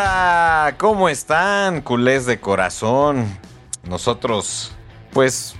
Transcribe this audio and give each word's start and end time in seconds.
Hola, 0.00 0.76
¿cómo 0.78 1.08
están, 1.08 1.80
culés 1.80 2.24
de 2.24 2.38
corazón? 2.38 3.26
Nosotros, 3.82 4.70
pues, 5.10 5.56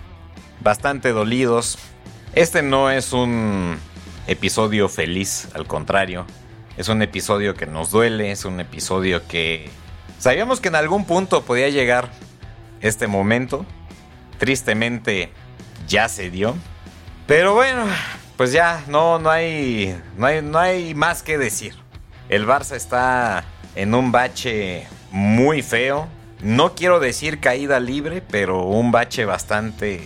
bastante 0.61 1.11
dolidos. 1.11 1.77
Este 2.37 2.63
no 2.63 2.89
es 2.89 3.13
un 3.13 3.77
episodio 4.29 4.89
feliz, 4.89 5.49
al 5.55 5.67
contrario. 5.67 6.25
Es 6.77 6.89
un 6.89 7.03
episodio 7.03 7.57
que 7.57 7.67
nos 7.67 7.91
duele, 7.91 8.31
es 8.31 8.45
un 8.45 8.61
episodio 8.61 9.27
que 9.27 9.71
sabíamos 10.21 10.61
que 10.61 10.69
en 10.69 10.77
algún 10.77 11.05
punto 11.05 11.43
podía 11.43 11.69
llegar 11.69 12.09
este 12.81 13.09
momento. 13.09 13.67
Tristemente 14.39 15.33
ya 15.89 16.09
se 16.09 16.31
dio. 16.31 16.55
Pero 17.27 17.55
bueno, 17.55 17.87
pues 18.37 18.53
ya 18.53 18.85
no, 18.87 19.19
no, 19.19 19.31
hay, 19.31 20.01
no, 20.17 20.27
hay, 20.27 20.43
no 20.43 20.61
hay 20.61 20.95
más 20.95 21.25
que 21.25 21.39
decir. 21.39 21.75
El 22.29 22.47
Barça 22.47 22.77
está 22.77 23.45
en 23.79 23.95
un 23.95 24.11
bache 24.11 24.89
muy 25.13 25.63
feo. 25.63 26.09
No 26.43 26.75
quiero 26.75 26.99
decir 26.99 27.39
caída 27.39 27.79
libre, 27.79 28.21
pero 28.29 28.65
un 28.65 28.91
bache 28.91 29.25
bastante, 29.25 30.01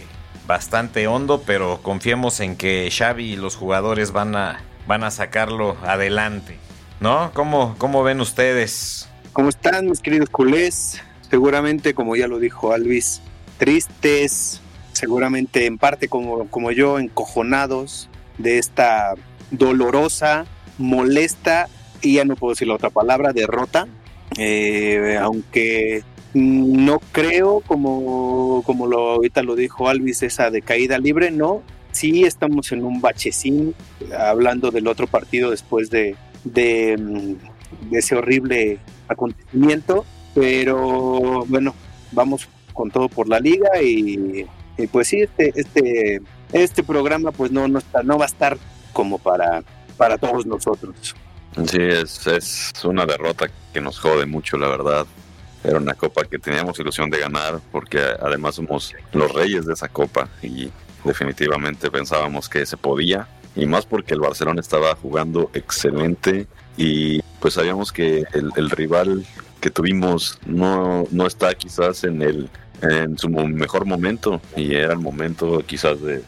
bastante 0.46 1.06
hondo. 1.06 1.42
Pero 1.46 1.80
confiemos 1.82 2.40
en 2.40 2.56
que 2.56 2.90
Xavi 2.94 3.32
y 3.32 3.36
los 3.36 3.56
jugadores 3.56 4.12
van 4.12 4.36
a, 4.36 4.60
van 4.86 5.04
a 5.04 5.10
sacarlo 5.10 5.78
adelante. 5.86 6.58
¿No? 7.00 7.32
¿Cómo, 7.32 7.74
cómo 7.78 8.02
ven 8.02 8.20
ustedes? 8.20 9.08
¿Cómo 9.32 9.48
están, 9.48 9.86
mis 9.86 10.00
queridos 10.00 10.28
culés? 10.28 11.02
Seguramente, 11.30 11.94
como 11.94 12.14
ya 12.14 12.28
lo 12.28 12.38
dijo 12.38 12.72
Alvis, 12.72 13.22
tristes, 13.56 14.60
seguramente 14.92 15.64
en 15.64 15.78
parte 15.78 16.08
como, 16.08 16.46
como 16.48 16.70
yo, 16.70 16.98
encojonados 16.98 18.10
de 18.36 18.58
esta 18.58 19.14
dolorosa, 19.50 20.44
molesta 20.76 21.68
y 22.02 22.14
ya 22.14 22.24
no 22.24 22.36
puedo 22.36 22.52
decir 22.52 22.68
la 22.68 22.74
otra 22.74 22.90
palabra, 22.90 23.32
derrota. 23.32 23.86
Eh, 24.38 25.18
aunque 25.20 26.02
no 26.34 27.00
creo, 27.12 27.60
como, 27.60 28.62
como 28.64 28.86
lo, 28.86 29.10
ahorita 29.12 29.42
lo 29.42 29.54
dijo 29.54 29.88
Alvis, 29.88 30.22
esa 30.22 30.50
de 30.50 30.62
caída 30.62 30.98
libre, 30.98 31.30
no. 31.30 31.62
Sí 31.92 32.24
estamos 32.24 32.72
en 32.72 32.84
un 32.84 33.00
bachecín, 33.02 33.74
hablando 34.18 34.70
del 34.70 34.86
otro 34.88 35.06
partido 35.06 35.50
después 35.50 35.90
de, 35.90 36.16
de, 36.44 36.96
de 37.90 37.98
ese 37.98 38.16
horrible 38.16 38.78
acontecimiento, 39.08 40.06
pero 40.34 41.44
bueno, 41.46 41.74
vamos 42.12 42.48
con 42.72 42.90
todo 42.90 43.10
por 43.10 43.28
la 43.28 43.40
liga 43.40 43.82
y, 43.82 44.46
y 44.78 44.86
pues 44.86 45.08
sí, 45.08 45.20
este, 45.20 45.52
este, 45.54 46.22
este 46.52 46.82
programa 46.82 47.30
pues 47.30 47.50
no, 47.50 47.68
no, 47.68 47.78
está, 47.78 48.02
no 48.02 48.16
va 48.16 48.24
a 48.24 48.28
estar 48.28 48.56
como 48.94 49.18
para, 49.18 49.62
para 49.98 50.16
todos 50.16 50.46
nosotros. 50.46 51.14
Sí, 51.66 51.78
es, 51.80 52.26
es 52.26 52.72
una 52.84 53.04
derrota 53.04 53.50
que 53.72 53.80
nos 53.80 53.98
jode 53.98 54.26
mucho, 54.26 54.56
la 54.56 54.68
verdad. 54.68 55.06
Era 55.64 55.78
una 55.78 55.94
copa 55.94 56.24
que 56.24 56.38
teníamos 56.38 56.78
ilusión 56.78 57.08
de 57.10 57.20
ganar 57.20 57.60
porque 57.70 58.00
además 58.20 58.56
somos 58.56 58.94
los 59.12 59.32
reyes 59.32 59.66
de 59.66 59.74
esa 59.74 59.88
copa 59.88 60.28
y 60.42 60.70
definitivamente 61.04 61.90
pensábamos 61.90 62.48
que 62.48 62.66
se 62.66 62.76
podía 62.76 63.28
y 63.54 63.66
más 63.66 63.86
porque 63.86 64.14
el 64.14 64.20
Barcelona 64.20 64.60
estaba 64.60 64.94
jugando 64.96 65.50
excelente 65.52 66.46
y 66.76 67.20
pues 67.40 67.54
sabíamos 67.54 67.92
que 67.92 68.24
el, 68.32 68.70
rival 68.70 69.24
que 69.60 69.70
tuvimos 69.70 70.38
no, 70.46 71.06
no 71.10 71.26
está 71.26 71.54
quizás 71.54 72.04
en 72.04 72.22
el 72.22 72.48
en 72.82 73.16
su 73.16 73.28
mejor 73.28 73.86
momento 73.86 74.40
y 74.56 74.74
era 74.74 74.92
el 74.92 74.98
momento 74.98 75.62
quizás 75.64 75.98
de, 76.02 76.22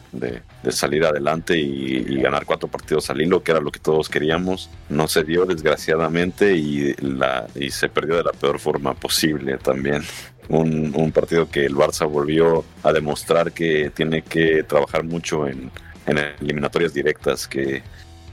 salir 0.69 1.05
adelante 1.05 1.57
y, 1.57 2.21
ganar 2.21 2.45
cuatro 2.45 2.67
partidos 2.67 3.09
al 3.09 3.21
hilo, 3.21 3.43
que 3.43 3.51
era 3.51 3.59
lo 3.59 3.71
que 3.71 3.79
todos 3.79 4.09
queríamos. 4.09 4.69
No 4.89 5.07
se 5.07 5.23
dio 5.23 5.45
desgraciadamente 5.45 6.55
y, 6.55 6.93
la, 6.95 7.47
y 7.55 7.69
se 7.69 7.89
perdió 7.89 8.15
de 8.17 8.23
la 8.23 8.31
peor 8.31 8.59
forma 8.59 8.93
posible 8.93 9.57
también. 9.57 10.03
Un, 10.47 10.93
un 10.95 11.11
partido 11.11 11.49
que 11.49 11.65
el 11.65 11.73
Barça 11.73 12.07
volvió 12.07 12.63
a 12.83 12.93
demostrar 12.93 13.51
que 13.51 13.89
tiene 13.89 14.21
que 14.21 14.61
trabajar 14.61 15.03
mucho 15.03 15.47
en, 15.47 15.71
en 16.05 16.17
eliminatorias 16.39 16.93
directas, 16.93 17.47
que 17.47 17.81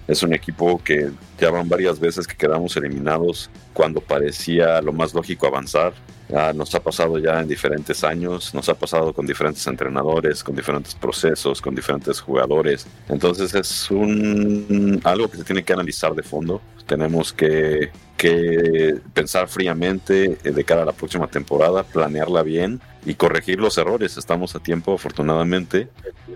es 0.07 0.23
un 0.23 0.35
equipo 0.35 0.81
que 0.83 1.11
ya 1.39 1.51
van 1.51 1.69
varias 1.69 1.99
veces 1.99 2.27
que 2.27 2.37
quedamos 2.37 2.77
eliminados 2.77 3.51
cuando 3.73 4.01
parecía 4.01 4.81
lo 4.81 4.93
más 4.93 5.15
lógico 5.15 5.47
avanzar. 5.47 5.93
Ya 6.29 6.53
nos 6.53 6.75
ha 6.75 6.81
pasado 6.81 7.19
ya 7.19 7.41
en 7.41 7.49
diferentes 7.49 8.05
años, 8.05 8.55
nos 8.55 8.69
ha 8.69 8.75
pasado 8.75 9.13
con 9.13 9.27
diferentes 9.27 9.67
entrenadores, 9.67 10.43
con 10.43 10.57
diferentes 10.57 10.95
procesos, 10.95 11.61
con 11.61 11.75
diferentes 11.75 12.21
jugadores. 12.21 12.87
Entonces 13.09 13.55
es 13.55 13.91
un 13.91 15.01
algo 15.05 15.31
que 15.31 15.37
se 15.37 15.45
tiene 15.45 15.63
que 15.63 15.73
analizar 15.73 16.15
de 16.15 16.23
fondo. 16.23 16.61
Tenemos 16.87 17.33
que, 17.33 17.91
que 18.23 19.01
pensar 19.15 19.49
fríamente 19.49 20.37
de 20.45 20.65
cara 20.65 20.83
a 20.83 20.85
la 20.85 20.93
próxima 20.93 21.27
temporada, 21.27 21.83
planearla 21.83 22.45
bien 22.45 22.81
y 23.05 23.15
corregir 23.15 23.59
los 23.59 23.79
errores. 23.79 24.17
Estamos 24.17 24.55
a 24.55 24.61
tiempo, 24.61 24.95
afortunadamente, 24.95 25.89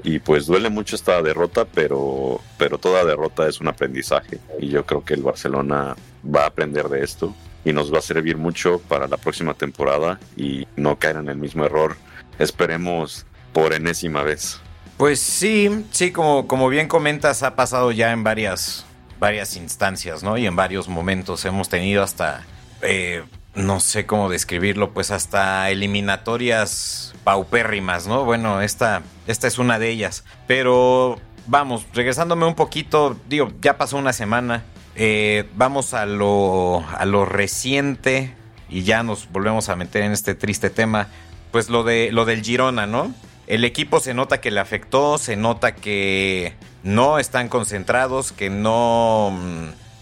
y 0.02 0.18
pues 0.18 0.46
duele 0.46 0.68
mucho 0.68 0.96
esta 0.96 1.22
derrota, 1.22 1.64
pero, 1.64 2.40
pero 2.58 2.78
toda 2.78 3.04
derrota 3.04 3.46
es 3.46 3.60
un 3.60 3.68
aprendizaje 3.68 4.40
y 4.58 4.66
yo 4.66 4.84
creo 4.84 5.04
que 5.04 5.14
el 5.14 5.22
Barcelona 5.22 5.94
va 6.24 6.42
a 6.42 6.46
aprender 6.46 6.88
de 6.88 7.04
esto 7.04 7.32
y 7.64 7.72
nos 7.72 7.94
va 7.94 7.98
a 7.98 8.02
servir 8.02 8.36
mucho 8.36 8.80
para 8.88 9.06
la 9.06 9.16
próxima 9.16 9.54
temporada 9.54 10.18
y 10.36 10.66
no 10.74 10.98
caer 10.98 11.18
en 11.18 11.28
el 11.28 11.36
mismo 11.36 11.64
error. 11.64 11.96
Esperemos 12.40 13.26
por 13.52 13.72
enésima 13.72 14.24
vez. 14.24 14.58
Pues 14.96 15.20
sí, 15.20 15.84
sí, 15.92 16.10
como, 16.10 16.48
como 16.48 16.68
bien 16.68 16.88
comentas, 16.88 17.44
ha 17.44 17.54
pasado 17.54 17.92
ya 17.92 18.10
en 18.10 18.24
varias, 18.24 18.85
varias 19.18 19.56
instancias, 19.56 20.22
¿no? 20.22 20.36
Y 20.36 20.46
en 20.46 20.56
varios 20.56 20.88
momentos 20.88 21.44
hemos 21.44 21.68
tenido 21.68 22.02
hasta, 22.02 22.44
eh, 22.82 23.24
no 23.54 23.80
sé 23.80 24.06
cómo 24.06 24.28
describirlo, 24.28 24.92
pues 24.92 25.10
hasta 25.10 25.70
eliminatorias 25.70 27.14
paupérrimas, 27.24 28.06
¿no? 28.06 28.24
Bueno, 28.24 28.60
esta, 28.60 29.02
esta 29.26 29.46
es 29.46 29.58
una 29.58 29.78
de 29.78 29.90
ellas. 29.90 30.24
Pero 30.46 31.18
vamos, 31.46 31.86
regresándome 31.94 32.46
un 32.46 32.54
poquito, 32.54 33.16
digo, 33.28 33.52
ya 33.60 33.78
pasó 33.78 33.96
una 33.96 34.12
semana. 34.12 34.64
Eh, 34.94 35.48
vamos 35.54 35.92
a 35.94 36.06
lo, 36.06 36.84
a 36.96 37.04
lo 37.04 37.26
reciente 37.26 38.34
y 38.68 38.82
ya 38.82 39.02
nos 39.02 39.30
volvemos 39.30 39.68
a 39.68 39.76
meter 39.76 40.02
en 40.02 40.12
este 40.12 40.34
triste 40.34 40.70
tema. 40.70 41.08
Pues 41.52 41.68
lo, 41.70 41.84
de, 41.84 42.10
lo 42.12 42.24
del 42.24 42.42
Girona, 42.42 42.86
¿no? 42.86 43.14
El 43.46 43.64
equipo 43.64 44.00
se 44.00 44.12
nota 44.12 44.40
que 44.40 44.50
le 44.50 44.60
afectó, 44.60 45.18
se 45.18 45.36
nota 45.36 45.74
que 45.74 46.54
no 46.86 47.18
están 47.18 47.48
concentrados, 47.48 48.30
que 48.30 48.48
no, 48.48 49.36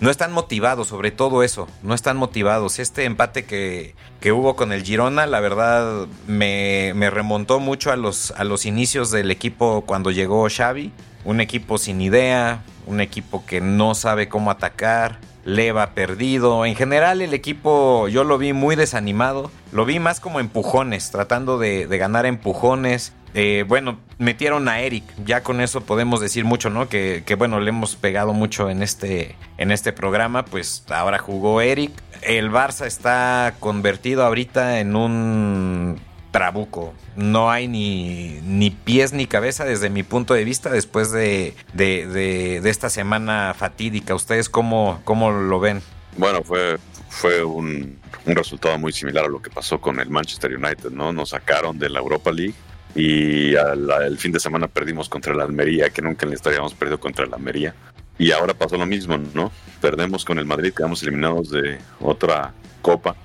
no 0.00 0.10
están 0.10 0.32
motivados, 0.32 0.88
sobre 0.88 1.10
todo 1.10 1.42
eso, 1.42 1.66
no 1.82 1.94
están 1.94 2.18
motivados. 2.18 2.78
Este 2.78 3.04
empate 3.04 3.46
que, 3.46 3.94
que 4.20 4.32
hubo 4.32 4.54
con 4.54 4.70
el 4.70 4.84
Girona, 4.84 5.26
la 5.26 5.40
verdad, 5.40 6.06
me, 6.26 6.92
me 6.94 7.08
remontó 7.08 7.58
mucho 7.58 7.90
a 7.90 7.96
los, 7.96 8.32
a 8.32 8.44
los 8.44 8.66
inicios 8.66 9.10
del 9.10 9.30
equipo 9.30 9.84
cuando 9.86 10.10
llegó 10.10 10.46
Xavi. 10.54 10.92
Un 11.24 11.40
equipo 11.40 11.78
sin 11.78 12.02
idea, 12.02 12.62
un 12.86 13.00
equipo 13.00 13.46
que 13.46 13.62
no 13.62 13.94
sabe 13.94 14.28
cómo 14.28 14.50
atacar, 14.50 15.18
Leva 15.46 15.90
perdido. 15.90 16.64
En 16.64 16.74
general 16.74 17.20
el 17.20 17.34
equipo 17.34 18.08
yo 18.08 18.24
lo 18.24 18.38
vi 18.38 18.54
muy 18.54 18.76
desanimado. 18.76 19.50
Lo 19.72 19.84
vi 19.84 19.98
más 19.98 20.18
como 20.18 20.40
empujones, 20.40 21.10
tratando 21.10 21.58
de, 21.58 21.86
de 21.86 21.98
ganar 21.98 22.24
empujones. 22.24 23.12
Eh, 23.34 23.64
bueno, 23.66 23.98
metieron 24.18 24.68
a 24.68 24.80
Eric. 24.80 25.04
Ya 25.24 25.42
con 25.42 25.60
eso 25.60 25.82
podemos 25.82 26.20
decir 26.20 26.44
mucho, 26.44 26.70
¿no? 26.70 26.88
Que, 26.88 27.22
bueno, 27.36 27.60
le 27.60 27.68
hemos 27.68 27.96
pegado 27.96 28.32
mucho 28.32 28.70
en 28.70 28.82
este, 28.82 29.36
en 29.58 29.70
este 29.70 29.92
programa. 29.92 30.44
Pues 30.44 30.84
ahora 30.88 31.18
jugó 31.18 31.60
Eric. 31.60 31.92
El 32.22 32.50
Barça 32.50 32.86
está 32.86 33.54
convertido 33.60 34.24
ahorita 34.24 34.80
en 34.80 34.96
un 34.96 36.00
trabuco. 36.30 36.94
No 37.16 37.50
hay 37.50 37.68
ni, 37.68 38.40
ni 38.44 38.70
pies 38.70 39.12
ni 39.12 39.26
cabeza 39.26 39.64
desde 39.64 39.90
mi 39.90 40.02
punto 40.02 40.34
de 40.34 40.44
vista 40.44 40.70
después 40.70 41.12
de, 41.12 41.54
de, 41.74 42.06
de, 42.06 42.60
de 42.60 42.70
esta 42.70 42.88
semana 42.88 43.54
fatídica. 43.56 44.14
¿Ustedes 44.14 44.48
cómo, 44.48 45.00
cómo 45.04 45.30
lo 45.30 45.60
ven? 45.60 45.82
Bueno, 46.16 46.42
fue, 46.42 46.78
fue 47.08 47.44
un, 47.44 47.98
un 48.24 48.34
resultado 48.34 48.78
muy 48.78 48.92
similar 48.92 49.24
a 49.26 49.28
lo 49.28 49.40
que 49.42 49.50
pasó 49.50 49.80
con 49.80 50.00
el 50.00 50.08
Manchester 50.10 50.56
United, 50.56 50.90
¿no? 50.90 51.12
Nos 51.12 51.30
sacaron 51.30 51.78
de 51.78 51.88
la 51.88 51.98
Europa 51.98 52.32
League 52.32 52.54
y 52.94 53.56
al, 53.56 53.90
el 54.06 54.18
fin 54.18 54.32
de 54.32 54.40
semana 54.40 54.68
perdimos 54.68 55.08
contra 55.08 55.34
la 55.34 55.44
Almería, 55.44 55.90
que 55.90 56.02
nunca 56.02 56.26
en 56.26 56.30
la 56.30 56.36
historia 56.36 56.58
habíamos 56.58 56.74
perdido 56.74 57.00
contra 57.00 57.26
la 57.26 57.36
Almería. 57.36 57.74
Y 58.18 58.30
ahora 58.30 58.54
pasó 58.54 58.76
lo 58.76 58.86
mismo, 58.86 59.18
¿no? 59.34 59.50
Perdemos 59.80 60.24
con 60.24 60.38
el 60.38 60.46
Madrid, 60.46 60.72
quedamos 60.72 61.02
eliminados 61.02 61.50
de 61.50 61.78
otra 62.00 62.52
copa 62.80 63.16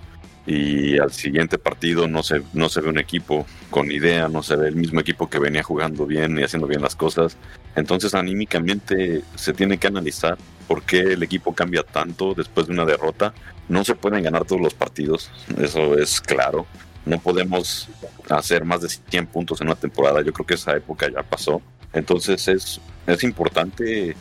y 0.49 0.97
al 0.97 1.11
siguiente 1.11 1.59
partido 1.59 2.07
no 2.07 2.23
se, 2.23 2.41
no 2.53 2.69
se 2.69 2.81
ve 2.81 2.89
un 2.89 2.97
equipo 2.97 3.45
con 3.69 3.91
idea, 3.91 4.27
no 4.27 4.41
se 4.41 4.55
ve 4.55 4.69
el 4.69 4.75
mismo 4.75 4.99
equipo 4.99 5.29
que 5.29 5.37
venía 5.37 5.61
jugando 5.61 6.07
bien 6.07 6.39
y 6.39 6.43
haciendo 6.43 6.65
bien 6.65 6.81
las 6.81 6.95
cosas. 6.95 7.37
Entonces 7.75 8.15
anímicamente 8.15 9.21
se 9.35 9.53
tiene 9.53 9.77
que 9.77 9.87
analizar 9.87 10.39
por 10.67 10.81
qué 10.83 11.01
el 11.01 11.21
equipo 11.21 11.53
cambia 11.53 11.83
tanto 11.83 12.33
después 12.33 12.65
de 12.65 12.73
una 12.73 12.85
derrota. 12.85 13.33
No 13.67 13.85
se 13.85 13.93
pueden 13.93 14.23
ganar 14.23 14.45
todos 14.45 14.61
los 14.61 14.73
partidos, 14.73 15.29
eso 15.59 15.95
es 15.95 16.19
claro. 16.19 16.65
No 17.09 17.19
podemos 17.19 17.89
hacer 18.29 18.63
más 18.63 18.81
de 18.81 18.89
100 18.89 19.25
puntos 19.27 19.59
en 19.61 19.67
una 19.67 19.75
temporada. 19.75 20.21
Yo 20.21 20.31
creo 20.31 20.45
que 20.45 20.53
esa 20.53 20.75
época 20.75 21.09
ya 21.09 21.23
pasó. 21.23 21.59
Entonces 21.91 22.47
es, 22.47 22.79
es 23.07 23.23
importante 23.23 24.15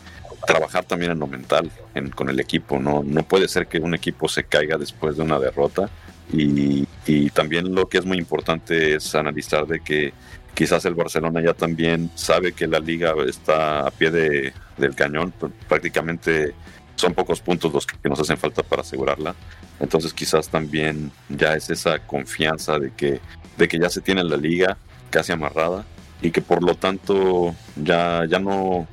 trabajar 0.46 0.84
también 0.84 1.12
en 1.12 1.18
lo 1.18 1.26
mental 1.26 1.70
en, 1.94 2.08
con 2.08 2.30
el 2.30 2.40
equipo. 2.40 2.78
¿no? 2.78 3.02
no 3.04 3.22
puede 3.24 3.46
ser 3.46 3.66
que 3.66 3.78
un 3.78 3.94
equipo 3.94 4.26
se 4.26 4.44
caiga 4.44 4.78
después 4.78 5.18
de 5.18 5.22
una 5.22 5.38
derrota. 5.38 5.90
Y, 6.32 6.86
y 7.06 7.28
también 7.28 7.74
lo 7.74 7.90
que 7.90 7.98
es 7.98 8.06
muy 8.06 8.16
importante 8.16 8.94
es 8.94 9.14
analizar 9.14 9.66
de 9.66 9.80
que 9.80 10.14
quizás 10.54 10.86
el 10.86 10.94
Barcelona 10.94 11.42
ya 11.42 11.52
también 11.52 12.10
sabe 12.14 12.52
que 12.52 12.66
la 12.66 12.80
liga 12.80 13.12
está 13.26 13.86
a 13.86 13.90
pie 13.90 14.10
de, 14.10 14.52
del 14.78 14.94
cañón. 14.94 15.34
Prácticamente 15.68 16.54
son 16.98 17.14
pocos 17.14 17.40
puntos 17.40 17.72
los 17.72 17.86
que 17.86 18.08
nos 18.08 18.20
hacen 18.20 18.36
falta 18.36 18.62
para 18.62 18.82
asegurarla. 18.82 19.34
Entonces 19.80 20.12
quizás 20.12 20.48
también 20.48 21.12
ya 21.28 21.54
es 21.54 21.70
esa 21.70 22.00
confianza 22.00 22.78
de 22.78 22.92
que, 22.92 23.20
de 23.56 23.68
que 23.68 23.78
ya 23.78 23.88
se 23.88 24.00
tiene 24.00 24.24
la 24.24 24.36
liga 24.36 24.76
casi 25.10 25.32
amarrada 25.32 25.84
y 26.20 26.30
que 26.30 26.42
por 26.42 26.62
lo 26.62 26.74
tanto 26.74 27.54
ya, 27.76 28.24
ya, 28.28 28.38
no, 28.40 28.86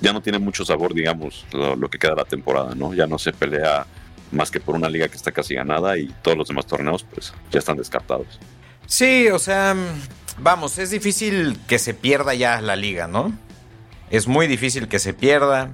ya 0.00 0.12
no 0.12 0.20
tiene 0.20 0.38
mucho 0.38 0.64
sabor, 0.64 0.92
digamos, 0.92 1.46
lo, 1.52 1.74
lo 1.74 1.88
que 1.88 1.98
queda 1.98 2.10
de 2.10 2.16
la 2.18 2.24
temporada, 2.24 2.74
¿no? 2.74 2.92
Ya 2.92 3.06
no 3.06 3.18
se 3.18 3.32
pelea 3.32 3.86
más 4.32 4.50
que 4.50 4.60
por 4.60 4.74
una 4.74 4.90
liga 4.90 5.08
que 5.08 5.16
está 5.16 5.32
casi 5.32 5.54
ganada 5.54 5.96
y 5.96 6.08
todos 6.22 6.36
los 6.36 6.48
demás 6.48 6.66
torneos 6.66 7.04
pues 7.04 7.32
ya 7.50 7.58
están 7.58 7.76
descartados. 7.76 8.38
Sí, 8.86 9.28
o 9.28 9.38
sea, 9.38 9.74
vamos, 10.38 10.78
es 10.78 10.90
difícil 10.90 11.58
que 11.66 11.78
se 11.78 11.94
pierda 11.94 12.34
ya 12.34 12.60
la 12.60 12.76
liga, 12.76 13.06
¿no? 13.08 13.32
Es 14.10 14.28
muy 14.28 14.46
difícil 14.46 14.86
que 14.88 14.98
se 14.98 15.14
pierda. 15.14 15.70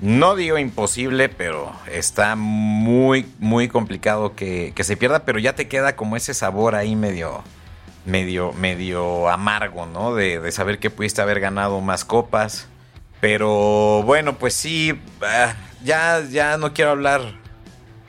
No 0.00 0.36
digo 0.36 0.58
imposible, 0.58 1.30
pero 1.30 1.72
está 1.90 2.36
muy, 2.36 3.26
muy 3.38 3.68
complicado 3.68 4.34
que, 4.34 4.72
que, 4.74 4.84
se 4.84 4.96
pierda, 4.96 5.24
pero 5.24 5.38
ya 5.38 5.54
te 5.54 5.68
queda 5.68 5.96
como 5.96 6.16
ese 6.16 6.34
sabor 6.34 6.74
ahí 6.74 6.94
medio, 6.94 7.42
medio, 8.04 8.52
medio 8.52 9.28
amargo, 9.30 9.86
¿no? 9.86 10.14
De, 10.14 10.38
de 10.38 10.52
saber 10.52 10.78
que 10.78 10.90
pudiste 10.90 11.22
haber 11.22 11.40
ganado 11.40 11.80
más 11.80 12.04
copas. 12.04 12.68
Pero 13.20 14.02
bueno, 14.02 14.34
pues 14.34 14.52
sí, 14.52 14.92
uh, 14.92 15.82
ya, 15.82 16.22
ya 16.30 16.58
no 16.58 16.74
quiero 16.74 16.90
hablar 16.90 17.22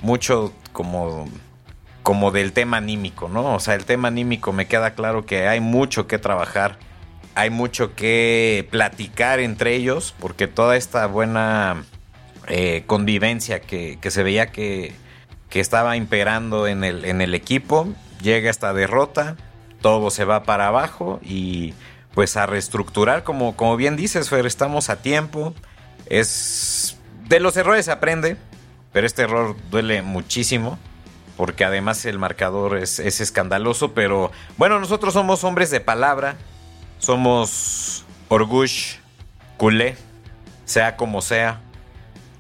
mucho 0.02 0.54
como, 0.74 1.30
como 2.04 2.32
del 2.32 2.52
tema 2.52 2.78
anímico, 2.78 3.30
¿no? 3.30 3.56
O 3.56 3.60
sea, 3.62 3.76
el 3.76 3.86
tema 3.86 4.10
anímico 4.10 4.52
me 4.52 4.68
queda 4.68 4.92
claro 4.92 5.26
que 5.26 5.48
hay 5.48 5.62
mucho 5.62 6.08
que 6.08 6.20
trabajar 6.20 6.78
hay 7.38 7.52
mucho 7.52 7.94
que 7.94 8.68
platicar 8.72 9.40
entre 9.40 9.76
ellos, 9.76 10.16
porque 10.20 10.48
toda 10.48 10.76
esta 10.76 11.06
buena 11.06 11.84
eh, 12.48 12.84
convivencia 12.88 13.62
que, 13.62 14.00
que, 14.02 14.10
se 14.10 14.24
veía 14.24 14.48
que, 14.48 14.96
que 15.48 15.60
estaba 15.60 15.96
imperando 15.98 16.66
en 16.66 16.84
el, 16.84 17.06
en 17.06 17.22
el, 17.22 17.36
equipo, 17.36 17.88
llega 18.24 18.50
esta 18.50 18.74
derrota, 18.74 19.38
todo 19.82 20.10
se 20.10 20.26
va 20.26 20.44
para 20.44 20.68
abajo 20.68 21.20
y 21.22 21.76
pues 22.16 22.36
a 22.38 22.48
reestructurar, 22.48 23.24
como, 23.24 23.56
como 23.56 23.78
bien 23.78 23.98
dices, 23.98 24.30
Fer, 24.30 24.48
estamos 24.48 24.90
a 24.90 25.04
tiempo, 25.04 25.54
es 26.08 26.98
de 27.28 27.40
los 27.40 27.56
errores 27.56 27.86
se 27.86 27.92
aprende, 27.92 28.38
pero 28.94 29.06
este 29.06 29.22
error 29.22 29.56
duele 29.70 30.02
muchísimo. 30.02 30.80
Porque 31.36 31.64
además 31.64 32.04
el 32.06 32.18
marcador 32.18 32.80
es, 32.80 32.98
es 32.98 33.22
escandaloso. 33.22 33.94
Pero 33.94 34.32
bueno, 34.58 34.80
nosotros 34.80 35.14
somos 35.14 35.44
hombres 35.44 35.70
de 35.70 35.80
palabra 35.80 36.36
somos 37.00 38.06
orgush, 38.30 38.98
culé, 39.58 39.96
sea 40.66 40.96
como 40.98 41.22
sea. 41.22 41.62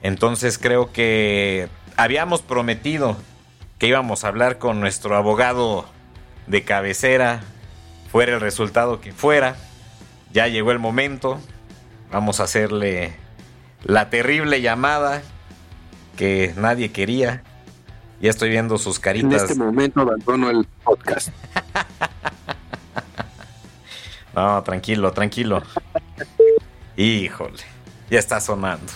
Entonces 0.04 0.58
creo 0.58 0.92
que 0.92 1.70
habíamos 1.96 2.42
prometido 2.42 3.18
que 3.80 3.88
íbamos 3.88 4.24
a 4.24 4.30
hablar 4.30 4.58
con 4.58 4.80
nuestro 4.80 5.16
abogado 5.16 5.86
de 6.48 6.64
cabecera, 6.64 7.42
fuera 8.12 8.34
el 8.34 8.42
resultado 8.42 9.02
que 9.02 9.12
fuera. 9.12 9.56
Ya 10.34 10.48
llegó 10.48 10.72
el 10.72 10.80
momento. 10.80 11.40
Vamos 12.12 12.40
a 12.40 12.44
hacerle 12.44 13.16
la 13.84 14.10
terrible 14.10 14.62
llamada 14.62 15.22
que 16.16 16.54
nadie 16.58 16.92
quería. 16.92 17.44
Ya 18.20 18.30
estoy 18.30 18.50
viendo 18.50 18.78
sus 18.78 19.00
caritas. 19.00 19.44
En 19.44 19.50
este 19.50 19.56
momento 19.56 20.02
abandono 20.02 20.50
el 20.50 20.66
podcast. 20.84 21.30
No, 24.38 24.62
tranquilo, 24.62 25.12
tranquilo. 25.14 25.64
Híjole, 26.96 27.64
ya 28.08 28.20
está 28.20 28.40
sonando. 28.40 28.94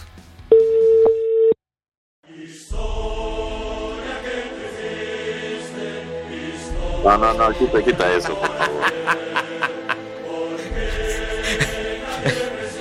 No, 7.03 7.17
no, 7.17 7.33
no, 7.33 7.57
quita, 7.57 7.83
quita 7.83 8.13
eso, 8.13 8.35
por 8.35 8.49
favor. 8.49 8.83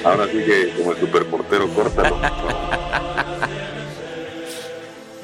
Ahora 0.05 0.27
sí 0.27 0.45
que 0.45 0.75
como 0.77 0.93
el 0.93 1.01
superportero, 1.01 1.67
córtalo. 1.71 2.21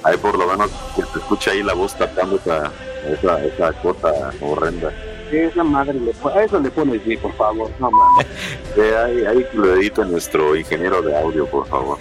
Ahí 0.05 0.17
por 0.17 0.39
lo 0.39 0.47
menos 0.47 0.71
se 0.95 1.19
escucha 1.19 1.51
ahí 1.51 1.63
la 1.63 1.75
voz 1.75 1.95
tapando 1.99 2.37
esa, 2.37 2.73
esa, 3.07 3.45
esa 3.45 3.73
cosa 3.83 4.33
horrenda. 4.41 4.91
Esa 5.33 5.65
madre 5.65 5.95
le 5.95 6.13
a 6.13 6.45
eso 6.45 6.61
le 6.61 6.71
pones 6.71 7.03
sí, 7.05 7.17
por 7.17 7.33
favor, 7.35 7.71
no 7.81 7.91
mames. 7.91 8.27
Eh, 8.77 8.95
ahí, 8.95 9.25
ahí 9.25 9.47
lo 9.55 9.75
edita 9.75 10.05
nuestro 10.05 10.55
ingeniero 10.55 11.01
de 11.01 11.17
audio, 11.17 11.47
por 11.47 11.67
favor. 11.67 11.99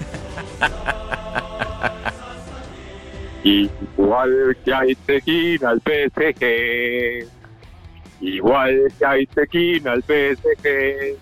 Igual 3.45 4.57
que 4.65 4.73
hay 4.73 4.95
tequila 4.95 5.69
al 5.69 5.79
PSG. 5.79 7.25
Igual 8.19 8.91
que 8.99 9.05
hay 9.05 9.25
tequila 9.27 9.93
al 9.93 10.03
PSG. 10.03 11.17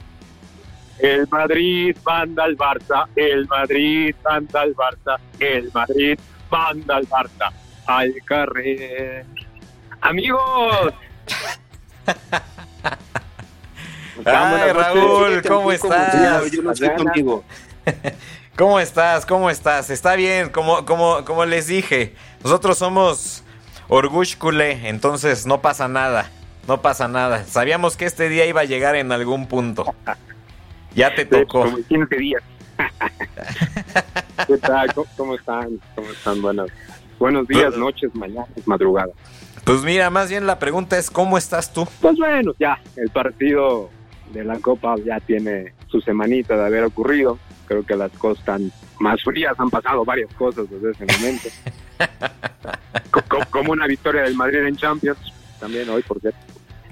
El 1.00 1.28
Madrid 1.30 1.96
manda 2.06 2.46
al 2.46 2.58
Barça. 2.58 3.08
El 3.16 3.46
Madrid 3.48 4.16
manda 4.24 4.62
al 4.62 4.74
Barça. 4.74 5.20
El 5.40 5.70
Madrid 5.74 6.18
manda 6.50 6.96
al 6.96 7.08
Barça. 7.08 7.52
Al 7.86 8.14
carrer. 8.26 9.26
Amigos. 10.02 10.94
Ay, 14.26 14.72
Raúl, 14.72 15.42
¿cómo 15.48 15.72
estás? 15.72 16.52
Yo 16.52 16.62
no 16.62 16.72
estoy 16.72 16.90
contigo. 16.96 17.44
¿Cómo 18.56 18.80
estás? 18.80 19.26
¿Cómo 19.26 19.50
estás? 19.50 19.90
Está 19.90 20.16
bien, 20.16 20.50
como, 20.50 20.86
como, 20.86 21.26
como 21.26 21.44
les 21.46 21.68
dije, 21.68 22.14
nosotros 22.44 22.78
somos 22.78 23.44
Orgush 23.88 24.38
Culé, 24.38 24.88
entonces 24.90 25.48
no 25.48 25.62
pasa 25.62 25.88
nada, 25.88 26.30
no 26.68 26.82
pasa 26.82 27.08
nada. 27.08 27.46
Sabíamos 27.46 27.98
que 27.98 28.06
este 28.06 28.30
día 28.30 28.46
iba 28.46 28.62
a 28.62 28.66
llegar 28.66 28.96
en 28.96 29.12
algún 29.12 29.48
punto. 29.48 29.96
Ya 30.94 31.16
te 31.16 31.26
tocó. 31.26 31.64
Como 31.64 31.78
15 31.78 32.16
días. 32.16 32.44
¿Qué 34.48 34.58
tal? 34.58 34.94
¿Cómo 35.18 35.36
están? 35.36 35.80
¿Cómo 35.96 36.12
están? 36.12 36.42
Buenas. 36.42 36.68
Buenos 37.18 37.48
días, 37.48 37.76
noches, 37.76 38.14
mañanas, 38.14 38.50
madrugadas. 38.66 39.16
Pues 39.64 39.82
mira, 39.84 40.10
más 40.10 40.30
bien 40.30 40.46
la 40.46 40.60
pregunta 40.60 40.98
es 40.98 41.10
¿cómo 41.10 41.38
estás 41.38 41.72
tú? 41.72 41.88
Pues 42.02 42.18
bueno, 42.18 42.54
ya, 42.60 42.80
el 42.98 43.10
partido 43.10 43.90
de 44.32 44.44
la 44.44 44.60
Copa 44.60 44.96
ya 45.06 45.20
tiene 45.20 45.74
su 45.88 46.02
semanita 46.02 46.58
de 46.58 46.66
haber 46.66 46.84
ocurrido. 46.84 47.40
Creo 47.66 47.86
que 47.86 47.96
las 47.96 48.12
cosas 48.12 48.40
están 48.40 48.72
más 49.00 49.24
frías, 49.24 49.58
han 49.58 49.70
pasado 49.70 50.04
varias 50.04 50.34
cosas 50.34 50.70
desde 50.70 50.92
ese 50.92 51.06
momento. 51.06 51.50
como 53.52 53.72
una 53.72 53.88
victoria 53.88 54.24
del 54.24 54.36
Madrid 54.36 54.66
en 54.66 54.76
Champions, 54.76 55.20
también 55.60 55.90
hoy, 55.90 56.02
por 56.02 56.20
cierto. 56.20 56.40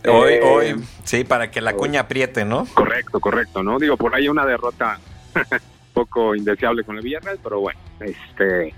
Hoy, 0.07 0.33
Eh, 0.33 0.41
hoy, 0.43 0.83
sí, 1.03 1.23
para 1.23 1.51
que 1.51 1.61
la 1.61 1.73
cuña 1.73 2.01
apriete, 2.01 2.45
¿no? 2.45 2.65
Correcto, 2.73 3.19
correcto, 3.19 3.63
¿no? 3.63 3.79
Digo, 3.79 3.97
por 3.97 4.15
ahí 4.15 4.29
una 4.29 4.45
derrota 4.45 4.99
poco 5.93 6.35
indeseable 6.35 6.83
con 6.83 6.97
el 6.97 7.03
Villarreal, 7.03 7.39
pero 7.43 7.59
bueno, 7.59 7.79
este, 7.99 8.73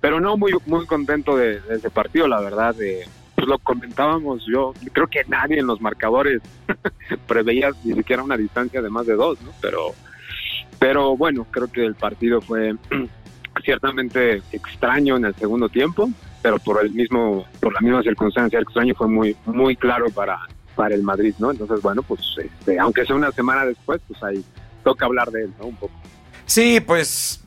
pero 0.00 0.20
no 0.20 0.36
muy 0.36 0.52
muy 0.66 0.86
contento 0.86 1.36
de, 1.36 1.60
de 1.60 1.76
ese 1.76 1.90
partido, 1.90 2.28
la 2.28 2.40
verdad, 2.40 2.74
de, 2.74 3.04
pues 3.42 3.50
lo 3.50 3.58
comentábamos 3.58 4.44
yo, 4.46 4.72
creo 4.92 5.08
que 5.08 5.24
nadie 5.26 5.58
en 5.58 5.66
los 5.66 5.80
marcadores 5.80 6.40
preveía 7.26 7.72
ni 7.82 7.92
siquiera 7.94 8.22
una 8.22 8.36
distancia 8.36 8.80
de 8.80 8.88
más 8.88 9.04
de 9.04 9.14
dos, 9.14 9.42
¿no? 9.42 9.50
Pero, 9.60 9.96
pero 10.78 11.16
bueno, 11.16 11.44
creo 11.50 11.66
que 11.66 11.84
el 11.84 11.96
partido 11.96 12.40
fue 12.40 12.76
ciertamente 13.64 14.42
extraño 14.52 15.16
en 15.16 15.24
el 15.24 15.34
segundo 15.34 15.68
tiempo, 15.68 16.08
pero 16.40 16.60
por 16.60 16.84
el 16.84 16.92
mismo, 16.92 17.44
por 17.58 17.72
la 17.72 17.80
misma 17.80 18.04
circunstancia 18.04 18.60
extraño 18.60 18.94
fue 18.94 19.08
muy, 19.08 19.36
muy 19.44 19.74
claro 19.74 20.06
para, 20.10 20.38
para 20.76 20.94
el 20.94 21.02
Madrid, 21.02 21.34
¿no? 21.40 21.50
Entonces, 21.50 21.82
bueno, 21.82 22.04
pues 22.04 22.20
este, 22.38 22.78
aunque 22.78 23.04
sea 23.04 23.16
una 23.16 23.32
semana 23.32 23.66
después, 23.66 24.00
pues 24.06 24.22
ahí 24.22 24.44
toca 24.84 25.06
hablar 25.06 25.32
de 25.32 25.46
él, 25.46 25.54
¿no? 25.58 25.66
Un 25.66 25.76
poco. 25.76 25.94
Sí, 26.46 26.78
pues, 26.78 27.42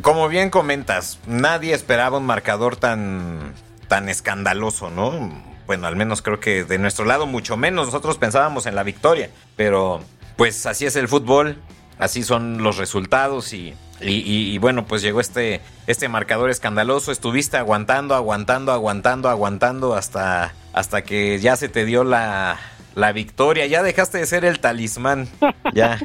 como 0.00 0.26
bien 0.26 0.48
comentas, 0.48 1.20
nadie 1.26 1.74
esperaba 1.74 2.16
un 2.16 2.24
marcador 2.24 2.76
tan, 2.76 3.52
tan 3.94 4.08
escandaloso, 4.08 4.90
¿no? 4.90 5.30
Bueno, 5.68 5.86
al 5.86 5.94
menos 5.94 6.20
creo 6.20 6.40
que 6.40 6.64
de 6.64 6.78
nuestro 6.78 7.04
lado, 7.04 7.28
mucho 7.28 7.56
menos 7.56 7.86
nosotros 7.86 8.18
pensábamos 8.18 8.66
en 8.66 8.74
la 8.74 8.82
victoria, 8.82 9.30
pero 9.54 10.00
pues 10.34 10.66
así 10.66 10.84
es 10.84 10.96
el 10.96 11.06
fútbol, 11.06 11.58
así 12.00 12.24
son 12.24 12.60
los 12.64 12.76
resultados 12.76 13.52
y, 13.52 13.72
y, 14.00 14.58
bueno, 14.58 14.84
pues 14.84 15.00
llegó 15.00 15.20
este, 15.20 15.60
este 15.86 16.08
marcador 16.08 16.50
escandaloso, 16.50 17.12
estuviste 17.12 17.56
aguantando, 17.56 18.16
aguantando, 18.16 18.72
aguantando, 18.72 19.28
aguantando 19.28 19.94
hasta, 19.94 20.54
hasta 20.72 21.02
que 21.02 21.38
ya 21.38 21.54
se 21.54 21.68
te 21.68 21.84
dio 21.84 22.02
la, 22.02 22.58
la 22.96 23.12
victoria, 23.12 23.64
ya 23.66 23.84
dejaste 23.84 24.18
de 24.18 24.26
ser 24.26 24.44
el 24.44 24.58
talismán, 24.58 25.28
ya. 25.72 26.00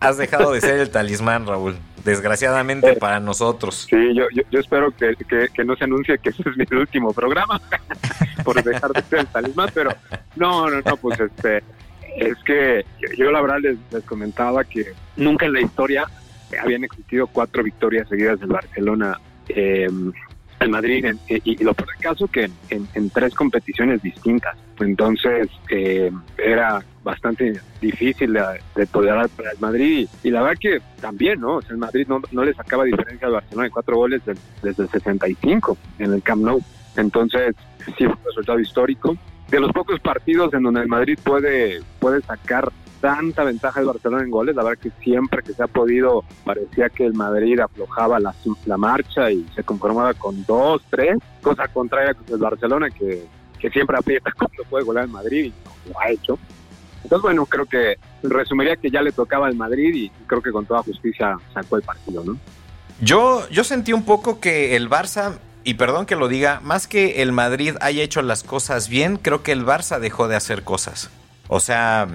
Has 0.00 0.16
dejado 0.16 0.52
de 0.52 0.62
ser 0.62 0.78
el 0.78 0.88
talismán, 0.88 1.46
Raúl. 1.46 1.76
Desgraciadamente 2.04 2.94
para 2.96 3.20
nosotros. 3.20 3.86
Sí, 3.88 4.14
yo, 4.14 4.24
yo, 4.34 4.42
yo 4.50 4.60
espero 4.60 4.90
que, 4.92 5.14
que, 5.28 5.48
que 5.52 5.64
no 5.64 5.76
se 5.76 5.84
anuncie 5.84 6.18
que 6.18 6.30
este 6.30 6.48
es 6.50 6.56
mi 6.56 6.66
último 6.78 7.12
programa 7.12 7.60
por 8.44 8.62
dejar 8.62 8.90
de 8.92 9.02
ser 9.02 9.18
el 9.20 9.26
talismán, 9.28 9.70
pero 9.74 9.90
no, 10.36 10.68
no, 10.70 10.80
no, 10.80 10.96
pues 10.96 11.18
este, 11.20 11.58
es 12.16 12.36
que 12.44 12.84
yo, 13.16 13.30
la 13.30 13.40
verdad 13.40 13.58
les, 13.60 13.76
les 13.92 14.04
comentaba 14.04 14.64
que 14.64 14.92
nunca 15.16 15.46
en 15.46 15.52
la 15.54 15.60
historia 15.60 16.04
habían 16.60 16.84
existido 16.84 17.26
cuatro 17.28 17.62
victorias 17.62 18.08
seguidas 18.08 18.40
del 18.40 18.48
Barcelona 18.48 19.16
eh, 19.48 19.88
al 20.58 20.68
Madrid 20.68 21.04
en- 21.04 21.20
y, 21.28 21.60
y 21.60 21.64
lo 21.64 21.72
por 21.74 21.86
el 21.96 22.02
caso 22.02 22.26
que 22.28 22.44
en, 22.44 22.52
en- 22.70 22.88
en 22.94 23.10
tres 23.10 23.34
competiciones 23.34 24.02
distintas. 24.02 24.56
Entonces 24.80 25.48
eh, 25.70 26.10
era 26.36 26.82
bastante 27.02 27.60
difícil 27.80 28.32
de, 28.32 28.42
de 28.74 28.86
tolerar 28.86 29.28
para 29.30 29.52
el 29.52 29.58
Madrid 29.58 30.08
y, 30.22 30.30
la 30.30 30.42
verdad 30.42 30.58
que 30.60 30.80
también, 31.00 31.40
¿no? 31.40 31.60
El 31.68 31.78
Madrid 31.78 32.06
no, 32.08 32.20
no 32.30 32.44
le 32.44 32.54
sacaba 32.54 32.84
diferencia 32.84 33.26
al 33.26 33.34
Barcelona 33.34 33.64
de 33.64 33.70
cuatro 33.70 33.96
goles 33.96 34.22
desde 34.62 34.82
el 34.82 34.88
65 34.88 35.76
en 35.98 36.12
el 36.12 36.22
Camp 36.22 36.42
Nou. 36.42 36.60
Entonces 36.96 37.54
sí 37.96 38.04
fue 38.04 38.08
un 38.08 38.24
resultado 38.24 38.60
histórico. 38.60 39.16
De 39.48 39.58
los 39.58 39.72
pocos 39.72 39.98
partidos 40.00 40.52
en 40.54 40.62
donde 40.62 40.82
el 40.82 40.88
Madrid 40.88 41.18
puede, 41.22 41.80
puede 41.98 42.20
sacar 42.22 42.70
tanta 43.00 43.44
ventaja 43.44 43.80
del 43.80 43.88
Barcelona 43.88 44.22
en 44.22 44.30
goles, 44.30 44.54
la 44.54 44.62
verdad 44.62 44.78
que 44.78 44.90
siempre 45.02 45.42
que 45.42 45.54
se 45.54 45.62
ha 45.62 45.66
podido 45.66 46.22
parecía 46.44 46.90
que 46.90 47.06
el 47.06 47.14
Madrid 47.14 47.58
aflojaba 47.58 48.20
la, 48.20 48.34
la 48.66 48.76
marcha 48.76 49.30
y 49.30 49.46
se 49.54 49.64
conformaba 49.64 50.12
con 50.14 50.44
dos, 50.44 50.82
tres, 50.90 51.16
cosa 51.40 51.66
contraria 51.68 52.14
con 52.14 52.26
el 52.28 52.38
Barcelona 52.38 52.90
que, 52.90 53.24
que 53.58 53.70
siempre 53.70 53.96
aprieta 53.96 54.30
cuando 54.36 54.64
puede 54.68 54.84
golear 54.84 55.06
el 55.06 55.10
Madrid 55.10 55.46
y 55.46 55.48
no 55.64 55.92
lo 55.92 56.00
ha 56.00 56.10
hecho. 56.10 56.38
Entonces, 57.02 57.22
bueno, 57.22 57.46
creo 57.46 57.66
que 57.66 57.98
resumiría 58.22 58.76
que 58.76 58.90
ya 58.90 59.02
le 59.02 59.12
tocaba 59.12 59.46
al 59.46 59.54
Madrid 59.54 59.94
y 59.94 60.10
creo 60.26 60.42
que 60.42 60.50
con 60.50 60.66
toda 60.66 60.82
justicia 60.82 61.38
sacó 61.54 61.76
el 61.76 61.82
partido, 61.82 62.24
¿no? 62.24 62.38
Yo, 63.00 63.48
yo 63.48 63.64
sentí 63.64 63.92
un 63.92 64.04
poco 64.04 64.40
que 64.40 64.76
el 64.76 64.90
Barça, 64.90 65.38
y 65.64 65.74
perdón 65.74 66.04
que 66.04 66.16
lo 66.16 66.28
diga, 66.28 66.60
más 66.62 66.86
que 66.86 67.22
el 67.22 67.32
Madrid 67.32 67.76
haya 67.80 68.02
hecho 68.02 68.20
las 68.20 68.42
cosas 68.42 68.88
bien, 68.88 69.16
creo 69.16 69.42
que 69.42 69.52
el 69.52 69.64
Barça 69.64 69.98
dejó 69.98 70.28
de 70.28 70.36
hacer 70.36 70.64
cosas. 70.64 71.10
O 71.48 71.60
sea, 71.60 72.06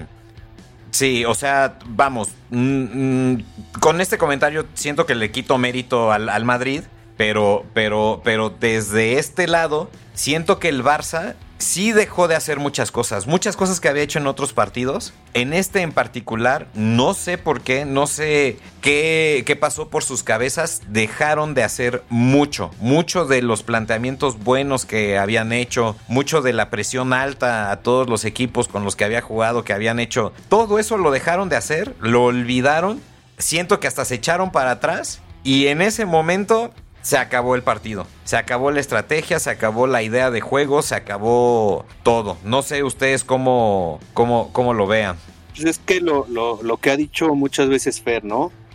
sí, 0.92 1.24
o 1.24 1.34
sea, 1.34 1.78
vamos, 1.86 2.28
mm, 2.50 3.32
mm, 3.32 3.44
con 3.80 4.00
este 4.00 4.16
comentario 4.16 4.66
siento 4.74 5.06
que 5.06 5.16
le 5.16 5.32
quito 5.32 5.58
mérito 5.58 6.12
al, 6.12 6.28
al 6.28 6.44
Madrid, 6.44 6.82
pero, 7.16 7.64
pero, 7.74 8.20
pero 8.22 8.50
desde 8.50 9.18
este 9.18 9.48
lado 9.48 9.90
siento 10.14 10.60
que 10.60 10.68
el 10.68 10.84
Barça 10.84 11.34
sí 11.58 11.92
dejó 11.92 12.28
de 12.28 12.34
hacer 12.34 12.58
muchas 12.58 12.90
cosas, 12.90 13.26
muchas 13.26 13.56
cosas 13.56 13.80
que 13.80 13.88
había 13.88 14.02
hecho 14.02 14.18
en 14.18 14.26
otros 14.26 14.52
partidos. 14.52 15.12
En 15.34 15.52
este 15.52 15.82
en 15.82 15.92
particular, 15.92 16.66
no 16.74 17.14
sé 17.14 17.38
por 17.38 17.60
qué, 17.60 17.84
no 17.84 18.06
sé 18.06 18.58
qué, 18.80 19.42
qué 19.46 19.56
pasó 19.56 19.88
por 19.88 20.04
sus 20.04 20.22
cabezas, 20.22 20.82
dejaron 20.88 21.54
de 21.54 21.62
hacer 21.62 22.02
mucho, 22.08 22.70
mucho 22.80 23.26
de 23.26 23.42
los 23.42 23.62
planteamientos 23.62 24.38
buenos 24.38 24.84
que 24.84 25.18
habían 25.18 25.52
hecho, 25.52 25.96
mucho 26.08 26.42
de 26.42 26.52
la 26.52 26.70
presión 26.70 27.12
alta 27.12 27.70
a 27.70 27.80
todos 27.80 28.08
los 28.08 28.24
equipos 28.24 28.68
con 28.68 28.84
los 28.84 28.96
que 28.96 29.04
había 29.04 29.20
jugado, 29.20 29.64
que 29.64 29.72
habían 29.72 30.00
hecho, 30.00 30.32
todo 30.48 30.78
eso 30.78 30.96
lo 30.96 31.10
dejaron 31.10 31.48
de 31.48 31.56
hacer, 31.56 31.94
lo 32.00 32.24
olvidaron, 32.24 33.00
siento 33.38 33.80
que 33.80 33.86
hasta 33.86 34.04
se 34.04 34.16
echaron 34.16 34.50
para 34.50 34.72
atrás. 34.72 35.20
Y 35.42 35.68
en 35.68 35.80
ese 35.80 36.06
momento 36.06 36.72
se 37.06 37.18
acabó 37.18 37.54
el 37.54 37.62
partido. 37.62 38.04
Se 38.24 38.36
acabó 38.36 38.72
la 38.72 38.80
estrategia, 38.80 39.38
se 39.38 39.50
acabó 39.50 39.86
la 39.86 40.02
idea 40.02 40.32
de 40.32 40.40
juego, 40.40 40.82
se 40.82 40.96
acabó 40.96 41.86
todo. 42.02 42.36
No 42.42 42.62
sé 42.62 42.82
ustedes 42.82 43.22
cómo, 43.22 44.00
cómo, 44.12 44.50
cómo 44.52 44.74
lo 44.74 44.88
vean. 44.88 45.16
Pues 45.54 45.66
es 45.66 45.78
que 45.78 46.00
lo, 46.00 46.26
lo, 46.28 46.60
lo 46.64 46.78
que 46.78 46.90
ha 46.90 46.96
dicho 46.96 47.32
muchas 47.36 47.68
veces 47.68 48.02
Fer, 48.02 48.24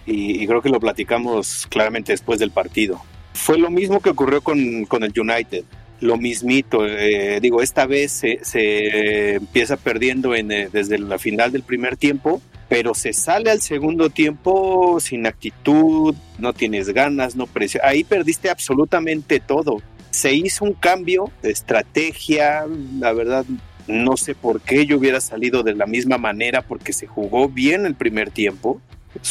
y 0.06 0.48
creo 0.48 0.62
que 0.62 0.70
lo 0.70 0.80
platicamos 0.80 1.68
claramente 1.68 2.14
después 2.14 2.40
del 2.40 2.52
partido. 2.52 3.02
Fue 3.34 3.58
lo 3.58 3.70
mismo 3.70 4.00
que 4.00 4.12
ocurrió 4.12 4.40
con, 4.40 4.86
con 4.86 5.04
el 5.04 5.12
United. 5.14 5.66
Lo 6.00 6.16
mismito. 6.16 6.88
eh, 6.88 7.40
digo, 7.42 7.62
esta 7.62 7.86
vez 7.86 8.14
se, 8.14 8.40
se 8.44 9.36
empieza 9.36 9.76
perdiendo 9.76 10.36
en, 10.36 10.54
eh, 10.54 10.70
desde 10.72 10.98
la 11.00 11.20
final 11.20 11.52
del 11.52 11.64
primer 11.64 11.98
tiempo, 11.98 12.42
pero 12.72 12.94
se 12.94 13.12
sale 13.12 13.52
al 13.52 13.60
segundo 13.60 14.10
tiempo 14.10 14.98
sin 15.02 15.28
actitud, 15.28 16.16
no 16.40 16.54
tienes 16.54 16.88
ganas, 16.88 17.36
no 17.36 17.46
presión. 17.46 17.84
Ahí 17.86 18.06
perdiste 18.06 18.50
absolutamente 18.50 19.42
todo. 19.42 19.82
Se 20.12 20.32
hizo 20.34 20.64
un 20.64 20.72
cambio 20.72 21.30
de 21.42 21.52
estrategia, 21.52 22.66
la 22.98 23.12
verdad 23.12 23.44
no 23.88 24.16
sé 24.16 24.36
por 24.36 24.62
qué 24.62 24.86
yo 24.86 25.00
hubiera 25.00 25.20
salido 25.20 25.64
de 25.64 25.76
la 25.76 25.86
misma 25.86 26.18
manera 26.18 26.62
porque 26.62 26.94
se 26.94 27.08
jugó 27.08 27.50
bien 27.50 27.86
el 27.86 27.96
primer 27.96 28.32
tiempo. 28.32 28.80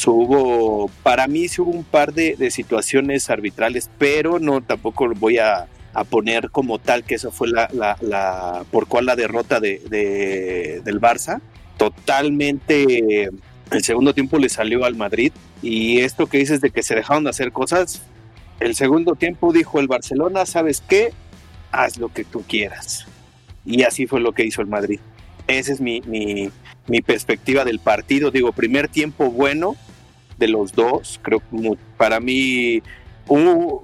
Hubo, 0.07 0.91
para 1.03 1.27
mí 1.27 1.49
sí 1.49 1.63
hubo 1.63 1.71
un 1.71 1.85
par 1.85 2.13
de, 2.13 2.51
situaciones 2.51 3.31
arbitrales, 3.31 3.89
pero 3.97 4.39
no 4.39 4.61
tampoco 4.61 5.09
voy 5.15 5.39
a, 5.39 5.67
poner 6.11 6.51
como 6.51 6.79
tal 6.79 7.05
que 7.05 7.15
eso 7.15 7.31
fue 7.33 7.49
la, 7.49 8.67
por 8.71 8.87
cuál 8.87 9.07
la 9.07 9.17
derrota 9.17 9.61
de, 9.61 9.81
de- 9.89 10.83
del 10.85 11.01
Barça. 11.01 11.41
Totalmente 11.81 13.31
el 13.71 13.83
segundo 13.83 14.13
tiempo 14.13 14.39
le 14.39 14.51
salió 14.51 14.85
al 14.85 14.97
Madrid 14.97 15.33
y 15.63 16.01
esto 16.01 16.27
que 16.27 16.37
dices 16.37 16.61
de 16.61 16.71
que 16.71 16.83
se 16.83 16.95
dejaron 16.95 17.25
de 17.25 17.31
hacer 17.31 17.53
cosas, 17.53 18.03
el 18.59 18.75
segundo 18.75 19.15
tiempo 19.15 19.51
dijo 19.51 19.81
el 19.81 19.89
Barcelona, 19.89 20.45
¿sabes 20.45 20.83
qué? 20.87 21.15
Haz 21.73 21.97
lo 21.97 22.11
que 22.11 22.25
tú 22.25 22.45
quieras. 22.47 23.07
Y 23.65 23.83
así 23.85 24.07
fue 24.07 24.21
lo 24.21 24.33
que 24.33 24.45
hizo 24.45 24.61
el 24.61 24.67
Madrid. 24.67 25.01
Esa 25.47 25.73
es 25.73 25.81
mi, 25.81 26.03
mi, 26.03 26.51
mi 26.87 27.01
perspectiva 27.01 27.65
del 27.65 27.79
partido. 27.79 28.31
Digo, 28.31 28.53
primer 28.53 28.89
tiempo 28.89 29.31
bueno 29.31 29.75
de 30.37 30.49
los 30.49 30.73
dos. 30.73 31.19
Creo 31.23 31.41
que 31.41 31.79
para 31.97 32.21
mí 32.21 32.83
un, 33.27 33.81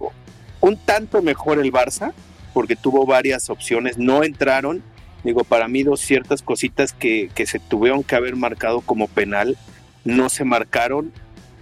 un 0.60 0.76
tanto 0.76 1.22
mejor 1.22 1.60
el 1.60 1.72
Barça, 1.72 2.12
porque 2.52 2.76
tuvo 2.76 3.06
varias 3.06 3.48
opciones, 3.48 3.96
no 3.96 4.22
entraron. 4.22 4.82
Digo, 5.26 5.42
para 5.42 5.66
mí 5.66 5.82
dos 5.82 6.00
ciertas 6.00 6.40
cositas 6.40 6.92
que, 6.92 7.30
que 7.34 7.46
se 7.46 7.58
tuvieron 7.58 8.04
que 8.04 8.14
haber 8.14 8.36
marcado 8.36 8.80
como 8.80 9.08
penal, 9.08 9.56
no 10.04 10.28
se 10.28 10.44
marcaron. 10.44 11.12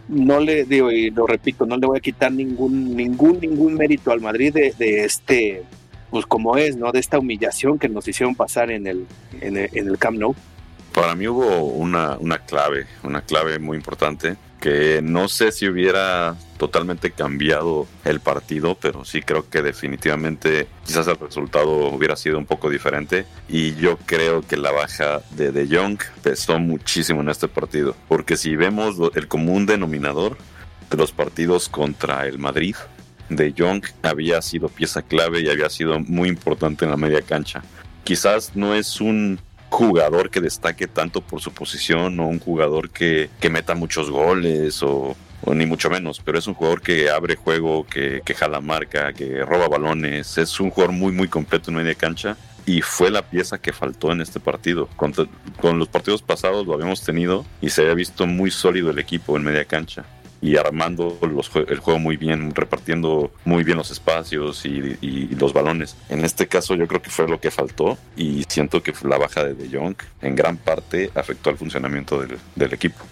No 0.07 0.39
le 0.39 0.65
digo, 0.65 0.93
y 0.93 1.11
lo 1.11 1.27
repito, 1.27 1.65
no 1.65 1.79
le 1.79 1.87
voy 1.87 1.97
a 1.97 2.01
quitar 2.01 2.31
ningún, 2.31 2.95
ningún, 2.95 3.41
ningún 3.41 3.75
mérito 3.75 4.13
al 4.13 4.21
Madrid 4.21 4.53
de, 4.53 4.75
de 4.79 5.05
este, 5.05 5.63
pues 6.11 6.27
como 6.27 6.59
es, 6.59 6.77
¿no? 6.77 6.93
De 6.93 7.01
esta 7.01 7.19
humillación 7.19 7.79
que 7.79 7.89
nos 7.89 8.07
hicieron 8.07 8.35
pasar 8.35 8.71
en 8.71 8.87
el, 8.87 9.07
en 9.41 9.57
el, 9.57 9.71
en 9.73 9.89
el 9.89 9.97
Camp 9.97 10.19
Nou. 10.19 10.35
Para 10.93 11.15
mí 11.15 11.27
hubo 11.27 11.65
una, 11.65 12.19
una 12.19 12.39
clave, 12.39 12.87
una 13.03 13.23
clave 13.23 13.59
muy 13.59 13.79
importante, 13.79 14.37
que 14.65 15.03
no 15.03 15.29
sé 15.29 15.53
si 15.53 15.69
hubiera 15.69 16.37
totalmente 16.57 17.11
cambiado 17.11 17.87
el 18.03 18.21
partido, 18.21 18.79
pero 18.81 19.05
sí 19.05 19.21
creo 19.21 19.47
que 19.51 19.61
definitivamente 19.61 20.69
quizás 20.87 21.07
el 21.07 21.19
resultado 21.19 21.89
hubiera 21.89 22.17
sido 22.17 22.39
un 22.39 22.47
poco 22.47 22.71
diferente. 22.71 23.27
Y 23.47 23.75
yo 23.75 23.99
creo 24.07 24.41
que 24.41 24.57
la 24.57 24.73
baja 24.73 25.21
de 25.33 25.53
De 25.53 25.69
Jong 25.69 25.99
pesó 26.23 26.59
muchísimo 26.59 27.21
en 27.21 27.29
este 27.29 27.47
partido, 27.47 27.95
porque 28.09 28.39
si 28.39 28.57
vemos 28.57 28.97
el 29.15 29.29
común 29.29 29.67
denominador 29.67 30.39
de 30.89 30.97
los 30.97 31.13
partidos 31.13 31.69
contra 31.69 32.27
el 32.27 32.39
Madrid, 32.39 32.75
De 33.29 33.53
Jong 33.55 33.85
había 34.01 34.41
sido 34.41 34.71
pieza 34.71 35.03
clave 35.03 35.43
y 35.43 35.51
había 35.51 35.69
sido 35.69 36.01
muy 36.01 36.31
importante 36.31 36.87
en 36.87 36.91
la 36.91 36.97
media 36.97 37.21
cancha. 37.21 37.63
Quizás 38.03 38.57
no 38.57 38.75
es 38.75 38.99
un 39.03 39.39
jugador 39.75 40.31
que 40.31 40.41
destaque 40.41 40.87
tanto 40.87 41.21
por 41.21 41.41
su 41.41 41.53
posición 41.53 42.21
o 42.21 42.29
un 42.29 42.39
jugador 42.39 42.91
que, 42.91 43.29
que 43.41 43.51
meta 43.51 43.75
muchos 43.75 44.09
goles 44.09 44.83
o, 44.83 45.17
ni 45.53 45.67
mucho 45.67 45.91
menos, 45.91 46.23
pero 46.25 46.39
es 46.39 46.47
un 46.47 46.55
jugador 46.55 46.81
que 46.81 47.11
abre 47.11 47.35
juego, 47.35 47.85
que, 47.85 48.23
que 48.25 48.35
jala 48.35 48.61
marca, 48.61 49.13
que 49.13 49.45
roba 49.45 49.69
balones, 49.69 50.39
es 50.39 50.61
un 50.61 50.71
jugador 50.71 50.95
muy 50.95 51.13
muy 51.13 51.29
completo 51.29 51.71
en 51.71 51.77
media 51.77 51.95
cancha 51.95 52.37
y 52.67 52.81
fue 52.83 53.11
la 53.11 53.23
pieza 53.23 53.59
que 53.59 53.73
faltó 53.73 54.13
en 54.13 54.21
este 54.21 54.41
partido. 54.41 54.89
Con, 54.97 55.13
los 55.79 55.89
partidos 55.89 56.23
pasados 56.23 56.67
lo 56.67 56.75
habíamos 56.75 57.03
tenido 57.03 57.45
y 57.61 57.71
se 57.71 57.83
había 57.83 57.95
visto 57.95 58.27
muy 58.27 58.51
sólido 58.51 58.91
el 58.91 58.99
equipo 59.01 59.37
en 59.37 59.43
media 59.43 59.65
cancha 59.65 60.05
y 60.45 60.59
armando 60.59 61.19
los, 61.23 61.51
el 61.57 61.79
juego 61.79 61.99
muy 61.99 62.19
bien, 62.19 62.55
repartiendo 62.55 63.31
muy 63.47 63.65
bien 63.65 63.79
los 63.79 63.91
espacios 63.91 64.67
y, 64.67 64.99
los 65.39 65.55
balones. 65.55 65.97
En 66.11 66.23
este 66.23 66.47
caso 66.47 66.75
yo 66.75 66.87
creo 66.87 67.01
que 67.01 67.09
fue 67.09 67.27
lo 67.27 67.41
que 67.41 67.51
faltó 67.51 67.97
y 68.15 68.45
siento 68.47 68.83
que 68.83 68.93
la 69.05 69.17
baja 69.17 69.43
de 69.43 69.55
De 69.55 69.75
Jong 69.75 69.97
en 70.21 70.37
gran 70.37 70.59
parte 70.59 71.11
afectó 71.15 71.49
al 71.49 71.57
funcionamiento 71.57 72.21
del 72.21 72.73
equipo. 72.75 73.03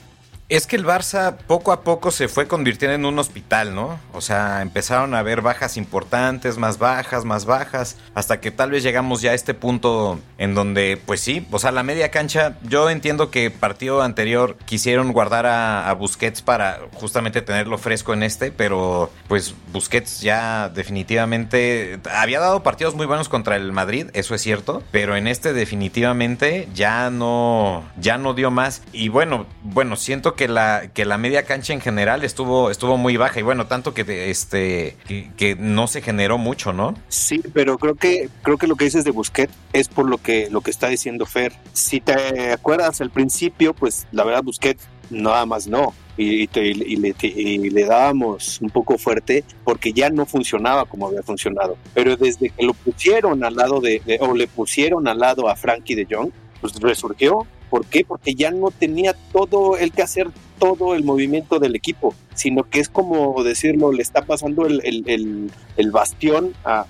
Es 0.53 0.67
que 0.67 0.77
el 0.77 0.85
Barça 0.85 1.39
poco 1.47 1.73
a 1.73 1.81
poco 1.81 2.11
se 2.11 2.29
fue 2.29 2.47
convirtiendo 2.47 2.95
en 2.95 3.07
un 3.07 3.19
hospital, 3.19 3.75
¿no? 3.75 3.99
O 4.13 4.21
sea, 4.21 4.61
empezaron 4.61 5.15
a 5.15 5.21
haber 5.21 5.41
bajas 5.41 5.79
importantes, 5.79 6.59
más 6.59 6.77
bajas, 6.77 7.25
más 7.25 7.47
bajas, 7.47 7.97
hasta 8.15 8.39
que 8.39 8.51
tal 8.51 8.71
vez 8.71 8.83
llegamos 8.83 9.23
ya 9.23 9.31
a 9.31 9.35
este 9.35 9.55
punto 9.55 10.21
en 10.37 10.55
donde, 10.55 11.01
pues 11.07 11.23
sí, 11.23 11.47
o 11.51 11.59
sea, 11.59 11.73
la 11.73 11.83
media 11.83 12.11
cancha, 12.11 12.59
yo 12.65 12.91
entiendo 12.91 13.31
que 13.31 13.51
partido 13.51 14.03
anterior 14.03 14.59
quisieron 14.67 15.15
guardar 15.15 15.47
a, 15.47 15.89
a 15.89 15.95
Busquets 15.95 16.43
para 16.43 16.81
justamente 16.93 17.41
tenerlo 17.41 17.79
fresco 17.79 18.13
en 18.13 18.23
este, 18.23 18.53
pero 18.53 19.11
pues 19.29 19.55
Busquets 19.73 20.21
ya 20.21 20.69
definitivamente 20.69 21.99
había 22.15 22.41
dado 22.41 22.63
partidos 22.63 22.95
muy 22.95 23.07
buenos 23.07 23.31
contra 23.31 23.57
el 23.57 23.73
Madrid, 23.73 24.09
eso 24.13 24.35
es 24.35 24.43
cierto, 24.43 24.83
pero 24.91 25.17
en 25.17 25.29
este 25.29 25.55
definitivamente 25.55 26.69
ya 26.75 27.09
no, 27.09 27.85
ya 27.97 28.19
no 28.19 28.35
dio 28.35 28.51
más. 28.51 28.83
Y 28.93 29.09
bueno, 29.09 29.47
bueno, 29.63 29.97
siento 29.97 30.35
que 30.35 30.42
la, 30.49 30.91
que 30.93 31.05
la 31.05 31.19
media 31.19 31.45
cancha 31.45 31.73
en 31.73 31.81
general 31.81 32.25
estuvo, 32.25 32.71
estuvo 32.71 32.97
muy 32.97 33.17
baja 33.17 33.41
y 33.41 33.43
bueno, 33.43 33.67
tanto 33.67 33.95
que 33.95 34.31
este 34.31 34.97
que, 35.07 35.31
que, 35.37 35.57
no 35.57 35.87
se 35.87 36.03
generó 36.03 36.39
mucho, 36.39 36.73
¿no? 36.73 36.95
Sí, 37.09 37.43
pero 37.53 37.79
creo 37.79 37.95
que 37.95 38.29
creo 38.43 38.59
que 38.59 38.67
lo 38.67 38.77
que 38.77 38.85
dices 38.85 39.05
de 39.05 39.11
Busquets 39.11 39.53
es 39.73 39.89
por 39.89 40.09
lo 40.09 40.19
que 40.19 40.49
lo 40.51 40.61
que 40.61 40.71
está 40.71 40.89
diciendo 40.89 41.27
Fer. 41.27 41.53
Si 41.73 42.01
te 42.01 42.53
acuerdas 42.53 43.01
al 43.01 43.11
principio, 43.11 43.75
pues 43.75 44.07
la 44.13 44.25
verdad 44.25 44.43
Busquets 44.43 44.87
nada 45.11 45.47
más 45.47 45.67
no. 45.67 45.95
Y, 46.17 46.47
te, 46.47 46.67
y, 46.67 46.75
le, 46.75 47.15
y, 47.23 47.71
le, 47.71 47.85
dábamos 47.87 48.61
un 48.61 48.69
poco 48.69 48.99
fuerte 48.99 49.45
porque 49.65 49.95
ya 49.95 50.11
no 50.11 50.27
funcionaba 50.27 50.85
como 50.85 51.09
había 51.09 51.23
funcionado. 51.23 51.79
Pero 51.95 52.17
desde 52.17 52.51
que 52.51 52.65
lo 52.65 52.75
pusieron 52.75 53.43
al 53.43 53.57
lado 53.57 53.81
de, 53.81 54.03
de 54.05 54.19
o 54.21 54.35
le 54.35 54.47
pusieron 54.47 55.09
al 55.09 55.19
lado 55.19 55.49
a 55.49 55.57
Frankie 55.57 55.95
de 55.95 56.07
Jong, 56.11 56.31
pues 56.61 56.75
resurgió. 56.81 57.47
¿Por 57.73 57.87
qué? 57.87 58.05
Porque 58.05 58.35
ya 58.35 58.51
no 58.51 58.71
tenía 58.71 59.15
todo 59.33 59.79
el 59.79 59.93
que 59.93 60.03
hacer 60.03 60.29
todo 60.59 60.95
el 60.95 61.05
movimiento 61.05 61.59
del 61.59 61.75
equipo, 61.75 62.15
sino 62.35 62.65
que 62.69 62.81
es 62.81 62.91
como 62.91 63.43
decirlo, 63.43 63.93
le 63.93 64.03
está 64.03 64.27
pasando 64.27 64.67
el, 64.67 64.83
el, 64.85 65.91
bastión 65.91 66.53
a, 66.65 66.81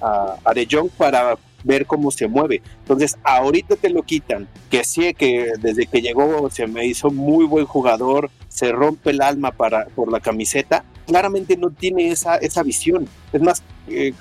a, 0.44 0.52
Jong 0.68 0.90
para 0.90 1.38
ver 1.62 1.86
cómo 1.86 2.10
se 2.10 2.26
mueve. 2.26 2.62
Entonces, 2.80 3.16
ahorita 3.22 3.76
te 3.76 3.90
lo 3.90 4.02
quitan, 4.02 4.48
que 4.70 4.82
sí, 4.82 5.14
que 5.14 5.52
desde 5.60 5.86
que 5.86 6.02
llegó 6.02 6.50
se 6.50 6.66
me 6.66 6.84
hizo 6.84 7.10
muy 7.10 7.44
buen 7.44 7.66
jugador, 7.66 8.28
se 8.48 8.72
rompe 8.72 9.10
el 9.10 9.22
alma 9.22 9.52
para, 9.52 9.86
por 9.86 10.10
la 10.10 10.18
camiseta, 10.18 10.84
claramente 11.06 11.56
no 11.56 11.70
tiene 11.70 12.10
esa, 12.10 12.38
esa 12.38 12.64
visión. 12.64 13.06
Es 13.32 13.40
más, 13.40 13.62
eh, 13.88 14.12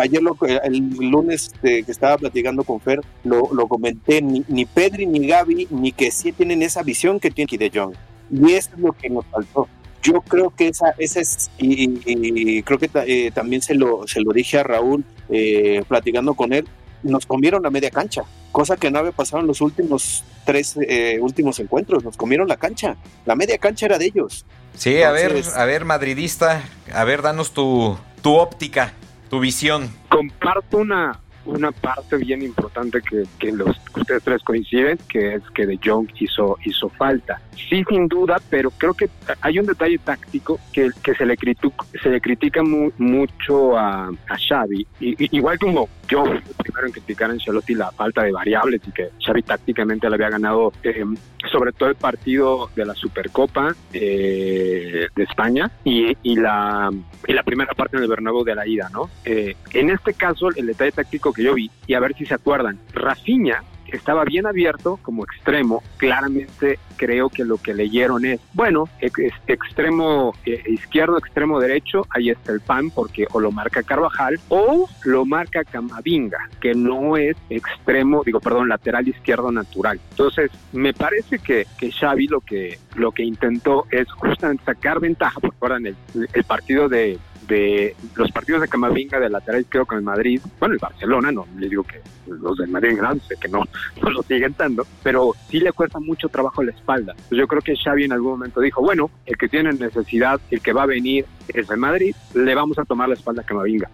ayer 0.00 0.22
lo, 0.22 0.36
el 0.64 0.78
lunes 0.98 1.52
que 1.62 1.84
estaba 1.86 2.18
platicando 2.18 2.64
con 2.64 2.80
Fer, 2.80 3.00
lo, 3.24 3.48
lo 3.52 3.66
comenté, 3.68 4.22
ni, 4.22 4.44
ni, 4.48 4.64
Pedri 4.64 5.06
ni 5.06 5.26
Gaby, 5.26 5.68
ni 5.70 5.92
que 5.92 6.10
sí 6.10 6.32
tienen 6.32 6.62
esa 6.62 6.82
visión 6.82 7.20
que 7.20 7.30
tiene 7.30 7.58
De 7.58 7.70
Jong. 7.72 7.94
Y 8.30 8.52
eso 8.52 8.70
es 8.74 8.78
lo 8.78 8.92
que 8.92 9.08
nos 9.08 9.24
faltó 9.26 9.68
yo 10.02 10.20
creo 10.22 10.50
que 10.50 10.68
esa, 10.68 10.94
esa 10.98 11.20
es, 11.20 11.50
y, 11.58 12.00
y 12.06 12.62
creo 12.62 12.78
que 12.78 12.90
eh, 13.06 13.30
también 13.32 13.62
se 13.62 13.74
lo, 13.74 14.06
se 14.06 14.20
lo 14.20 14.32
dije 14.32 14.58
a 14.58 14.62
Raúl 14.62 15.04
eh, 15.28 15.82
platicando 15.88 16.34
con 16.34 16.52
él, 16.52 16.66
nos 17.02 17.26
comieron 17.26 17.62
la 17.62 17.70
media 17.70 17.90
cancha, 17.90 18.22
cosa 18.52 18.76
que 18.76 18.90
no 18.90 18.98
había 18.98 19.12
pasado 19.12 19.40
en 19.40 19.46
los 19.46 19.60
últimos 19.60 20.24
tres 20.44 20.76
eh, 20.80 21.18
últimos 21.20 21.58
encuentros, 21.60 22.04
nos 22.04 22.16
comieron 22.16 22.48
la 22.48 22.56
cancha, 22.56 22.96
la 23.26 23.36
media 23.36 23.58
cancha 23.58 23.86
era 23.86 23.98
de 23.98 24.06
ellos. 24.06 24.46
Sí, 24.74 24.96
Entonces, 24.96 25.48
a 25.54 25.60
ver, 25.60 25.62
a 25.62 25.64
ver, 25.64 25.84
madridista, 25.84 26.62
a 26.92 27.04
ver, 27.04 27.22
danos 27.22 27.52
tu, 27.52 27.98
tu 28.22 28.34
óptica, 28.34 28.92
tu 29.30 29.40
visión. 29.40 29.90
Comparto 30.08 30.78
una, 30.78 31.20
una 31.48 31.72
parte 31.72 32.16
bien 32.16 32.42
importante 32.42 33.00
que, 33.00 33.24
que 33.38 33.52
los 33.52 33.76
ustedes 33.96 34.22
tres 34.22 34.42
coinciden, 34.42 34.98
que 35.08 35.34
es 35.34 35.42
que 35.54 35.66
De 35.66 35.78
Jong 35.82 36.08
hizo, 36.20 36.56
hizo 36.64 36.88
falta. 36.90 37.40
Sí, 37.68 37.84
sin 37.88 38.06
duda, 38.08 38.40
pero 38.48 38.70
creo 38.70 38.94
que 38.94 39.08
hay 39.40 39.58
un 39.58 39.66
detalle 39.66 39.98
táctico 39.98 40.58
que, 40.72 40.90
que 41.02 41.14
se, 41.14 41.26
le 41.26 41.36
critica, 41.36 41.84
se 42.02 42.08
le 42.08 42.20
critica 42.20 42.62
mu, 42.62 42.90
mucho 42.98 43.76
a, 43.76 44.08
a 44.08 44.36
Xavi. 44.48 44.86
Y, 45.00 45.36
igual 45.36 45.58
como 45.58 45.88
yo 46.08 46.24
primero 46.58 46.86
en 46.86 46.92
criticar 46.92 47.30
a 47.30 47.32
Ancelotti 47.32 47.74
la 47.74 47.90
falta 47.90 48.22
de 48.22 48.32
variables 48.32 48.80
y 48.86 48.92
que 48.92 49.10
Xavi 49.24 49.42
tácticamente 49.42 50.08
le 50.08 50.14
había 50.14 50.30
ganado 50.30 50.72
eh, 50.82 51.04
sobre 51.50 51.72
todo 51.72 51.88
el 51.88 51.96
partido 51.96 52.70
de 52.74 52.86
la 52.86 52.94
Supercopa 52.94 53.74
eh, 53.92 55.08
de 55.14 55.22
España 55.22 55.70
y, 55.84 56.16
y, 56.22 56.36
la, 56.36 56.90
y 57.26 57.32
la 57.32 57.42
primera 57.42 57.74
parte 57.74 57.98
del 57.98 58.08
Bernabéu 58.08 58.44
de 58.44 58.54
la 58.54 58.66
ida, 58.66 58.88
¿no? 58.92 59.10
Eh, 59.24 59.56
en 59.72 59.90
este 59.90 60.14
caso, 60.14 60.48
el 60.54 60.66
detalle 60.66 60.92
táctico 60.92 61.32
que 61.38 61.44
yo 61.44 61.54
vi, 61.54 61.70
y 61.86 61.94
a 61.94 62.00
ver 62.00 62.16
si 62.16 62.26
se 62.26 62.34
acuerdan, 62.34 62.80
Rafinha 62.92 63.62
estaba 63.92 64.24
bien 64.24 64.46
abierto 64.46 64.98
como 65.02 65.24
extremo. 65.24 65.82
Claramente 65.96 66.78
creo 66.96 67.28
que 67.28 67.44
lo 67.44 67.58
que 67.58 67.74
leyeron 67.74 68.24
es, 68.24 68.40
bueno, 68.52 68.88
ex 69.00 69.32
extremo 69.46 70.34
eh, 70.44 70.62
izquierdo, 70.66 71.16
extremo 71.16 71.60
derecho, 71.60 72.06
ahí 72.10 72.30
está 72.30 72.52
el 72.52 72.60
pan 72.60 72.90
porque 72.90 73.26
o 73.32 73.40
lo 73.40 73.52
marca 73.52 73.82
Carvajal 73.82 74.40
o 74.48 74.88
lo 75.04 75.24
marca 75.24 75.64
Camavinga, 75.64 76.48
que 76.60 76.74
no 76.74 77.16
es 77.16 77.36
extremo, 77.50 78.22
digo, 78.24 78.40
perdón, 78.40 78.68
lateral 78.68 79.06
izquierdo 79.06 79.52
natural. 79.52 80.00
Entonces, 80.10 80.50
me 80.72 80.92
parece 80.92 81.38
que, 81.38 81.66
que 81.78 81.92
Xavi 81.92 82.26
lo 82.26 82.40
que, 82.40 82.78
lo 82.96 83.12
que 83.12 83.22
intentó 83.22 83.86
es 83.90 84.10
justamente 84.10 84.64
sacar 84.64 85.00
ventaja, 85.00 85.38
porque 85.40 85.56
ahora 85.60 85.76
en 85.76 85.86
el, 85.86 85.96
el 86.32 86.44
partido 86.44 86.88
de, 86.88 87.18
de 87.48 87.96
los 88.14 88.30
partidos 88.30 88.60
de 88.60 88.68
Camavinga 88.68 89.18
de 89.18 89.30
lateral 89.30 89.66
creo 89.68 89.86
con 89.86 89.98
el 89.98 90.04
Madrid, 90.04 90.40
bueno, 90.60 90.74
el 90.74 90.78
Barcelona, 90.78 91.32
no 91.32 91.46
le 91.58 91.68
digo 91.68 91.82
que 91.82 92.00
los 92.26 92.56
del 92.58 92.68
Madrid 92.68 92.96
grandes, 92.96 93.26
que 93.40 93.48
no, 93.48 93.64
no 94.02 94.10
lo 94.10 94.22
siguen 94.22 94.54
tanto, 94.54 94.86
pero 95.02 95.34
sí 95.50 95.58
le 95.58 95.72
cuesta 95.72 95.98
mucho 95.98 96.28
trabajo 96.28 96.62
la 96.62 96.72
espalda. 96.72 97.14
Pues 97.28 97.38
yo 97.38 97.48
creo 97.48 97.62
que 97.62 97.76
Xavi 97.76 98.04
en 98.04 98.12
algún 98.12 98.32
momento 98.32 98.60
dijo, 98.60 98.82
bueno, 98.82 99.10
el 99.26 99.36
que 99.36 99.48
tiene 99.48 99.72
necesidad, 99.72 100.40
el 100.50 100.60
que 100.60 100.72
va 100.72 100.82
a 100.82 100.86
venir 100.86 101.24
es 101.48 101.68
el 101.70 101.78
Madrid, 101.78 102.14
le 102.34 102.54
vamos 102.54 102.78
a 102.78 102.84
tomar 102.84 103.08
la 103.08 103.14
espalda 103.14 103.42
a 103.42 103.44
Camavinga. 103.44 103.90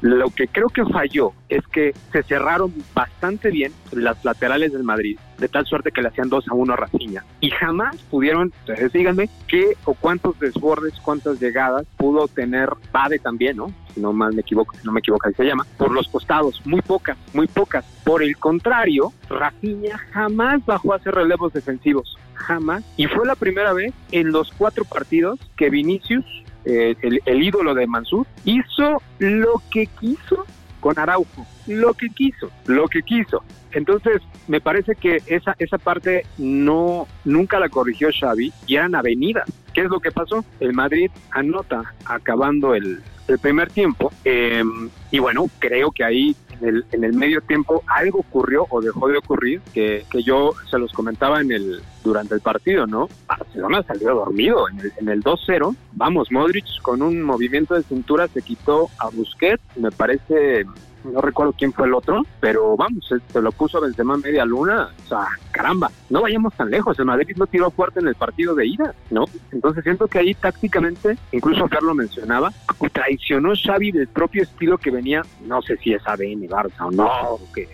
Lo 0.00 0.30
que 0.30 0.48
creo 0.48 0.68
que 0.68 0.84
falló 0.86 1.32
es 1.48 1.66
que 1.66 1.94
se 2.10 2.22
cerraron 2.22 2.72
bastante 2.94 3.50
bien 3.50 3.72
las 3.92 4.24
laterales 4.24 4.72
del 4.72 4.82
Madrid, 4.82 5.18
de 5.40 5.48
tal 5.48 5.66
suerte 5.66 5.90
que 5.90 6.02
le 6.02 6.08
hacían 6.08 6.28
2 6.28 6.48
a 6.48 6.54
1 6.54 6.72
a 6.72 6.76
Rafinha. 6.76 7.24
Y 7.40 7.50
jamás 7.50 7.96
pudieron, 8.10 8.52
entonces 8.60 8.92
díganme, 8.92 9.28
qué 9.48 9.74
o 9.84 9.94
cuántos 9.94 10.38
desbordes, 10.38 10.94
cuántas 11.02 11.40
llegadas 11.40 11.86
pudo 11.96 12.28
tener 12.28 12.70
Bade 12.92 13.18
también, 13.18 13.56
¿no? 13.56 13.72
Si 13.94 14.00
no 14.00 14.12
mal 14.12 14.34
me 14.34 14.42
equivoco, 14.42 14.76
si 14.76 14.84
no 14.84 14.92
me 14.92 15.00
equivoco, 15.00 15.26
ahí 15.26 15.34
se 15.34 15.44
llama, 15.44 15.66
por 15.76 15.90
los 15.90 16.08
costados, 16.08 16.60
muy 16.64 16.82
pocas, 16.82 17.16
muy 17.32 17.48
pocas. 17.48 17.84
Por 18.04 18.22
el 18.22 18.36
contrario, 18.36 19.12
Rafinha 19.28 19.98
jamás 20.12 20.64
bajó 20.64 20.92
a 20.92 20.96
hacer 20.96 21.14
relevos 21.14 21.52
defensivos, 21.52 22.16
jamás. 22.34 22.84
Y 22.96 23.06
fue 23.06 23.26
la 23.26 23.34
primera 23.34 23.72
vez 23.72 23.92
en 24.12 24.30
los 24.30 24.52
cuatro 24.52 24.84
partidos 24.84 25.40
que 25.56 25.70
Vinicius 25.70 26.24
eh, 26.66 26.94
el, 27.00 27.20
el, 27.24 27.42
ídolo 27.42 27.74
de 27.74 27.86
Mansur, 27.86 28.26
hizo 28.44 29.00
lo 29.18 29.62
que 29.70 29.86
quiso 29.86 30.44
con 30.80 30.98
Araujo, 30.98 31.46
lo 31.66 31.94
que 31.94 32.08
quiso, 32.08 32.50
lo 32.66 32.88
que 32.88 33.02
quiso. 33.02 33.42
Entonces, 33.72 34.20
me 34.48 34.60
parece 34.60 34.94
que 34.96 35.22
esa, 35.26 35.54
esa 35.58 35.78
parte 35.78 36.26
no, 36.38 37.06
nunca 37.24 37.60
la 37.60 37.68
corrigió 37.68 38.08
Xavi 38.12 38.52
y 38.66 38.76
eran 38.76 38.94
avenidas. 38.94 39.48
¿Qué 39.72 39.82
es 39.82 39.90
lo 39.90 40.00
que 40.00 40.10
pasó? 40.10 40.44
El 40.58 40.72
Madrid 40.72 41.10
anota 41.30 41.94
acabando 42.04 42.74
el, 42.74 43.00
primer 43.40 43.70
tiempo 43.70 44.12
eh, 44.24 44.64
y 45.12 45.20
bueno, 45.20 45.46
creo 45.60 45.92
que 45.92 46.02
ahí 46.02 46.34
en 46.60 46.68
el, 46.68 46.84
en 46.92 47.04
el, 47.04 47.12
medio 47.14 47.40
tiempo 47.40 47.82
algo 47.86 48.20
ocurrió 48.20 48.66
o 48.70 48.80
dejó 48.80 49.08
de 49.08 49.18
ocurrir 49.18 49.60
que, 49.72 50.04
que, 50.10 50.22
yo 50.22 50.52
se 50.70 50.78
los 50.78 50.92
comentaba 50.92 51.40
en 51.40 51.52
el 51.52 51.82
durante 52.02 52.34
el 52.34 52.40
partido, 52.40 52.86
¿no? 52.86 53.08
Barcelona 53.26 53.82
salió 53.82 54.14
dormido 54.14 54.68
en 54.68 54.80
el, 54.80 54.92
en 54.98 55.08
el 55.08 55.22
2-0. 55.22 55.74
Vamos, 55.92 56.30
Modric 56.30 56.66
con 56.82 57.02
un 57.02 57.22
movimiento 57.22 57.74
de 57.74 57.82
cintura 57.82 58.28
se 58.28 58.42
quitó 58.42 58.88
a 58.98 59.08
Busquets, 59.10 59.62
me 59.76 59.90
parece 59.90 60.64
no 61.04 61.20
recuerdo 61.20 61.54
quién 61.56 61.72
fue 61.72 61.86
el 61.86 61.94
otro, 61.94 62.22
pero 62.40 62.76
vamos, 62.76 63.06
se, 63.08 63.40
lo 63.40 63.52
puso 63.52 63.78
a 63.78 63.82
Benzema 63.82 64.16
media 64.16 64.44
luna, 64.44 64.90
o 65.04 65.08
sea, 65.08 65.26
caramba, 65.50 65.90
no 66.08 66.22
vayamos 66.22 66.54
tan 66.54 66.70
lejos, 66.70 66.98
el 66.98 67.06
Madrid 67.06 67.36
no 67.36 67.46
tiró 67.46 67.70
fuerte 67.70 68.00
en 68.00 68.08
el 68.08 68.14
partido 68.14 68.54
de 68.54 68.66
ida, 68.66 68.94
¿no? 69.10 69.24
Entonces 69.52 69.82
siento 69.84 70.08
que 70.08 70.18
ahí 70.18 70.34
tácticamente, 70.34 71.16
incluso 71.32 71.68
Fer 71.68 71.82
lo 71.82 71.94
mencionaba, 71.94 72.52
traicionó 72.92 73.52
Xavi 73.54 73.92
del 73.92 74.08
propio 74.08 74.42
estilo 74.42 74.78
que 74.78 74.90
venía, 74.90 75.22
no 75.46 75.62
sé 75.62 75.76
si 75.78 75.92
es 75.92 76.06
ADN 76.06 76.48
Barça 76.48 76.86
o 76.86 76.90
no, 76.90 77.38
que 77.54 77.68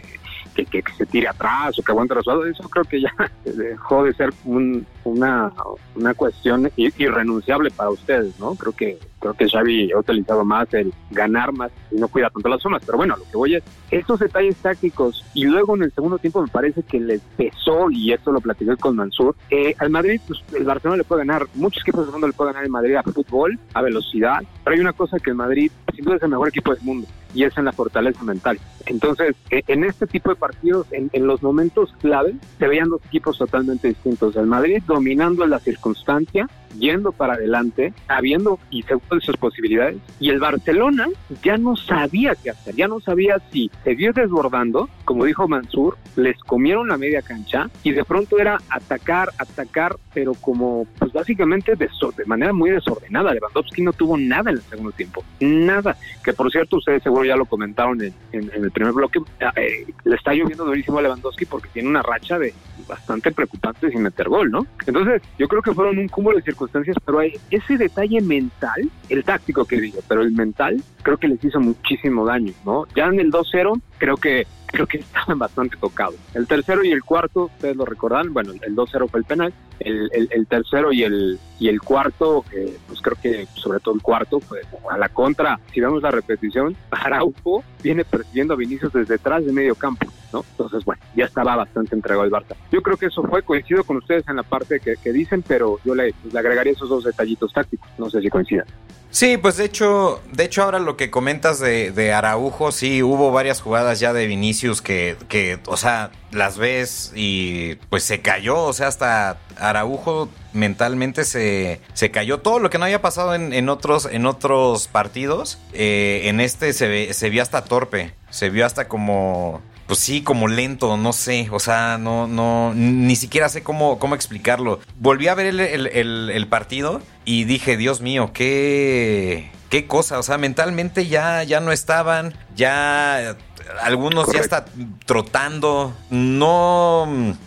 que, 0.64 0.82
que, 0.82 0.92
se 0.96 1.06
tire 1.06 1.28
atrás 1.28 1.78
o 1.78 1.82
que 1.82 1.92
aguante 1.92 2.14
resultados, 2.14 2.46
eso 2.46 2.68
creo 2.68 2.84
que 2.84 3.00
ya 3.00 3.12
dejó 3.44 4.04
de 4.04 4.14
ser 4.14 4.32
un, 4.44 4.86
una, 5.04 5.52
una 5.94 6.14
cuestión 6.14 6.70
irrenunciable 6.76 7.70
para 7.70 7.90
ustedes, 7.90 8.38
¿no? 8.40 8.54
Creo 8.54 8.72
que 8.72 8.98
creo 9.18 9.34
que 9.34 9.48
Xavi 9.48 9.92
ha 9.92 9.98
utilizado 9.98 10.44
más 10.44 10.72
el 10.74 10.92
ganar 11.10 11.52
más 11.52 11.72
y 11.90 11.96
no 11.96 12.08
cuida 12.08 12.30
tanto 12.30 12.48
las 12.48 12.62
zonas, 12.62 12.82
pero 12.84 12.98
bueno, 12.98 13.16
lo 13.16 13.24
que 13.24 13.36
voy 13.36 13.54
es, 13.56 13.64
estos 13.90 14.20
detalles 14.20 14.56
tácticos 14.56 15.24
y 15.34 15.44
luego 15.44 15.74
en 15.74 15.84
el 15.84 15.92
segundo 15.92 16.18
tiempo 16.18 16.42
me 16.42 16.48
parece 16.48 16.82
que 16.82 17.00
les 17.00 17.20
pesó, 17.36 17.90
y 17.90 18.12
esto 18.12 18.30
lo 18.30 18.40
platiqué 18.40 18.76
con 18.76 18.96
Mansur, 18.96 19.34
eh, 19.50 19.74
al 19.78 19.90
Madrid, 19.90 20.20
pues, 20.26 20.40
el 20.54 20.64
Barcelona 20.64 20.98
le 20.98 21.04
puede 21.04 21.24
ganar, 21.24 21.46
muchos 21.54 21.82
equipos 21.82 22.04
del 22.04 22.12
mundo 22.12 22.26
le 22.26 22.34
pueden 22.34 22.52
ganar 22.52 22.64
al 22.64 22.70
Madrid 22.70 22.96
a 22.96 23.02
fútbol, 23.02 23.58
a 23.74 23.82
velocidad, 23.82 24.42
pero 24.62 24.74
hay 24.74 24.80
una 24.80 24.92
cosa 24.92 25.18
que 25.18 25.30
el 25.30 25.36
Madrid 25.36 25.70
sin 25.94 26.04
duda 26.04 26.16
es 26.16 26.22
el 26.22 26.28
mejor 26.28 26.48
equipo 26.48 26.74
del 26.74 26.82
mundo 26.84 27.08
y 27.36 27.44
es 27.44 27.56
en 27.58 27.66
la 27.66 27.72
fortaleza 27.72 28.24
mental. 28.24 28.58
Entonces, 28.86 29.36
e, 29.50 29.62
en 29.68 29.84
este 29.84 30.06
tipo 30.06 30.30
de 30.30 30.36
partidos, 30.36 30.86
en, 30.90 31.26
los 31.26 31.42
momentos 31.42 31.92
clave, 32.00 32.34
se 32.58 32.66
veían 32.66 32.88
dos 32.88 33.04
equipos 33.04 33.36
totalmente 33.36 33.88
distintos. 33.88 34.34
El 34.36 34.46
Madrid 34.46 34.82
dominando 34.86 35.46
la 35.46 35.58
circunstancia, 35.58 36.48
yendo 36.78 37.12
para 37.12 37.34
adelante, 37.34 37.92
sabiendo 38.06 38.58
y 38.70 38.82
seguro 38.82 39.16
de 39.16 39.20
sus 39.20 39.36
posibilidades, 39.36 39.96
y 40.20 40.30
el 40.30 40.38
Barcelona 40.38 41.08
ya 41.42 41.56
no 41.56 41.76
sabía 41.76 42.34
qué 42.34 42.50
hacer, 42.50 42.74
ya 42.74 42.88
no 42.88 43.00
sabía 43.00 43.38
si 43.52 43.70
seguir 43.84 44.12
desbordando, 44.12 44.88
como 45.04 45.24
dijo 45.24 45.48
Mansur, 45.48 45.96
les 46.16 46.38
comieron 46.40 46.88
la 46.88 46.96
media 46.96 47.22
cancha 47.22 47.70
y 47.82 47.92
de 47.92 48.04
pronto 48.04 48.38
era 48.38 48.58
atacar, 48.68 49.30
atacar, 49.38 49.96
pero 50.12 50.34
como 50.34 50.86
pues 50.98 51.12
básicamente 51.12 51.76
de, 51.76 51.88
de 52.16 52.24
manera 52.24 52.52
muy 52.52 52.70
desordenada. 52.70 53.32
Lewandowski 53.32 53.82
no 53.82 53.92
tuvo 53.92 54.16
nada 54.16 54.50
en 54.50 54.56
el 54.56 54.62
segundo 54.62 54.92
tiempo, 54.92 55.24
nada. 55.40 55.96
Que 56.24 56.32
por 56.32 56.50
cierto, 56.50 56.76
ustedes 56.76 57.02
seguro 57.02 57.24
ya 57.24 57.36
lo 57.36 57.44
comentaron 57.44 58.02
en, 58.02 58.14
en, 58.32 58.50
en 58.52 58.64
el 58.64 58.70
primer 58.70 58.92
bloque, 58.92 59.20
eh, 59.56 59.86
le 60.04 60.16
está 60.16 60.32
lloviendo 60.32 60.64
durísimo 60.64 60.98
a 60.98 61.02
Lewandowski 61.02 61.44
porque 61.44 61.68
tiene 61.72 61.88
una 61.88 62.02
racha 62.02 62.38
de 62.38 62.54
bastante 62.88 63.32
preocupante 63.32 63.90
sin 63.90 64.02
meter 64.02 64.28
gol, 64.28 64.50
¿no? 64.50 64.66
Entonces, 64.86 65.22
yo 65.38 65.48
creo 65.48 65.62
que 65.62 65.72
fueron 65.72 65.98
un 65.98 66.08
cúmulo 66.08 66.36
de 66.36 66.42
circunstancias, 66.42 66.55
pero 67.04 67.18
hay 67.18 67.32
ese 67.50 67.76
detalle 67.76 68.20
mental, 68.20 68.90
el 69.08 69.24
táctico 69.24 69.64
que 69.64 69.80
digo, 69.80 70.00
pero 70.08 70.22
el 70.22 70.32
mental, 70.32 70.82
creo 71.02 71.16
que 71.16 71.28
les 71.28 71.42
hizo 71.44 71.60
muchísimo 71.60 72.24
daño, 72.24 72.52
¿no? 72.64 72.86
Ya 72.94 73.06
en 73.06 73.20
el 73.20 73.30
2-0, 73.30 73.80
creo 73.98 74.16
que 74.16 74.46
creo 74.66 74.86
que 74.86 74.98
estaban 74.98 75.38
bastante 75.38 75.76
tocados. 75.76 76.16
El 76.34 76.46
tercero 76.46 76.84
y 76.84 76.90
el 76.90 77.02
cuarto, 77.02 77.44
ustedes 77.44 77.76
lo 77.76 77.84
recordan, 77.84 78.32
bueno, 78.32 78.52
el 78.60 78.76
2-0 78.76 79.08
fue 79.08 79.20
el 79.20 79.24
penal, 79.24 79.54
el, 79.80 80.10
el, 80.12 80.28
el, 80.30 80.46
tercero 80.46 80.92
y 80.92 81.02
el, 81.02 81.38
y 81.58 81.68
el 81.68 81.80
cuarto, 81.80 82.44
eh, 82.52 82.76
pues 82.86 83.00
creo 83.00 83.16
que 83.20 83.46
sobre 83.54 83.80
todo 83.80 83.94
el 83.94 84.02
cuarto, 84.02 84.40
fue 84.40 84.60
a 84.90 84.98
la 84.98 85.08
contra, 85.08 85.58
si 85.72 85.80
vemos 85.80 86.02
la 86.02 86.10
repetición, 86.10 86.76
Araujo 86.90 87.64
viene 87.82 88.04
persiguiendo 88.04 88.54
a 88.54 88.56
Vinicius 88.56 88.92
desde 88.92 89.14
detrás 89.14 89.44
de 89.44 89.52
medio 89.52 89.74
campo, 89.74 90.06
¿no? 90.32 90.44
Entonces, 90.50 90.84
bueno, 90.84 91.02
ya 91.14 91.24
estaba 91.24 91.56
bastante 91.56 91.94
entregado 91.94 92.24
el 92.24 92.30
Barça. 92.30 92.56
Yo 92.70 92.82
creo 92.82 92.96
que 92.96 93.06
eso 93.06 93.22
fue, 93.22 93.42
coincido 93.42 93.84
con 93.84 93.98
ustedes 93.98 94.28
en 94.28 94.36
la 94.36 94.42
parte 94.42 94.80
que, 94.80 95.12
dicen, 95.12 95.42
pero 95.46 95.78
yo 95.84 95.94
le, 95.94 96.12
pues, 96.14 96.34
le 96.34 96.40
agregaría 96.40 96.72
esos 96.72 96.88
dos 96.88 97.04
detallitos 97.04 97.52
tácticos, 97.52 97.88
no 97.98 98.10
sé 98.10 98.20
si 98.20 98.28
coincidan. 98.28 98.66
Sí, 99.10 99.38
pues 99.38 99.56
de 99.56 99.64
hecho, 99.64 100.20
de 100.32 100.44
hecho 100.44 100.62
ahora 100.62 100.78
lo 100.78 100.96
que 100.96 101.10
comentas 101.10 101.58
de, 101.58 101.90
de, 101.90 102.12
Araujo, 102.12 102.70
sí, 102.70 103.02
hubo 103.02 103.30
varias 103.30 103.62
jugadas 103.62 103.98
ya 103.98 104.12
de 104.12 104.26
Vinicius 104.26 104.82
que, 104.82 105.16
que, 105.28 105.58
o 105.66 105.76
sea, 105.78 106.10
las 106.32 106.58
ves 106.58 107.12
y 107.14 107.76
pues 107.88 108.02
se 108.02 108.20
cayó, 108.20 108.62
o 108.62 108.72
sea, 108.74 108.88
hasta 108.88 109.38
Araujo 109.56 110.28
mentalmente 110.52 111.24
se, 111.24 111.80
se 111.94 112.10
cayó. 112.10 112.40
Todo 112.40 112.58
lo 112.58 112.68
que 112.68 112.78
no 112.78 112.84
había 112.84 113.00
pasado 113.00 113.34
en, 113.34 113.52
en 113.52 113.68
otros, 113.68 114.06
en 114.10 114.26
otros 114.26 114.88
partidos, 114.88 115.58
eh, 115.72 116.22
en 116.24 116.40
este 116.40 116.72
se, 116.72 116.88
ve, 116.88 117.14
se 117.14 117.30
vio 117.30 117.42
hasta 117.42 117.64
torpe, 117.64 118.12
se 118.30 118.50
vio 118.50 118.66
hasta 118.66 118.86
como 118.88 119.62
pues 119.86 120.00
sí, 120.00 120.22
como 120.22 120.48
lento, 120.48 120.96
no 120.96 121.12
sé, 121.12 121.48
o 121.50 121.60
sea, 121.60 121.98
no, 121.98 122.26
no, 122.26 122.72
ni 122.74 123.16
siquiera 123.16 123.48
sé 123.48 123.62
cómo, 123.62 123.98
cómo 123.98 124.14
explicarlo. 124.14 124.80
Volví 124.98 125.28
a 125.28 125.34
ver 125.34 125.46
el, 125.46 125.60
el, 125.60 125.86
el, 125.86 126.30
el 126.30 126.48
partido 126.48 127.00
y 127.24 127.44
dije, 127.44 127.76
Dios 127.76 128.00
mío, 128.00 128.32
qué, 128.32 129.50
qué 129.70 129.86
cosa, 129.86 130.18
o 130.18 130.22
sea, 130.22 130.38
mentalmente 130.38 131.06
ya, 131.06 131.42
ya 131.44 131.60
no 131.60 131.72
estaban, 131.72 132.34
ya 132.54 133.36
algunos 133.82 134.26
Correcto. 134.26 134.48
ya 134.48 134.58
está 134.58 134.72
trotando. 135.04 135.94
No, 136.10 137.06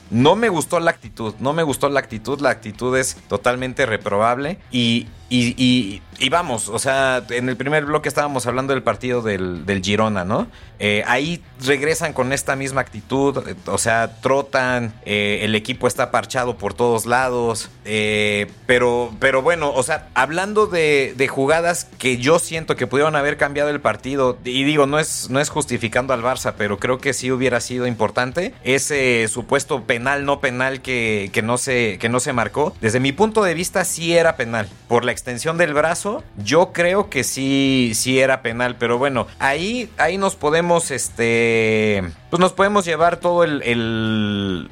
no 0.09 0.35
me 0.35 0.49
gustó 0.49 0.79
la 0.79 0.91
actitud. 0.91 1.33
No 1.39 1.53
me 1.53 1.63
gustó 1.63 1.89
la 1.89 1.99
actitud. 1.99 2.39
La 2.41 2.49
actitud 2.49 2.97
es 2.97 3.15
totalmente 3.27 3.85
reprobable. 3.85 4.59
Y, 4.71 5.07
y, 5.29 5.53
y, 5.63 6.01
y 6.17 6.29
vamos, 6.29 6.69
o 6.69 6.79
sea, 6.79 7.23
en 7.29 7.49
el 7.49 7.55
primer 7.55 7.85
bloque 7.85 8.09
estábamos 8.09 8.47
hablando 8.47 8.73
del 8.73 8.81
partido 8.81 9.21
del, 9.21 9.63
del 9.65 9.83
Girona, 9.83 10.25
¿no? 10.25 10.47
Eh, 10.79 11.03
ahí 11.05 11.43
regresan 11.63 12.13
con 12.13 12.33
esta 12.33 12.55
misma 12.55 12.81
actitud. 12.81 13.37
O 13.67 13.77
sea, 13.77 14.19
trotan. 14.21 14.93
Eh, 15.05 15.41
el 15.43 15.53
equipo 15.55 15.87
está 15.87 16.09
parchado 16.11 16.57
por 16.57 16.73
todos 16.73 17.05
lados. 17.05 17.69
Eh, 17.85 18.51
pero, 18.65 19.13
pero 19.19 19.41
bueno, 19.41 19.71
o 19.71 19.83
sea, 19.83 20.07
hablando 20.15 20.65
de, 20.67 21.13
de 21.15 21.27
jugadas 21.27 21.87
que 21.99 22.17
yo 22.17 22.39
siento 22.39 22.75
que 22.75 22.87
pudieron 22.87 23.15
haber 23.15 23.37
cambiado 23.37 23.69
el 23.69 23.81
partido. 23.81 24.37
Y 24.43 24.63
digo, 24.63 24.87
no 24.87 24.99
es, 24.99 25.29
no 25.29 25.39
es 25.39 25.49
justificando 25.49 26.08
al 26.13 26.23
Barça, 26.23 26.53
pero 26.57 26.79
creo 26.79 26.99
que 26.99 27.13
sí 27.13 27.31
hubiera 27.31 27.59
sido 27.59 27.87
importante. 27.87 28.53
Ese 28.63 29.27
supuesto 29.27 29.83
penal, 29.83 30.25
no 30.25 30.39
penal 30.39 30.81
que, 30.81 31.29
que, 31.33 31.41
no 31.41 31.57
se, 31.57 31.97
que 31.99 32.09
no 32.09 32.19
se 32.19 32.33
marcó. 32.33 32.73
Desde 32.81 32.99
mi 32.99 33.11
punto 33.11 33.43
de 33.43 33.53
vista, 33.53 33.85
sí 33.85 34.15
era 34.15 34.35
penal. 34.35 34.69
Por 34.87 35.05
la 35.05 35.11
extensión 35.11 35.57
del 35.57 35.73
brazo, 35.73 36.23
yo 36.43 36.71
creo 36.73 37.09
que 37.09 37.23
sí, 37.23 37.91
sí 37.95 38.19
era 38.19 38.41
penal. 38.41 38.75
Pero 38.77 38.97
bueno, 38.97 39.27
ahí, 39.39 39.89
ahí 39.97 40.17
nos 40.17 40.35
podemos, 40.35 40.91
este. 40.91 42.03
Pues 42.29 42.39
nos 42.39 42.53
podemos 42.53 42.85
llevar 42.85 43.17
todo 43.19 43.43
el, 43.43 43.61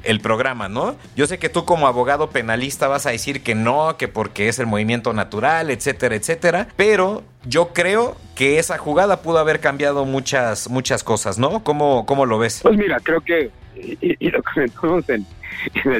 el, 0.02 0.20
programa, 0.20 0.68
¿no? 0.68 0.96
Yo 1.16 1.26
sé 1.26 1.38
que 1.38 1.48
tú, 1.48 1.64
como 1.64 1.88
abogado 1.88 2.30
penalista, 2.30 2.86
vas 2.86 3.06
a 3.06 3.10
decir 3.10 3.42
que 3.42 3.54
no, 3.56 3.96
que 3.96 4.06
porque 4.06 4.48
es 4.48 4.58
el 4.60 4.66
movimiento 4.66 5.12
natural, 5.12 5.70
etcétera, 5.70 6.14
etcétera. 6.14 6.68
Pero 6.76 7.24
yo 7.44 7.68
creo 7.72 8.16
que 8.36 8.58
esa 8.58 8.78
jugada 8.78 9.22
pudo 9.22 9.38
haber 9.38 9.58
cambiado 9.58 10.04
muchas, 10.04 10.70
muchas 10.70 11.02
cosas, 11.02 11.38
¿no? 11.38 11.64
¿Cómo, 11.64 12.06
cómo 12.06 12.26
lo 12.26 12.38
ves? 12.38 12.60
Pues 12.62 12.76
mira, 12.76 13.00
creo 13.02 13.20
que, 13.20 13.50
y, 13.76 13.98
y 14.00 14.30
lo 14.30 14.40
comentamos 14.42 15.08
en, 15.08 15.26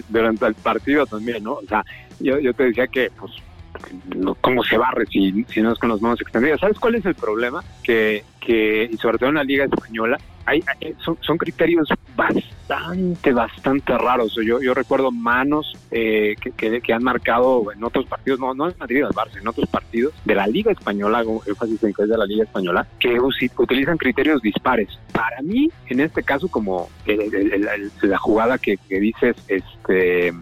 durante 0.09 0.47
el 0.47 0.55
partido 0.55 1.07
también, 1.07 1.43
¿no? 1.43 1.55
O 1.55 1.67
sea, 1.69 1.85
yo, 2.21 2.39
yo 2.39 2.53
te 2.55 2.65
decía 2.65 2.87
que, 2.87 3.11
pues, 3.19 3.33
cómo 4.41 4.63
se 4.65 4.79
barre 4.79 5.07
si, 5.07 5.45
si 5.49 5.61
no 5.61 5.73
es 5.73 5.79
con 5.79 5.89
las 5.89 6.01
manos 6.01 6.21
extendidas. 6.21 6.61
¿Sabes 6.61 6.79
cuál 6.79 6.95
es 6.97 7.05
el 7.05 7.15
problema? 7.15 7.63
Que, 7.83 8.25
que 8.41 8.89
y 8.91 8.97
sobre 8.97 9.19
todo 9.19 9.29
en 9.29 9.37
la 9.37 9.45
Liga 9.45 9.65
Española, 9.65 10.19
hay, 10.49 10.63
son, 11.05 11.19
son, 11.21 11.37
criterios 11.37 11.89
bastante, 12.17 13.33
bastante 13.33 13.97
raros. 13.99 14.35
Yo, 14.35 14.61
yo 14.61 14.75
recuerdo 14.75 15.11
manos 15.11 15.77
eh, 15.91 16.35
que, 16.57 16.81
que, 16.81 16.93
han 16.93 17.03
marcado 17.03 17.71
en 17.73 17.85
otros 17.85 18.07
partidos, 18.07 18.41
no, 18.41 18.55
no 18.55 18.69
en 18.69 18.75
Madrid, 18.79 19.05
al 19.05 19.13
Barça, 19.13 19.39
en 19.39 19.47
otros 19.47 19.69
partidos 19.69 20.15
de 20.25 20.35
la 20.35 20.47
Liga 20.47 20.73
Española, 20.73 21.23
énfasis 21.47 21.83
en 21.85 21.93
que 21.93 22.03
es 22.03 22.09
de 22.09 22.19
la 22.19 22.27
Liga 22.27 22.45
Española, 22.45 22.87
que 22.99 23.19
utilizan 23.21 23.99
criterios 23.99 24.41
dispares. 24.43 24.89
Para 25.13 25.43
mí, 25.43 25.71
en 25.89 26.01
este 26.01 26.23
caso, 26.23 26.49
como 26.49 26.89
el, 27.07 27.91
la 28.03 28.19
jugada 28.19 28.59
que, 28.59 28.77
que 28.89 29.01
dices 29.01 29.37
este, 29.49 30.33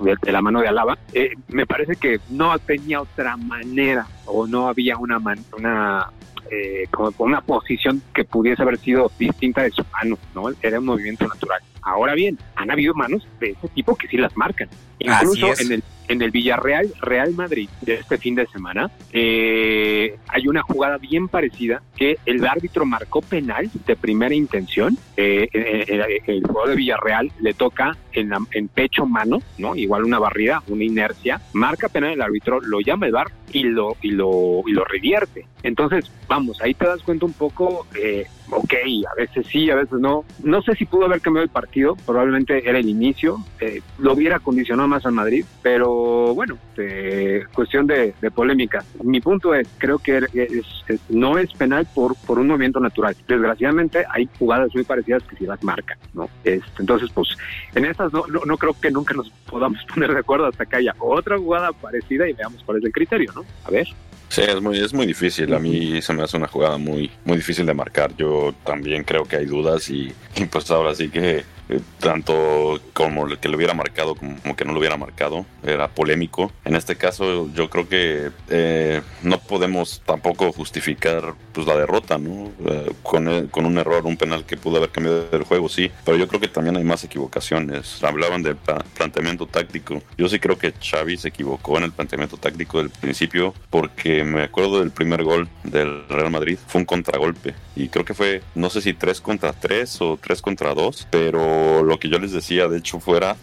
de, 0.00 0.16
de, 0.22 0.32
la 0.32 0.42
mano 0.42 0.60
de 0.60 0.68
Alaba, 0.68 0.98
eh, 1.12 1.32
me 1.48 1.66
parece 1.66 1.96
que 1.96 2.20
no 2.30 2.56
tenía 2.58 3.00
otra 3.00 3.36
manera 3.36 4.06
o 4.26 4.46
no 4.46 4.68
había 4.68 4.96
una, 4.96 5.18
man, 5.18 5.38
una 5.56 6.10
eh, 6.50 6.86
como 6.90 7.12
con 7.12 7.28
una 7.28 7.40
posición 7.40 8.02
que 8.14 8.24
pudiese 8.24 8.62
haber 8.62 8.78
sido 8.78 9.10
distinta 9.18 9.62
de 9.62 9.70
su 9.70 9.84
mano, 9.92 10.18
¿no? 10.34 10.44
Era 10.62 10.78
un 10.78 10.86
movimiento 10.86 11.26
natural. 11.26 11.60
Ahora 11.82 12.14
bien, 12.14 12.38
han 12.56 12.70
habido 12.70 12.94
manos 12.94 13.26
de 13.40 13.50
ese 13.50 13.68
tipo 13.68 13.94
que 13.94 14.08
sí 14.08 14.16
las 14.16 14.36
marcan. 14.36 14.68
Incluso 14.98 15.52
en 15.60 15.72
el, 15.72 15.82
en 16.08 16.22
el 16.22 16.30
Villarreal 16.30 16.92
Real 17.00 17.32
Madrid 17.34 17.68
de 17.82 17.94
este 17.94 18.18
fin 18.18 18.34
de 18.34 18.46
semana 18.46 18.90
eh, 19.12 20.16
hay 20.28 20.48
una 20.48 20.62
jugada 20.62 20.98
bien 20.98 21.28
parecida 21.28 21.82
que 21.96 22.18
el 22.26 22.46
árbitro 22.46 22.86
marcó 22.86 23.22
penal 23.22 23.70
de 23.86 23.96
primera 23.96 24.34
intención. 24.34 24.96
Eh, 25.16 25.48
el, 25.52 26.02
el, 26.26 26.42
jugador 26.46 26.70
de 26.70 26.76
Villarreal 26.76 27.32
le 27.40 27.54
toca 27.54 27.96
en, 28.12 28.30
la, 28.30 28.38
en 28.52 28.68
pecho 28.68 29.06
mano, 29.06 29.40
¿no? 29.58 29.76
Igual 29.76 30.04
una 30.04 30.18
barrida, 30.18 30.62
una 30.68 30.84
inercia, 30.84 31.40
marca 31.52 31.88
penal 31.88 32.12
el 32.12 32.22
árbitro, 32.22 32.60
lo 32.60 32.80
llama 32.80 33.06
el 33.06 33.12
bar 33.12 33.28
y 33.52 33.64
lo, 33.64 33.96
y 34.02 34.10
lo, 34.10 34.62
y 34.66 34.72
lo 34.72 34.84
revierte. 34.84 35.46
Entonces, 35.62 36.10
vamos, 36.28 36.60
ahí 36.62 36.74
te 36.74 36.86
das 36.86 37.02
cuenta 37.02 37.26
un 37.26 37.32
poco, 37.32 37.86
eh, 38.00 38.26
ok, 38.50 38.74
a 39.10 39.14
veces 39.16 39.46
sí, 39.46 39.70
a 39.70 39.74
veces 39.74 39.98
no. 39.98 40.24
No 40.42 40.62
sé 40.62 40.74
si 40.74 40.84
pudo 40.84 41.06
haber 41.06 41.20
cambiado 41.20 41.44
el 41.44 41.50
partido, 41.50 41.96
probablemente 42.06 42.68
era 42.68 42.78
el 42.78 42.88
inicio, 42.88 43.38
eh, 43.60 43.80
lo 43.98 44.12
hubiera 44.12 44.38
condicionado 44.38 44.85
más 44.86 45.04
al 45.06 45.12
Madrid, 45.12 45.44
pero 45.62 46.34
bueno, 46.34 46.58
eh, 46.76 47.44
cuestión 47.54 47.86
de, 47.86 48.14
polémica. 48.34 48.84
Mi 49.02 49.20
punto 49.20 49.54
es, 49.54 49.68
creo 49.78 49.98
que 49.98 50.18
es, 50.18 50.66
no 51.08 51.38
es 51.38 51.52
penal 51.52 51.86
por, 51.94 52.16
un 52.28 52.46
movimiento 52.46 52.80
natural. 52.80 53.16
Desgraciadamente 53.26 54.04
hay 54.10 54.28
jugadas 54.38 54.74
muy 54.74 54.84
parecidas 54.84 55.22
que 55.24 55.36
sí 55.36 55.46
las 55.46 55.62
marcan, 55.62 55.98
¿no? 56.14 56.28
Este, 56.44 56.80
entonces, 56.80 57.10
pues, 57.14 57.28
en 57.74 57.84
estas 57.84 58.12
no, 58.12 58.24
no, 58.26 58.40
no, 58.44 58.56
creo 58.56 58.74
que 58.80 58.90
nunca 58.90 59.14
nos 59.14 59.30
podamos 59.48 59.78
poner 59.94 60.12
de 60.12 60.20
acuerdo 60.20 60.46
hasta 60.46 60.66
que 60.66 60.76
haya 60.76 60.94
otra 60.98 61.38
jugada 61.38 61.72
parecida 61.72 62.28
y 62.28 62.32
veamos 62.32 62.62
cuál 62.64 62.78
es 62.78 62.84
el 62.84 62.92
criterio, 62.92 63.32
¿no? 63.34 63.44
A 63.64 63.70
ver. 63.70 63.86
Sí, 64.28 64.42
es 64.42 64.60
muy, 64.60 64.78
es 64.78 64.92
muy 64.92 65.06
difícil. 65.06 65.54
A 65.54 65.58
mí 65.58 66.02
se 66.02 66.12
me 66.12 66.22
hace 66.22 66.36
una 66.36 66.48
jugada 66.48 66.78
muy, 66.78 67.10
muy 67.24 67.36
difícil 67.36 67.64
de 67.64 67.74
marcar. 67.74 68.14
Yo 68.16 68.54
también 68.64 69.04
creo 69.04 69.24
que 69.24 69.36
hay 69.36 69.46
dudas 69.46 69.88
y, 69.88 70.12
y 70.34 70.44
pues 70.46 70.70
ahora 70.70 70.94
sí 70.94 71.08
que 71.08 71.44
eh, 71.68 71.80
tanto 71.98 72.80
como 72.92 73.26
que 73.36 73.48
lo 73.48 73.56
hubiera 73.56 73.74
marcado 73.74 74.14
como 74.14 74.56
que 74.56 74.64
no 74.64 74.72
lo 74.72 74.78
hubiera 74.78 74.96
marcado, 74.96 75.46
era 75.62 75.88
polémico. 75.88 76.52
En 76.64 76.76
este 76.76 76.96
caso 76.96 77.50
yo 77.52 77.68
creo 77.70 77.88
que 77.88 78.30
eh, 78.48 79.02
no 79.22 79.38
podemos 79.38 80.02
tampoco 80.04 80.52
justificar 80.52 81.34
pues 81.52 81.66
la 81.66 81.76
derrota, 81.76 82.18
¿no? 82.18 82.50
Eh, 82.66 82.92
con, 83.02 83.48
con, 83.48 83.66
un 83.66 83.78
error, 83.78 84.06
un 84.06 84.16
penal 84.16 84.44
que 84.44 84.56
pudo 84.56 84.76
haber 84.76 84.90
cambiado 84.90 85.26
el 85.32 85.42
juego, 85.44 85.68
sí, 85.68 85.90
pero 86.04 86.16
yo 86.16 86.28
creo 86.28 86.40
que 86.40 86.48
también 86.48 86.76
hay 86.76 86.84
más 86.84 87.02
equivocaciones. 87.04 88.02
Hablaban 88.02 88.42
del 88.42 88.56
planteamiento 88.56 89.46
táctico. 89.46 90.02
Yo 90.16 90.28
sí 90.28 90.38
creo 90.38 90.58
que 90.58 90.72
Xavi 90.72 91.16
se 91.16 91.28
equivocó 91.28 91.78
en 91.78 91.84
el 91.84 91.92
planteamiento 91.92 92.36
táctico 92.36 92.78
del 92.78 92.90
principio 92.90 93.54
porque 93.70 94.24
me 94.24 94.42
acuerdo 94.42 94.80
del 94.80 94.90
primer 94.90 95.24
gol 95.24 95.48
del 95.64 96.08
Real 96.08 96.30
Madrid, 96.30 96.58
fue 96.66 96.80
un 96.80 96.84
contragolpe 96.84 97.54
y 97.74 97.88
creo 97.88 98.04
que 98.04 98.14
fue, 98.14 98.42
no 98.54 98.70
sé 98.70 98.80
si 98.80 98.94
3 98.94 99.20
contra 99.20 99.52
3 99.52 100.00
o 100.00 100.18
3 100.20 100.42
contra 100.42 100.74
2, 100.74 101.08
pero 101.10 101.55
lo 101.84 101.98
que 101.98 102.08
yo 102.08 102.18
les 102.18 102.32
decía, 102.32 102.68
de 102.68 102.78
hecho, 102.78 103.00
fuera 103.00 103.36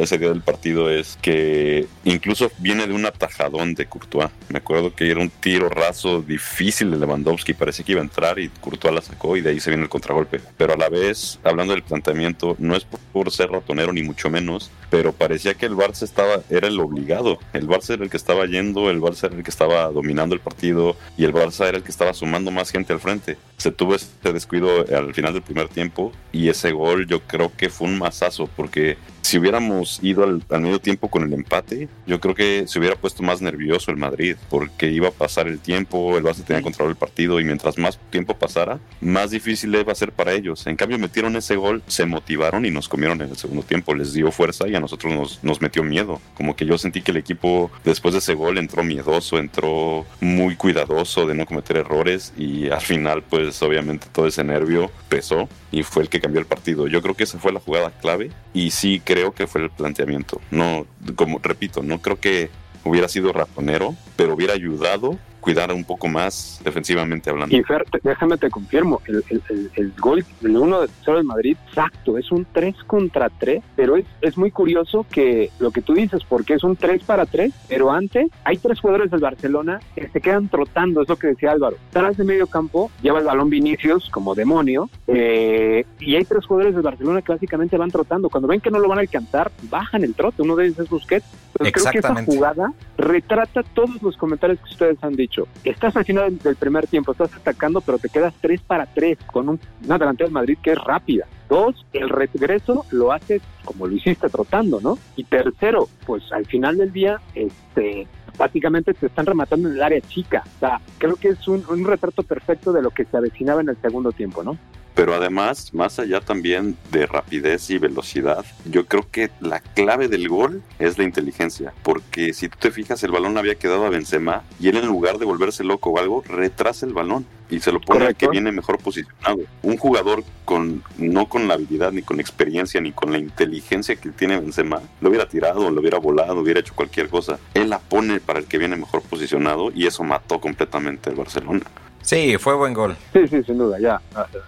ese 0.00 0.18
día 0.18 0.28
del 0.28 0.40
partido 0.40 0.90
es 0.90 1.18
que 1.20 1.86
incluso 2.04 2.50
viene 2.58 2.86
de 2.86 2.94
un 2.94 3.04
atajadón 3.06 3.74
de 3.74 3.86
Courtois. 3.86 4.30
Me 4.48 4.58
acuerdo 4.58 4.94
que 4.94 5.10
era 5.10 5.20
un 5.20 5.30
tiro 5.30 5.68
raso 5.68 6.22
difícil 6.22 6.90
de 6.90 6.98
Lewandowski, 6.98 7.54
parecía 7.54 7.84
que 7.84 7.92
iba 7.92 8.00
a 8.00 8.04
entrar 8.04 8.38
y 8.38 8.48
Courtois 8.48 8.94
la 8.94 9.02
sacó 9.02 9.36
y 9.36 9.40
de 9.40 9.50
ahí 9.50 9.60
se 9.60 9.70
viene 9.70 9.84
el 9.84 9.88
contragolpe. 9.88 10.40
Pero 10.56 10.74
a 10.74 10.76
la 10.76 10.88
vez, 10.88 11.38
hablando 11.44 11.72
del 11.72 11.82
planteamiento, 11.82 12.56
no 12.58 12.76
es 12.76 12.86
por 13.12 13.30
ser 13.30 13.50
ratonero 13.50 13.92
ni 13.92 14.02
mucho 14.02 14.30
menos, 14.30 14.70
pero 14.92 15.14
parecía 15.14 15.54
que 15.54 15.64
el 15.64 15.74
Barça 15.74 16.02
estaba, 16.02 16.42
era 16.50 16.68
el 16.68 16.78
obligado. 16.78 17.38
El 17.54 17.66
Barça 17.66 17.94
era 17.94 18.04
el 18.04 18.10
que 18.10 18.18
estaba 18.18 18.44
yendo, 18.44 18.90
el 18.90 19.00
Barça 19.00 19.24
era 19.24 19.36
el 19.36 19.42
que 19.42 19.48
estaba 19.48 19.86
dominando 19.86 20.34
el 20.34 20.42
partido 20.42 20.96
y 21.16 21.24
el 21.24 21.32
Barça 21.32 21.66
era 21.66 21.78
el 21.78 21.82
que 21.82 21.90
estaba 21.90 22.12
sumando 22.12 22.50
más 22.50 22.70
gente 22.70 22.92
al 22.92 23.00
frente. 23.00 23.38
Se 23.56 23.72
tuvo 23.72 23.94
este 23.94 24.34
descuido 24.34 24.84
al 24.94 25.14
final 25.14 25.32
del 25.32 25.40
primer 25.40 25.68
tiempo 25.68 26.12
y 26.30 26.50
ese 26.50 26.72
gol 26.72 27.06
yo 27.06 27.20
creo 27.20 27.50
que 27.56 27.70
fue 27.70 27.88
un 27.88 27.98
masazo 27.98 28.50
porque 28.54 28.98
si 29.22 29.38
hubiéramos 29.38 30.00
ido 30.02 30.24
al, 30.24 30.42
medio 30.60 30.80
tiempo 30.80 31.08
con 31.08 31.22
el 31.22 31.32
empate, 31.32 31.88
yo 32.06 32.20
creo 32.20 32.34
que 32.34 32.64
se 32.66 32.78
hubiera 32.78 32.96
puesto 32.96 33.22
más 33.22 33.40
nervioso 33.40 33.90
el 33.90 33.96
Madrid, 33.96 34.36
porque 34.50 34.90
iba 34.90 35.08
a 35.08 35.12
pasar 35.12 35.46
el 35.46 35.60
tiempo, 35.60 36.18
el 36.18 36.24
Barça 36.24 36.44
tenía 36.44 36.62
control 36.62 36.90
el 36.90 36.96
partido 36.96 37.40
y 37.40 37.44
mientras 37.44 37.78
más 37.78 37.98
tiempo 38.10 38.34
pasara, 38.36 38.80
más 39.00 39.30
difícil 39.30 39.74
iba 39.74 39.92
a 39.92 39.94
ser 39.94 40.12
para 40.12 40.32
ellos. 40.32 40.66
En 40.66 40.76
cambio, 40.76 40.98
metieron 40.98 41.36
ese 41.36 41.56
gol, 41.56 41.82
se 41.86 42.04
motivaron 42.04 42.66
y 42.66 42.70
nos 42.70 42.88
comieron 42.88 43.22
en 43.22 43.30
el 43.30 43.36
segundo 43.36 43.62
tiempo, 43.62 43.94
les 43.94 44.12
dio 44.12 44.30
fuerza 44.32 44.68
y 44.68 44.74
a 44.74 44.80
nosotros 44.80 45.12
nos, 45.12 45.44
nos 45.44 45.62
metió 45.62 45.82
miedo. 45.82 46.20
Como 46.34 46.56
que 46.56 46.66
yo 46.66 46.76
sentí 46.76 47.00
que 47.00 47.12
el 47.12 47.16
equipo 47.16 47.70
después 47.84 48.12
de 48.12 48.18
ese 48.18 48.34
gol 48.34 48.58
entró 48.58 48.82
miedoso, 48.82 49.38
entró 49.38 50.04
muy 50.20 50.56
cuidadoso 50.56 51.26
de 51.26 51.34
no 51.34 51.46
cometer 51.46 51.76
errores 51.76 52.32
y 52.36 52.70
al 52.70 52.80
final, 52.80 53.22
pues 53.22 53.62
obviamente 53.62 54.08
todo 54.12 54.26
ese 54.26 54.42
nervio 54.44 54.90
pesó 55.08 55.48
y 55.72 55.82
fue 55.82 56.04
el 56.04 56.08
que 56.08 56.20
cambió 56.20 56.38
el 56.38 56.46
partido. 56.46 56.86
Yo 56.86 57.02
creo 57.02 57.16
que 57.16 57.24
esa 57.24 57.38
fue 57.38 57.52
la 57.52 57.58
jugada 57.58 57.90
clave 57.90 58.30
y 58.54 58.70
sí 58.70 59.00
creo 59.04 59.32
que 59.32 59.46
fue 59.46 59.62
el 59.62 59.70
planteamiento. 59.70 60.40
No, 60.50 60.86
como 61.16 61.40
repito, 61.42 61.82
no 61.82 62.00
creo 62.00 62.20
que 62.20 62.50
hubiera 62.84 63.08
sido 63.08 63.32
ratonero, 63.32 63.96
pero 64.14 64.34
hubiera 64.34 64.52
ayudado 64.52 65.18
cuidar 65.42 65.72
un 65.72 65.84
poco 65.84 66.08
más 66.08 66.60
defensivamente 66.64 67.28
hablando. 67.28 67.54
Y 67.54 67.62
Fer, 67.64 67.84
déjame 68.02 68.38
te 68.38 68.48
confirmo, 68.48 69.02
el, 69.06 69.22
el, 69.28 69.70
el, 69.74 69.92
gol, 69.98 70.24
el 70.42 70.56
1 70.56 70.80
de 70.80 70.88
del 71.12 71.24
Madrid, 71.24 71.56
exacto, 71.66 72.16
es 72.16 72.30
un 72.30 72.46
3 72.50 72.74
contra 72.86 73.28
3, 73.28 73.62
pero 73.76 73.96
es, 73.96 74.06
es 74.20 74.38
muy 74.38 74.50
curioso 74.50 75.04
que 75.10 75.50
lo 75.58 75.72
que 75.72 75.82
tú 75.82 75.94
dices, 75.94 76.22
porque 76.26 76.54
es 76.54 76.64
un 76.64 76.76
3 76.76 77.02
para 77.04 77.26
3, 77.26 77.52
pero 77.68 77.90
antes 77.90 78.30
hay 78.44 78.56
tres 78.56 78.80
jugadores 78.80 79.10
del 79.10 79.20
Barcelona 79.20 79.80
que 79.94 80.08
se 80.08 80.20
quedan 80.20 80.48
trotando, 80.48 81.02
es 81.02 81.08
lo 81.08 81.16
que 81.16 81.26
decía 81.26 81.50
Álvaro. 81.50 81.76
Tras 81.90 82.16
de 82.16 82.24
medio 82.24 82.46
campo, 82.46 82.90
lleva 83.02 83.18
el 83.18 83.24
balón 83.24 83.50
Vinicius 83.50 84.08
como 84.10 84.34
demonio, 84.34 84.88
eh, 85.08 85.84
y 85.98 86.14
hay 86.14 86.24
tres 86.24 86.46
jugadores 86.46 86.74
del 86.74 86.82
Barcelona 86.82 87.20
que 87.20 87.32
básicamente 87.32 87.76
van 87.76 87.90
trotando. 87.90 88.30
Cuando 88.30 88.48
ven 88.48 88.60
que 88.60 88.70
no 88.70 88.78
lo 88.78 88.88
van 88.88 88.98
a 88.98 89.02
alcanzar, 89.02 89.50
bajan 89.64 90.04
el 90.04 90.14
trote, 90.14 90.42
uno 90.42 90.54
de 90.56 90.66
ellos 90.66 90.78
es 90.78 90.88
Busquets. 90.88 91.26
Entonces 91.54 91.72
creo 91.74 91.92
que 91.92 91.98
esa 91.98 92.24
jugada 92.24 92.72
retrata 92.96 93.62
todos 93.62 94.00
los 94.00 94.16
comentarios 94.16 94.58
que 94.60 94.70
ustedes 94.70 95.02
han 95.02 95.16
dicho 95.16 95.31
Estás 95.64 95.96
al 95.96 96.04
final 96.04 96.38
del 96.38 96.56
primer 96.56 96.86
tiempo, 96.86 97.12
estás 97.12 97.34
atacando, 97.34 97.80
pero 97.80 97.98
te 97.98 98.08
quedas 98.08 98.34
3 98.40 98.60
para 98.62 98.86
3 98.86 99.18
con 99.26 99.48
un, 99.48 99.60
una 99.84 99.98
delantera 99.98 100.26
del 100.26 100.34
Madrid 100.34 100.58
que 100.62 100.72
es 100.72 100.78
rápida. 100.78 101.26
Dos, 101.48 101.86
el 101.92 102.08
regreso 102.08 102.84
lo 102.90 103.12
haces 103.12 103.42
como 103.64 103.86
lo 103.86 103.94
hiciste 103.94 104.28
trotando, 104.28 104.80
¿no? 104.80 104.98
Y 105.16 105.24
tercero, 105.24 105.88
pues 106.06 106.30
al 106.32 106.46
final 106.46 106.78
del 106.78 106.92
día, 106.92 107.20
este, 107.34 108.06
básicamente 108.38 108.94
te 108.94 109.06
están 109.06 109.26
rematando 109.26 109.68
en 109.68 109.74
el 109.74 109.82
área 109.82 110.00
chica. 110.00 110.42
O 110.56 110.58
sea, 110.60 110.80
creo 110.98 111.16
que 111.16 111.28
es 111.28 111.48
un, 111.48 111.64
un 111.68 111.84
retrato 111.84 112.22
perfecto 112.22 112.72
de 112.72 112.82
lo 112.82 112.90
que 112.90 113.04
se 113.04 113.16
avecinaba 113.16 113.60
en 113.60 113.68
el 113.68 113.76
segundo 113.80 114.12
tiempo, 114.12 114.42
¿no? 114.42 114.56
Pero 114.94 115.14
además, 115.14 115.72
más 115.72 115.98
allá 115.98 116.20
también 116.20 116.76
de 116.90 117.06
rapidez 117.06 117.70
y 117.70 117.78
velocidad, 117.78 118.44
yo 118.64 118.86
creo 118.86 119.06
que 119.10 119.30
la 119.40 119.60
clave 119.60 120.08
del 120.08 120.28
gol 120.28 120.62
es 120.78 120.98
la 120.98 121.04
inteligencia. 121.04 121.72
Porque 121.82 122.32
si 122.32 122.48
tú 122.48 122.58
te 122.60 122.70
fijas, 122.70 123.02
el 123.02 123.10
balón 123.10 123.38
había 123.38 123.54
quedado 123.54 123.86
a 123.86 123.90
Benzema 123.90 124.42
y 124.60 124.68
él 124.68 124.76
en 124.76 124.86
lugar 124.86 125.18
de 125.18 125.24
volverse 125.24 125.64
loco 125.64 125.90
o 125.90 125.98
algo, 125.98 126.22
retrasa 126.26 126.86
el 126.86 126.92
balón 126.92 127.26
y 127.52 127.60
se 127.60 127.70
lo 127.70 127.80
pone 127.80 128.06
al 128.06 128.16
que 128.16 128.28
viene 128.28 128.50
mejor 128.50 128.78
posicionado. 128.78 129.40
Un 129.62 129.76
jugador 129.76 130.24
con 130.44 130.82
no 130.96 131.28
con 131.28 131.48
la 131.48 131.54
habilidad 131.54 131.92
ni 131.92 132.02
con 132.02 132.18
experiencia 132.18 132.80
ni 132.80 132.92
con 132.92 133.12
la 133.12 133.18
inteligencia 133.18 133.96
que 133.96 134.10
tiene 134.10 134.40
Benzema, 134.40 134.80
lo 135.00 135.10
hubiera 135.10 135.28
tirado, 135.28 135.70
lo 135.70 135.80
hubiera 135.80 135.98
volado, 135.98 136.40
hubiera 136.40 136.60
hecho 136.60 136.74
cualquier 136.74 137.08
cosa. 137.08 137.38
Él 137.54 137.68
la 137.68 137.78
pone 137.78 138.20
para 138.20 138.38
el 138.38 138.46
que 138.46 138.58
viene 138.58 138.76
mejor 138.76 139.02
posicionado 139.02 139.70
y 139.74 139.86
eso 139.86 140.02
mató 140.02 140.40
completamente 140.40 141.10
al 141.10 141.16
Barcelona. 141.16 141.62
Sí, 142.02 142.36
fue 142.38 142.54
buen 142.54 142.74
gol. 142.74 142.96
Sí, 143.12 143.26
sí, 143.28 143.42
sin 143.44 143.58
duda, 143.58 143.78
ya. 143.78 144.00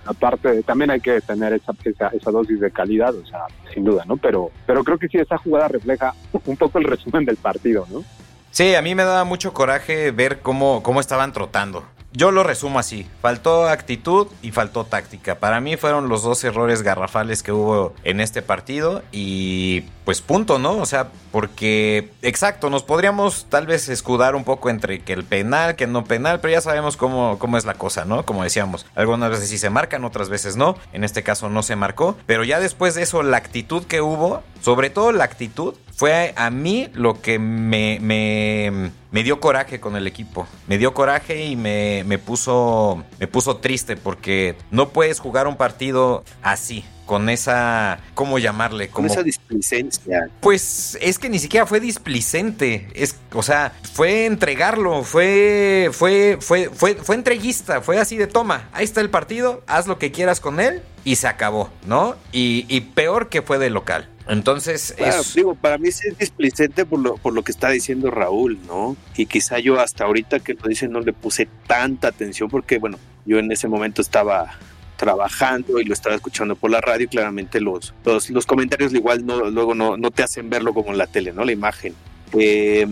Aparte, 0.05 0.62
también 0.64 0.90
hay 0.90 1.01
que 1.01 1.21
tener 1.21 1.53
esa, 1.55 1.73
esa, 2.12 2.31
dosis 2.31 2.61
de 2.61 2.71
calidad, 2.71 3.14
o 3.14 3.25
sea, 3.25 3.47
sin 3.73 3.85
duda, 3.85 4.05
¿no? 4.07 4.17
Pero, 4.17 4.51
pero 4.67 4.85
creo 4.85 4.99
que 4.99 5.09
sí, 5.09 5.19
esa 5.19 5.38
jugada 5.38 5.69
refleja 5.69 6.12
un 6.45 6.57
poco 6.57 6.79
el 6.79 6.85
resumen 6.85 7.25
del 7.25 7.37
partido, 7.37 7.87
¿no? 7.90 8.05
Sí, 8.51 8.75
a 8.75 8.83
mí 8.83 8.95
me 8.95 9.05
daba 9.05 9.25
mucho 9.25 9.53
coraje 9.53 10.11
ver 10.11 10.40
cómo, 10.40 10.83
cómo 10.83 11.01
estaban 11.01 11.33
trotando. 11.33 11.85
Yo 12.16 12.31
lo 12.31 12.44
resumo 12.44 12.79
así, 12.79 13.09
faltó 13.20 13.66
actitud 13.66 14.29
y 14.40 14.53
faltó 14.53 14.85
táctica. 14.85 15.35
Para 15.40 15.61
mí 15.61 15.77
fueron 15.77 16.09
los 16.09 16.22
dos 16.22 16.44
errores 16.44 16.83
garrafales 16.83 17.42
que 17.42 17.50
hubo 17.50 17.92
en 18.05 18.20
este 18.20 18.40
partido 18.40 19.03
y 19.11 19.81
pues 20.05 20.20
punto, 20.20 20.61
¿no? 20.61 20.77
O 20.77 20.87
sea, 20.87 21.09
porque 21.33 22.11
exacto, 22.22 22.70
nos 22.70 22.85
podríamos 22.85 23.46
tal 23.48 23.66
vez 23.66 23.88
escudar 23.88 24.37
un 24.37 24.44
poco 24.44 24.70
entre 24.70 25.00
que 25.00 25.12
el 25.12 25.24
penal, 25.24 25.74
que 25.74 25.88
no 25.88 26.05
penal, 26.05 26.38
pero 26.40 26.53
ya 26.53 26.61
sabemos 26.61 26.96
cómo, 26.96 27.37
cómo 27.40 27.59
es 27.59 27.64
la 27.64 27.74
cosa, 27.74 28.05
¿no? 28.05 28.24
Como 28.24 28.44
decíamos, 28.44 28.87
algunas 28.94 29.31
veces 29.31 29.48
sí 29.48 29.59
se 29.59 29.70
marcan, 29.70 30.05
otras 30.05 30.29
veces 30.29 30.57
no. 30.57 30.77
En 30.92 31.03
este 31.03 31.24
caso 31.24 31.48
no 31.48 31.64
se 31.64 31.74
marcó, 31.74 32.16
pero 32.27 32.44
ya 32.44 32.61
después 32.61 32.94
de 32.94 33.03
eso 33.03 33.24
la 33.24 33.38
actitud 33.38 33.85
que 33.87 34.00
hubo, 34.00 34.44
sobre 34.61 34.88
todo 34.88 35.11
la 35.11 35.24
actitud, 35.24 35.74
fue 35.96 36.35
a 36.37 36.50
mí 36.50 36.88
lo 36.92 37.20
que 37.20 37.38
me, 37.38 37.98
me, 38.00 38.90
me, 39.12 39.22
dio 39.22 39.38
coraje 39.38 39.79
con 39.79 39.94
el 39.96 40.07
equipo. 40.07 40.46
Me 40.66 40.77
dio 40.77 40.92
coraje 40.92 41.44
y 41.44 41.57
me, 41.57 42.04
me, 42.05 42.19
puso, 42.19 43.05
me 43.19 43.27
puso 43.27 43.57
triste 43.57 43.97
porque 43.97 44.57
no 44.71 44.90
puedes 44.90 45.21
jugar 45.21 45.47
un 45.47 45.57
partido 45.57 46.25
así. 46.43 46.85
Con 47.07 47.29
esa, 47.29 48.01
¿cómo 48.14 48.38
llamarle? 48.38 48.88
Como, 48.88 49.09
con 49.09 49.12
esa 49.12 49.23
displicencia. 49.23 50.31
Pues 50.40 50.97
es 51.03 51.19
que 51.19 51.29
ni 51.29 51.38
siquiera 51.38 51.67
fue 51.67 51.79
displicente. 51.79 52.88
Es, 52.95 53.17
o 53.35 53.43
sea, 53.43 53.75
fue 53.93 54.25
entregarlo, 54.25 55.05
fue, 55.05 55.90
fue, 55.93 56.38
fue, 56.40 56.71
fue, 56.73 56.95
fue 56.95 57.14
entreguista, 57.14 57.83
fue 57.83 57.99
así 57.99 58.17
de 58.17 58.27
toma, 58.27 58.71
ahí 58.73 58.85
está 58.85 59.03
el 59.03 59.11
partido, 59.11 59.62
haz 59.67 59.87
lo 59.87 59.99
que 59.99 60.12
quieras 60.12 60.40
con 60.40 60.61
él 60.61 60.81
y 61.05 61.17
se 61.17 61.29
acabó, 61.29 61.69
¿no? 61.87 62.17
Y, 62.33 62.64
y 62.69 62.81
peor 62.81 63.29
que 63.29 63.43
fue 63.43 63.59
de 63.59 63.69
local. 63.69 64.09
Entonces, 64.27 64.95
digo, 65.35 65.55
para 65.55 65.77
mí 65.77 65.89
es 65.89 66.01
displicente 66.19 66.87
por 66.87 66.99
lo, 66.99 67.17
por 67.17 67.35
lo 67.35 67.45
que 67.45 67.53
está 67.53 67.69
diciendo 67.71 68.11
Raúl, 68.11 68.59
¿no? 68.67 68.97
Y 69.17 69.27
quizá 69.27 69.59
yo 69.59 69.81
hasta 69.81 70.05
ahorita 70.05 70.41
que 70.41 70.55
lo 70.55 70.69
dice 70.69 70.89
no 70.89 71.01
le 71.01 71.13
puse 71.13 71.47
tanta 71.67 72.09
atención 72.09 72.49
porque, 72.49 72.79
bueno, 72.79 72.99
yo 73.27 73.39
en 73.39 73.53
ese 73.53 73.69
momento 73.69 74.01
estaba 74.01 74.59
trabajando 74.97 75.81
y 75.81 75.85
lo 75.85 75.93
estaba 75.93 76.15
escuchando 76.15 76.57
por 76.57 76.71
la 76.71 76.81
radio 76.81 77.09
claramente 77.09 77.61
los, 77.61 77.93
los, 78.05 78.31
los 78.31 78.47
comentarios 78.47 78.95
igual 78.95 79.27
no, 79.27 79.51
luego 79.51 79.75
no, 79.75 79.97
no, 79.97 80.11
te 80.11 80.23
hacen 80.23 80.49
verlo 80.49 80.73
como 80.73 80.93
en 80.93 80.99
la 80.99 81.07
tele, 81.07 81.33
¿no? 81.33 81.45
La 81.45 81.53
imagen. 81.53 81.95
Eh, 82.33 82.87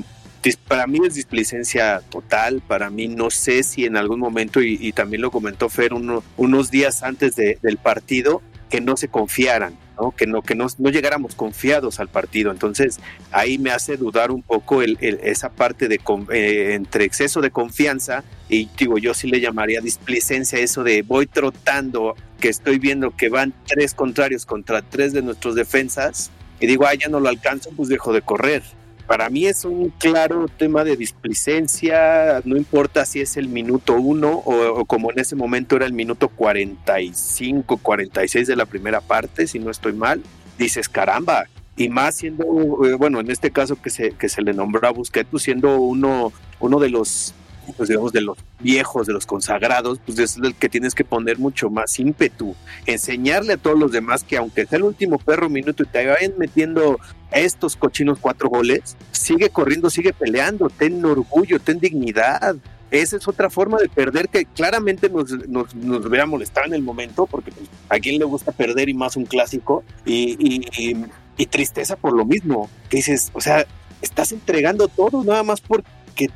para 0.67 0.87
mí 0.87 0.99
es 1.07 1.15
displicencia 1.15 2.03
total, 2.11 2.63
para 2.67 2.91
mí 2.91 3.09
no 3.09 3.31
sé 3.31 3.63
si 3.63 3.85
en 3.85 3.97
algún 3.97 4.19
momento, 4.19 4.61
y, 4.61 4.93
también 4.93 5.23
lo 5.23 5.31
comentó 5.31 5.69
Fer 5.69 5.93
unos 5.95 6.71
días 6.71 7.03
antes 7.03 7.37
del 7.37 7.77
partido, 7.77 8.43
que 8.69 8.81
no 8.81 8.97
se 8.97 9.09
confiaran, 9.09 9.77
que 10.17 10.27
no 10.27 10.43
que 10.43 10.55
no, 10.55 10.69
llegáramos 10.91 11.35
confiados 11.35 12.01
al 12.01 12.09
partido. 12.09 12.51
Entonces 12.51 12.99
ahí 13.31 13.59
me 13.59 13.71
hace 13.71 13.97
dudar 13.97 14.31
un 14.31 14.43
poco 14.43 14.83
el, 14.83 14.99
esa 15.01 15.51
parte 15.51 15.89
de 15.89 16.01
eh, 16.33 16.75
entre 16.75 17.05
exceso 17.05 17.41
de 17.41 17.51
confianza 17.51 18.25
y 18.49 18.69
digo 18.77 18.99
yo 18.99 19.15
sí 19.15 19.29
le 19.29 19.41
llamaría 19.41 19.81
displicencia 19.81 20.59
eso 20.59 20.83
de 20.83 21.03
voy 21.03 21.27
trotando 21.27 22.17
que 22.41 22.49
estoy 22.49 22.79
viendo 22.79 23.17
que 23.17 23.29
van 23.29 23.55
tres 23.67 23.95
contrarios 23.95 24.45
contra 24.45 24.83
tres 24.83 25.13
de 25.13 25.23
nuestros 25.23 25.55
defensas 25.55 26.31
y 26.61 26.67
digo 26.67 26.87
ah 26.87 26.95
ya 26.95 27.09
no 27.09 27.21
lo 27.21 27.29
alcanzo 27.29 27.71
pues 27.77 27.89
dejo 27.89 28.13
de 28.13 28.23
correr 28.23 28.63
para 29.07 29.29
mí 29.31 29.47
es 29.47 29.65
un 29.65 29.91
claro 29.91 30.47
tema 30.49 30.85
de 30.85 30.97
displicencia, 30.97 32.41
no 32.45 32.57
importa 32.57 33.05
si 33.05 33.21
es 33.21 33.37
el 33.37 33.49
minuto 33.49 33.95
uno 33.95 34.31
o, 34.31 34.81
o, 34.81 34.85
como 34.85 35.11
en 35.11 35.19
ese 35.19 35.37
momento 35.37 35.77
era 35.77 35.87
el 35.87 35.93
minuto 35.93 36.29
45, 36.29 37.77
46 37.79 38.47
de 38.47 38.57
la 38.57 38.67
primera 38.67 39.01
parte, 39.01 39.47
si 39.47 39.59
no 39.59 39.71
estoy 39.71 39.93
mal, 39.93 40.23
dices 40.59 40.89
caramba, 40.89 41.47
y 41.77 41.89
más 41.89 42.17
siendo, 42.17 42.45
eh, 42.85 42.95
bueno, 42.95 43.21
en 43.21 43.31
este 43.31 43.51
caso 43.51 43.81
que 43.81 43.91
se, 43.91 44.13
que 44.13 44.29
se 44.29 44.43
le 44.43 44.53
nombró 44.53 44.87
a 44.87 44.91
Busquets, 44.93 45.29
pues 45.31 45.43
siendo 45.43 45.81
uno, 45.81 46.33
uno 46.61 46.79
de 46.79 46.91
los 46.91 47.35
pues 47.77 47.89
digamos, 47.89 48.13
de 48.13 48.21
los 48.21 48.39
viejos, 48.61 49.07
de 49.07 49.13
los 49.13 49.27
consagrados, 49.27 49.99
pues 50.05 50.19
es 50.19 50.37
el 50.37 50.55
que 50.55 50.69
tienes 50.69 50.95
que 50.95 51.05
poner 51.05 51.39
mucho 51.39 51.71
más 51.71 51.99
ímpetu, 51.99 52.55
enseñarle 52.87 53.55
a 53.55 53.57
todos 53.57 53.79
los 53.79 53.93
demás 53.93 54.25
que 54.25 54.37
aunque 54.37 54.67
sea 54.67 54.79
el 54.79 54.85
último 54.85 55.19
perro 55.19 55.49
minuto 55.49 55.83
y 55.83 55.87
te 55.87 56.07
vayan 56.07 56.33
metiendo 56.39 56.99
estos 57.31 57.77
cochinos 57.77 58.19
cuatro 58.21 58.49
goles, 58.49 58.97
sigue 59.11 59.51
corriendo, 59.51 59.91
sigue 59.91 60.13
peleando, 60.13 60.69
ten 60.69 61.05
orgullo, 61.05 61.61
ten 61.61 61.79
dignidad. 61.79 62.57
Esa 62.91 63.17
es 63.17 63.27
otra 63.27 63.49
forma 63.49 63.79
de 63.79 63.89
perder 63.89 64.29
que 64.29 64.45
claramente 64.45 65.09
nos, 65.09 65.31
nos, 65.49 65.75
nos 65.75 66.05
hubiera 66.05 66.27
molestado 66.27 66.67
en 66.67 66.75
el 66.75 66.83
momento, 66.83 67.27
porque 67.27 67.51
pues, 67.51 67.71
a 67.89 67.99
quien 67.99 68.19
le 68.19 68.27
gusta 68.27 68.53
perder 68.53 68.91
y 68.91 68.95
más 68.95 69.17
un 69.17 69.25
clásico, 69.25 69.83
y, 70.05 70.37
y, 70.39 71.07
y 71.39 71.47
tristeza 71.47 71.97
por 71.97 72.13
lo 72.13 72.27
mismo, 72.27 72.69
que 72.91 72.99
dices, 72.99 73.31
o 73.33 73.41
sea, 73.41 73.67
estás 74.03 74.33
entregando 74.33 74.89
todo 74.89 75.25
nada 75.25 75.43
más 75.43 75.61
porque 75.61 76.31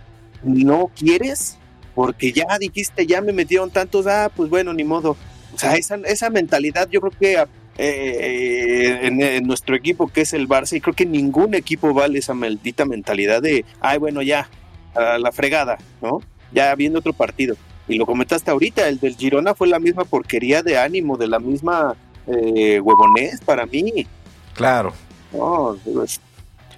no 0.46 0.90
quieres, 0.96 1.58
porque 1.94 2.32
ya 2.32 2.46
dijiste, 2.58 3.06
ya 3.06 3.20
me 3.20 3.32
metieron 3.32 3.70
tantos, 3.70 4.06
ah, 4.06 4.30
pues 4.34 4.48
bueno, 4.50 4.72
ni 4.72 4.84
modo. 4.84 5.16
O 5.54 5.58
sea, 5.58 5.74
esa, 5.74 5.96
esa 6.04 6.30
mentalidad 6.30 6.88
yo 6.90 7.00
creo 7.00 7.12
que 7.18 7.44
eh, 7.78 9.00
en, 9.02 9.20
en, 9.20 9.46
nuestro 9.46 9.74
equipo 9.74 10.08
que 10.08 10.22
es 10.22 10.32
el 10.32 10.48
Barça, 10.48 10.76
y 10.76 10.80
creo 10.80 10.94
que 10.94 11.06
ningún 11.06 11.54
equipo 11.54 11.92
vale 11.92 12.18
esa 12.18 12.34
maldita 12.34 12.84
mentalidad 12.84 13.42
de, 13.42 13.64
ay, 13.80 13.98
bueno, 13.98 14.22
ya, 14.22 14.48
a 14.94 15.18
la 15.18 15.32
fregada, 15.32 15.78
¿no? 16.00 16.20
Ya 16.52 16.74
viendo 16.74 16.98
otro 16.98 17.12
partido. 17.12 17.56
Y 17.88 17.96
lo 17.96 18.06
comentaste 18.06 18.50
ahorita, 18.50 18.88
el 18.88 18.98
del 18.98 19.16
Girona 19.16 19.54
fue 19.54 19.68
la 19.68 19.78
misma 19.78 20.04
porquería 20.04 20.62
de 20.62 20.78
ánimo, 20.78 21.16
de 21.16 21.28
la 21.28 21.38
misma 21.38 21.94
eh, 22.26 22.80
huevonés 22.80 23.40
para 23.40 23.66
mí. 23.66 24.06
Claro. 24.54 24.92
No, 25.32 25.76
pues, 25.92 26.20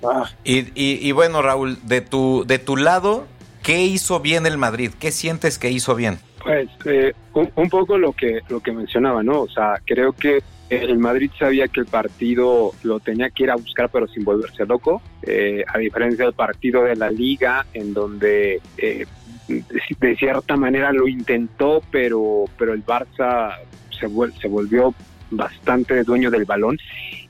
ah. 0.05 0.31
y, 0.45 0.59
y, 0.75 0.99
y 1.01 1.13
bueno, 1.13 1.43
Raúl, 1.43 1.79
de 1.87 2.01
tu, 2.01 2.45
de 2.47 2.59
tu 2.59 2.77
lado, 2.77 3.27
¿Qué 3.69 3.83
hizo 3.83 4.21
bien 4.21 4.47
el 4.47 4.57
Madrid? 4.57 4.93
¿Qué 4.99 5.13
sientes 5.13 5.59
que 5.59 5.71
hizo 5.71 5.95
bien? 5.95 6.17
Pues 6.43 6.71
eh, 6.87 7.13
un, 7.35 7.69
poco 7.69 7.99
lo 7.99 8.15
que 8.15 8.41
lo 8.49 8.61
que 8.61 8.73
mencionaba, 8.73 9.23
¿no? 9.23 9.43
O 9.43 9.49
sea, 9.51 9.75
creo 9.85 10.15
que 10.15 10.43
el 10.71 10.97
Madrid 10.97 11.31
sabía 11.39 11.69
que 11.69 11.81
el 11.81 11.87
partido 11.87 12.73
lo 12.83 12.99
tenía 12.99 13.29
que 13.29 13.43
ir 13.43 13.51
a 13.51 13.57
buscar, 13.57 13.91
pero 13.91 14.09
sin 14.09 14.25
volverse 14.25 14.65
loco. 14.65 15.03
Eh, 15.21 15.67
a 15.69 15.77
diferencia 15.77 16.25
del 16.25 16.33
partido 16.33 16.85
de 16.85 16.97
la 16.97 17.11
Liga, 17.11 17.67
en 17.75 17.93
donde 17.93 18.63
eh, 18.79 19.05
de 19.49 20.17
cierta 20.17 20.57
manera 20.57 20.91
lo 20.91 21.07
intentó, 21.07 21.83
pero 21.91 22.47
pero 22.57 22.73
el 22.73 22.83
Barça 22.87 23.55
se, 23.91 24.07
vuel 24.07 24.33
se 24.41 24.49
volvió 24.49 24.95
bastante 25.31 26.03
dueño 26.05 26.31
del 26.31 26.45
balón. 26.45 26.79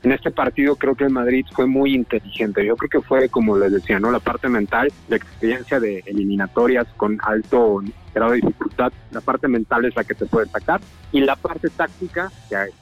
En 0.02 0.12
este 0.12 0.30
partido 0.30 0.76
creo 0.76 0.94
que 0.94 1.04
el 1.04 1.11
Madrid 1.11 1.44
fue 1.52 1.66
muy 1.66 1.94
inteligente. 1.94 2.64
Yo 2.64 2.76
creo 2.76 2.88
que 2.88 3.06
fue, 3.06 3.28
como 3.28 3.58
les 3.58 3.72
decía, 3.72 3.98
¿no? 3.98 4.11
La 4.11 4.20
parte 4.20 4.48
mental, 4.48 4.92
la 5.08 5.16
experiencia 5.16 5.80
de 5.80 6.02
eliminatorias 6.06 6.87
con 6.96 7.18
alto 7.22 7.82
grado 8.14 8.32
de 8.32 8.37
dificultad. 8.37 8.92
La 9.11 9.20
parte 9.20 9.48
mental 9.48 9.84
es 9.84 9.96
la 9.96 10.04
que 10.04 10.14
te 10.14 10.26
puede 10.26 10.46
sacar. 10.48 10.80
Y 11.11 11.20
la 11.20 11.37
parte 11.37 11.68
táctica, 11.70 12.30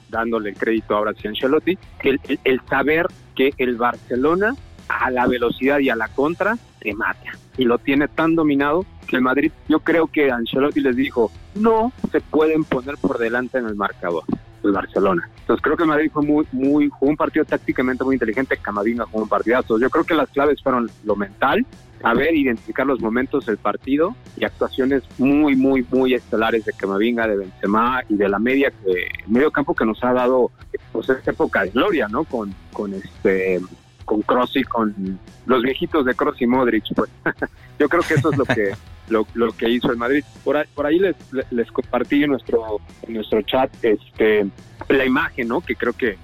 dándole 0.09 0.53
crédito 0.53 0.95
ahora 0.95 1.11
a 1.11 1.27
Ancelotti, 1.27 1.77
el, 2.03 2.19
el, 2.27 2.39
el 2.43 2.61
saber 2.69 3.07
que 3.35 3.51
el 3.57 3.77
Barcelona 3.77 4.55
a 4.87 5.11
la 5.11 5.27
velocidad 5.27 5.79
y 5.79 5.89
a 5.89 5.95
la 5.95 6.07
contra 6.09 6.57
te 6.79 6.93
mata. 6.93 7.31
Y 7.57 7.65
lo 7.65 7.79
tiene 7.79 8.07
tan 8.07 8.35
dominado 8.35 8.85
que 9.07 9.15
el 9.15 9.21
Madrid, 9.21 9.51
yo 9.67 9.79
creo 9.79 10.07
que 10.07 10.31
Ancelotti 10.31 10.81
les 10.81 10.95
dijo, 10.95 11.31
no 11.55 11.91
se 12.11 12.21
pueden 12.21 12.63
poner 12.63 12.95
por 13.01 13.17
delante 13.17 13.57
en 13.57 13.65
el 13.65 13.75
marcador 13.75 14.23
el 14.63 14.71
Barcelona. 14.71 15.29
Entonces 15.39 15.63
creo 15.63 15.77
que 15.77 15.85
Madrid 15.85 16.11
fue 16.11 16.23
muy, 16.23 16.45
muy, 16.51 16.89
jugó 16.89 17.11
un 17.11 17.17
partido 17.17 17.45
tácticamente 17.45 18.03
muy 18.03 18.15
inteligente, 18.15 18.57
Camavinga 18.57 19.05
jugó 19.05 19.23
un 19.23 19.29
partidazo. 19.29 19.79
Yo 19.79 19.89
creo 19.89 20.03
que 20.03 20.13
las 20.13 20.29
claves 20.29 20.61
fueron 20.61 20.89
lo 21.03 21.15
mental, 21.15 21.65
saber 22.01 22.35
identificar 22.35 22.85
los 22.85 22.99
momentos 22.99 23.45
del 23.45 23.57
partido 23.57 24.15
y 24.35 24.45
actuaciones 24.45 25.03
muy, 25.17 25.55
muy, 25.55 25.85
muy 25.89 26.13
estelares 26.13 26.65
de 26.65 26.73
Camavinga, 26.73 27.27
de 27.27 27.37
Benzema 27.37 28.01
y 28.09 28.15
de 28.15 28.29
la 28.29 28.39
media 28.39 28.71
que 28.71 29.07
medio 29.27 29.51
campo 29.51 29.73
que 29.73 29.85
nos 29.85 30.03
ha 30.03 30.13
dado 30.13 30.51
pues 30.91 31.09
esta 31.09 31.31
época 31.31 31.63
de 31.63 31.69
gloria, 31.69 32.07
¿no? 32.07 32.23
Con, 32.23 32.53
con 32.73 32.93
este 32.93 33.61
con 34.05 34.21
Cross 34.21 34.55
y 34.55 34.63
con 34.63 35.19
los 35.45 35.61
viejitos 35.61 36.05
de 36.05 36.15
Cross 36.15 36.41
y 36.41 36.47
Modric. 36.47 36.85
Pues 36.95 37.09
yo 37.79 37.89
creo 37.89 38.01
que 38.01 38.13
eso 38.13 38.31
es 38.31 38.37
lo 38.37 38.45
que 38.45 38.71
lo, 39.09 39.27
lo 39.33 39.51
que 39.51 39.69
hizo 39.69 39.91
el 39.91 39.97
Madrid. 39.97 40.23
Por 40.43 40.57
ahí, 40.57 40.65
por 40.73 40.85
ahí 40.85 40.99
les, 40.99 41.15
les 41.51 41.71
compartí 41.71 42.23
en 42.23 42.31
nuestro 42.31 42.79
en 43.03 43.13
nuestro 43.15 43.41
chat 43.41 43.71
este 43.81 44.47
la 44.89 45.05
imagen, 45.05 45.47
¿no? 45.47 45.61
Que 45.61 45.75
creo 45.75 45.93
que, 45.93 46.17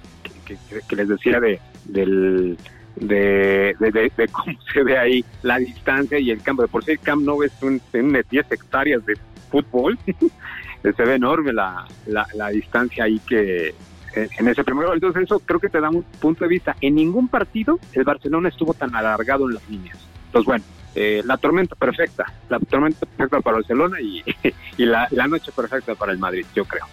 que, 0.46 0.96
les 0.96 1.08
decía 1.08 1.40
de 1.40 1.60
del 1.84 2.56
de, 2.96 3.74
de, 3.78 3.90
de, 3.90 4.12
de, 4.16 4.28
cómo 4.28 4.56
se 4.72 4.82
ve 4.82 4.98
ahí 4.98 5.24
la 5.42 5.58
distancia 5.58 6.18
y 6.18 6.30
el 6.30 6.42
campo. 6.42 6.62
De 6.62 6.68
por 6.68 6.84
sí 6.84 6.92
el 6.92 7.00
Camp 7.00 7.22
no 7.22 7.42
es 7.42 7.52
un, 7.62 7.80
un 7.92 8.24
10 8.30 8.52
hectáreas 8.52 9.04
de 9.04 9.14
fútbol. 9.50 9.98
se 10.82 11.02
ve 11.02 11.14
enorme 11.14 11.52
la, 11.52 11.86
la, 12.06 12.26
la 12.34 12.48
distancia 12.48 13.04
ahí 13.04 13.18
que, 13.20 13.74
en 14.14 14.48
ese 14.48 14.64
primer 14.64 14.86
gol. 14.86 14.96
Entonces 14.96 15.24
eso 15.24 15.40
creo 15.40 15.60
que 15.60 15.68
te 15.68 15.80
da 15.80 15.90
un 15.90 16.02
punto 16.02 16.44
de 16.44 16.48
vista. 16.48 16.76
En 16.80 16.94
ningún 16.94 17.28
partido 17.28 17.78
el 17.92 18.04
Barcelona 18.04 18.48
estuvo 18.48 18.74
tan 18.74 18.94
alargado 18.94 19.48
en 19.48 19.54
las 19.54 19.68
líneas. 19.68 19.98
Entonces 20.26 20.46
bueno, 20.46 20.64
eh, 20.94 21.22
la 21.24 21.36
tormenta 21.36 21.74
perfecta, 21.74 22.32
la 22.48 22.58
tormenta 22.60 23.06
perfecta 23.06 23.40
para 23.40 23.56
Barcelona 23.56 24.00
y, 24.00 24.22
y 24.76 24.86
la, 24.86 25.08
la, 25.10 25.26
noche 25.26 25.50
perfecta 25.52 25.94
para 25.94 26.12
el 26.12 26.18
Madrid, 26.18 26.46
yo 26.54 26.64
creo. 26.64 26.86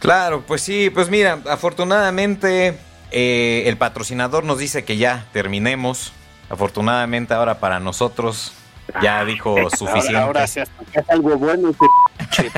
Claro, 0.00 0.42
pues 0.46 0.60
sí, 0.60 0.90
pues 0.90 1.08
mira, 1.08 1.38
afortunadamente 1.48 2.76
eh, 3.10 3.62
el 3.66 3.76
patrocinador 3.76 4.44
nos 4.44 4.58
dice 4.58 4.84
que 4.84 4.96
ya 4.96 5.26
terminemos. 5.32 6.12
Afortunadamente 6.50 7.32
ahora 7.32 7.60
para 7.60 7.78
nosotros 7.78 8.52
ya 9.00 9.24
dijo 9.24 9.70
suficiente. 9.70 10.16
Ahora, 10.16 10.40
ahora 10.40 10.46
se 10.48 10.62
hace 10.62 10.72
algo 11.08 11.38
bueno. 11.38 11.72
Que, 11.72 12.50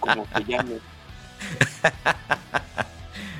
como 0.00 0.28
que 0.28 0.44
ya 0.44 0.62
me... 0.64 0.74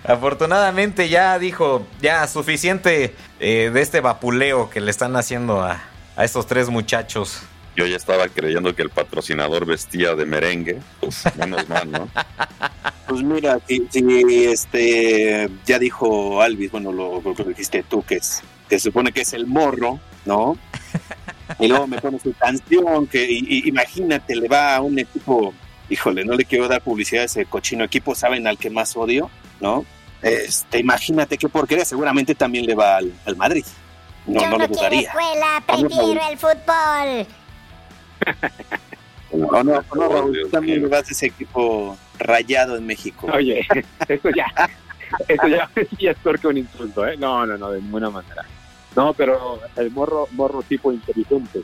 Afortunadamente 0.05 1.09
ya 1.09 1.39
dijo, 1.39 1.87
ya 2.01 2.27
suficiente 2.29 3.15
eh, 3.41 3.71
de 3.73 3.81
este 3.81 4.01
vapuleo 4.01 4.71
que 4.71 4.81
le 4.81 4.91
están 4.91 5.17
haciendo 5.17 5.63
a, 5.63 5.83
a, 6.17 6.25
estos 6.25 6.47
tres 6.47 6.69
muchachos. 6.69 7.43
Yo 7.77 7.87
ya 7.87 7.97
estaba 7.97 8.29
creyendo 8.29 8.75
que 8.75 8.83
el 8.83 8.91
patrocinador 8.91 9.67
vestía 9.67 10.15
de 10.15 10.25
merengue, 10.27 10.79
pues 11.01 11.25
menos 11.37 11.69
mal, 11.69 11.91
¿no? 11.91 12.09
Pues 13.07 13.23
mira, 13.23 13.61
si, 13.69 13.87
si 13.91 14.45
este 14.47 15.51
ya 15.67 15.79
dijo 15.79 16.41
Alvis, 16.41 16.71
bueno, 16.71 16.91
lo, 16.91 17.21
lo, 17.21 17.45
dijiste 17.45 17.83
tú, 17.83 18.03
que 18.03 18.15
es 18.15 18.43
que 18.67 18.79
se 18.79 18.85
supone 18.85 19.13
que 19.13 19.21
es 19.21 19.35
el 19.35 19.47
morro, 19.47 20.01
¿no? 20.25 20.57
Y 21.59 21.69
luego 21.69 21.87
me 21.87 22.01
pone 22.01 22.19
su 22.19 22.33
canción, 22.33 23.07
que 23.07 23.31
y, 23.31 23.45
y, 23.47 23.69
imagínate, 23.69 24.35
le 24.35 24.49
va 24.49 24.77
a 24.77 24.81
un 24.81 24.99
equipo, 24.99 25.53
híjole, 25.91 26.25
no 26.25 26.33
le 26.33 26.47
quiero 26.47 26.67
dar 26.67 26.81
publicidad 26.81 27.25
a 27.25 27.27
ese 27.27 27.45
cochino 27.45 27.85
equipo, 27.85 28.15
¿saben 28.15 28.47
al 28.47 28.57
que 28.57 28.71
más 28.71 28.97
odio? 28.97 29.31
¿no? 29.61 29.85
Este, 30.23 30.79
imagínate 30.79 31.37
qué 31.37 31.49
porquería, 31.49 31.85
seguramente 31.85 32.35
también 32.35 32.67
le 32.67 32.75
va 32.75 32.97
al, 32.97 33.13
al 33.27 33.37
Madrid. 33.37 33.65
No, 34.27 34.41
Yo 34.41 34.51
no, 34.51 34.59
no 34.59 34.65
escuela, 34.65 35.63
prefiero 35.67 36.21
el 36.31 36.39
fútbol. 36.39 37.27
No, 39.33 39.63
no, 39.65 39.85
no, 39.95 40.09
Raúl, 40.09 40.39
tú 40.45 40.49
también 40.49 40.83
le 40.83 40.89
vas 40.89 41.09
a 41.09 41.13
ese 41.13 41.27
equipo 41.27 41.97
rayado 42.19 42.77
en 42.77 42.87
México. 42.87 43.29
Oye, 43.33 43.67
eso 44.09 44.31
ya, 44.35 44.47
eso 45.29 45.47
ya, 45.47 45.71
ya 45.99 46.11
es 46.13 46.17
peor 46.19 46.39
que 46.39 46.47
un 46.47 46.59
insulto, 46.59 47.07
¿eh? 47.07 47.17
No, 47.17 47.45
no, 47.45 47.59
no, 47.59 47.71
de 47.71 47.83
ninguna 47.83 48.11
manera. 48.11 48.45
No, 48.97 49.13
pero 49.13 49.61
el 49.77 49.91
morro, 49.91 50.29
morro 50.33 50.63
tipo 50.63 50.93
inteligente. 50.93 51.63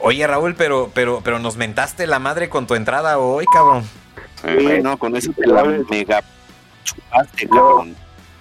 Oye, 0.00 0.26
Raúl, 0.26 0.54
pero, 0.54 0.90
pero, 0.94 1.22
pero 1.24 1.38
nos 1.38 1.56
mentaste 1.56 2.06
la 2.06 2.18
madre 2.18 2.48
con 2.50 2.66
tu 2.66 2.74
entrada 2.74 3.18
hoy, 3.18 3.46
cabrón. 3.52 3.84
Sí, 4.42 4.82
no, 4.82 4.98
con 4.98 5.16
eso 5.16 5.32
te 5.32 5.46
la 5.46 5.64
mega 5.64 6.22
chupaste, 6.84 7.48
yo, 7.52 7.86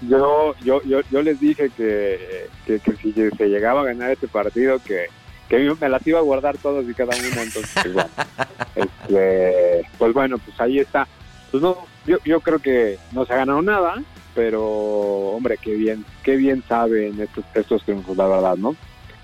yo, 0.02 0.56
yo, 0.64 0.82
yo, 0.84 1.02
yo, 1.10 1.22
les 1.22 1.40
dije 1.40 1.70
que, 1.76 2.48
que, 2.66 2.80
que, 2.80 2.96
si 2.98 3.14
se 3.14 3.48
llegaba 3.48 3.82
a 3.82 3.86
ganar 3.86 4.12
este 4.12 4.28
partido, 4.28 4.80
que, 4.80 5.06
que 5.50 5.76
me 5.80 5.90
las 5.90 6.06
iba 6.06 6.20
a 6.20 6.24
guardar 6.24 6.58
todos 6.58 6.88
y 6.88 6.94
cada 6.94 7.16
uno. 7.16 7.42
Entonces, 7.42 7.70
pues 7.74 7.94
bueno, 7.94 8.10
este, 8.76 9.88
pues, 9.98 10.14
bueno 10.14 10.38
pues 10.38 10.60
ahí 10.60 10.80
está. 10.80 11.08
Pues 11.52 11.64
no, 11.64 11.78
yo, 12.06 12.18
yo 12.26 12.40
creo 12.42 12.60
que 12.60 12.98
no 13.12 13.26
se 13.26 13.34
ha 13.34 13.38
ganado 13.38 13.62
nada, 13.62 14.04
pero 14.34 14.64
hombre, 14.64 15.58
qué 15.62 15.74
bien, 15.74 16.06
qué 16.24 16.36
bien 16.36 16.64
saben 16.68 17.20
estos, 17.22 17.46
estos 17.54 17.84
triunfos, 17.84 18.18
la 18.18 18.28
verdad, 18.28 18.58
¿no? 18.58 18.76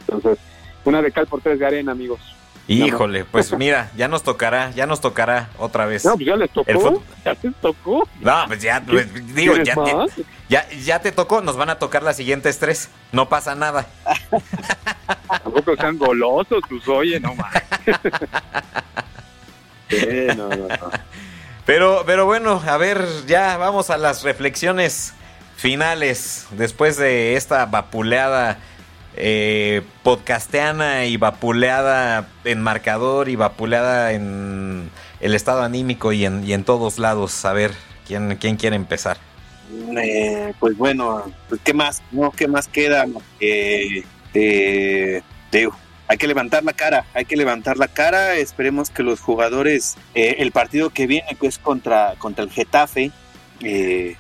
Entonces, 0.01 0.38
una 0.86 1.01
de 1.01 1.11
cal 1.11 1.28
por 1.28 1.41
tres 1.41 1.59
de 1.59 1.65
arena, 1.65 1.91
amigos. 1.91 2.22
Híjole, 2.72 3.26
pues 3.26 3.51
mira, 3.53 3.91
ya 3.97 4.07
nos 4.07 4.24
tocará, 4.24 4.72
ya 4.72 4.86
nos 4.86 5.01
tocará 5.01 5.49
otra 5.57 5.86
vez. 5.86 6.05
No, 6.05 6.15
pues 6.15 6.26
ya 6.26 6.36
les 6.36 6.49
tocó. 6.51 7.03
Ya 7.26 7.38
les 7.41 7.55
tocó. 7.55 8.07
No, 8.22 8.43
pues 8.47 8.61
ya, 8.61 8.82
pues, 8.86 9.36
digo, 9.36 9.55
¿Quieres 9.55 9.76
ya, 10.47 10.67
ya, 10.69 10.69
ya 10.69 10.99
te 10.99 11.11
tocó, 11.11 11.41
nos 11.41 11.57
van 11.57 11.69
a 11.69 11.80
tocar 11.80 12.01
las 12.01 12.15
siguientes 12.15 12.59
tres. 12.59 12.89
No 13.11 13.28
pasa 13.28 13.55
nada. 13.55 13.88
Tampoco 15.43 15.76
sean 15.76 15.97
golosos, 15.97 16.61
pues 16.69 16.88
oye, 16.88 17.19
no 17.19 17.36
más. 17.36 17.53
Sí, 19.89 20.07
no, 20.38 20.47
no, 20.47 20.69
no. 20.69 20.91
Pero, 21.65 22.03
pero 22.05 22.26
bueno, 22.26 22.63
a 22.65 22.78
ver, 22.78 23.05
ya 23.28 23.57
vamos 23.57 23.89
a 23.89 23.97
las 23.97 24.24
reflexiones 24.24 25.13
finales 25.57 26.47
después 26.51 26.95
de 26.95 27.36
esta 27.36 27.65
vapuleada 27.65 28.57
eh, 29.16 29.82
podcasteana 30.03 31.05
y 31.05 31.18
vapuleada 31.18 32.28
en 32.43 32.62
marcador 32.62 33.30
y 33.30 33.36
vapuleada 33.36 34.14
en 34.14 34.89
el 35.20 35.36
estado 35.36 35.62
anímico 35.64 36.12
y 36.12 36.26
en, 36.26 36.43
y 36.45 36.53
en 36.53 36.64
todos 36.64 36.99
lados. 36.99 37.45
A 37.45 37.53
ver, 37.53 37.72
¿quién, 38.07 38.38
quién 38.38 38.57
quiere 38.57 38.76
empezar? 38.76 39.18
Eh, 39.97 40.53
pues 40.59 40.78
bueno, 40.78 41.24
pues 41.47 41.62
qué 41.64 41.74
más, 41.74 42.01
no, 42.12 42.32
qué 42.32 42.47
más 42.47 42.68
queda. 42.68 43.05
Eh, 43.39 44.03
hay 46.07 46.18
que 46.18 46.28
levantar 46.28 46.64
la 46.66 46.74
cara, 46.74 47.05
hay 47.14 47.24
que 47.24 47.38
levantar 47.38 47.78
la 47.78 47.88
cara. 47.88 48.36
Esperemos 48.36 48.89
que 48.89 49.01
los 49.01 49.22
jugadores, 49.22 49.95
eh, 50.14 50.36
el 50.39 50.51
partido 50.51 50.89
que 50.89 51.07
viene, 51.07 51.38
que 51.39 51.47
es 51.47 51.57
contra, 51.57 52.16
contra 52.18 52.43
el 52.43 52.51
Getafe, 52.51 53.12
eh, 53.62 54.18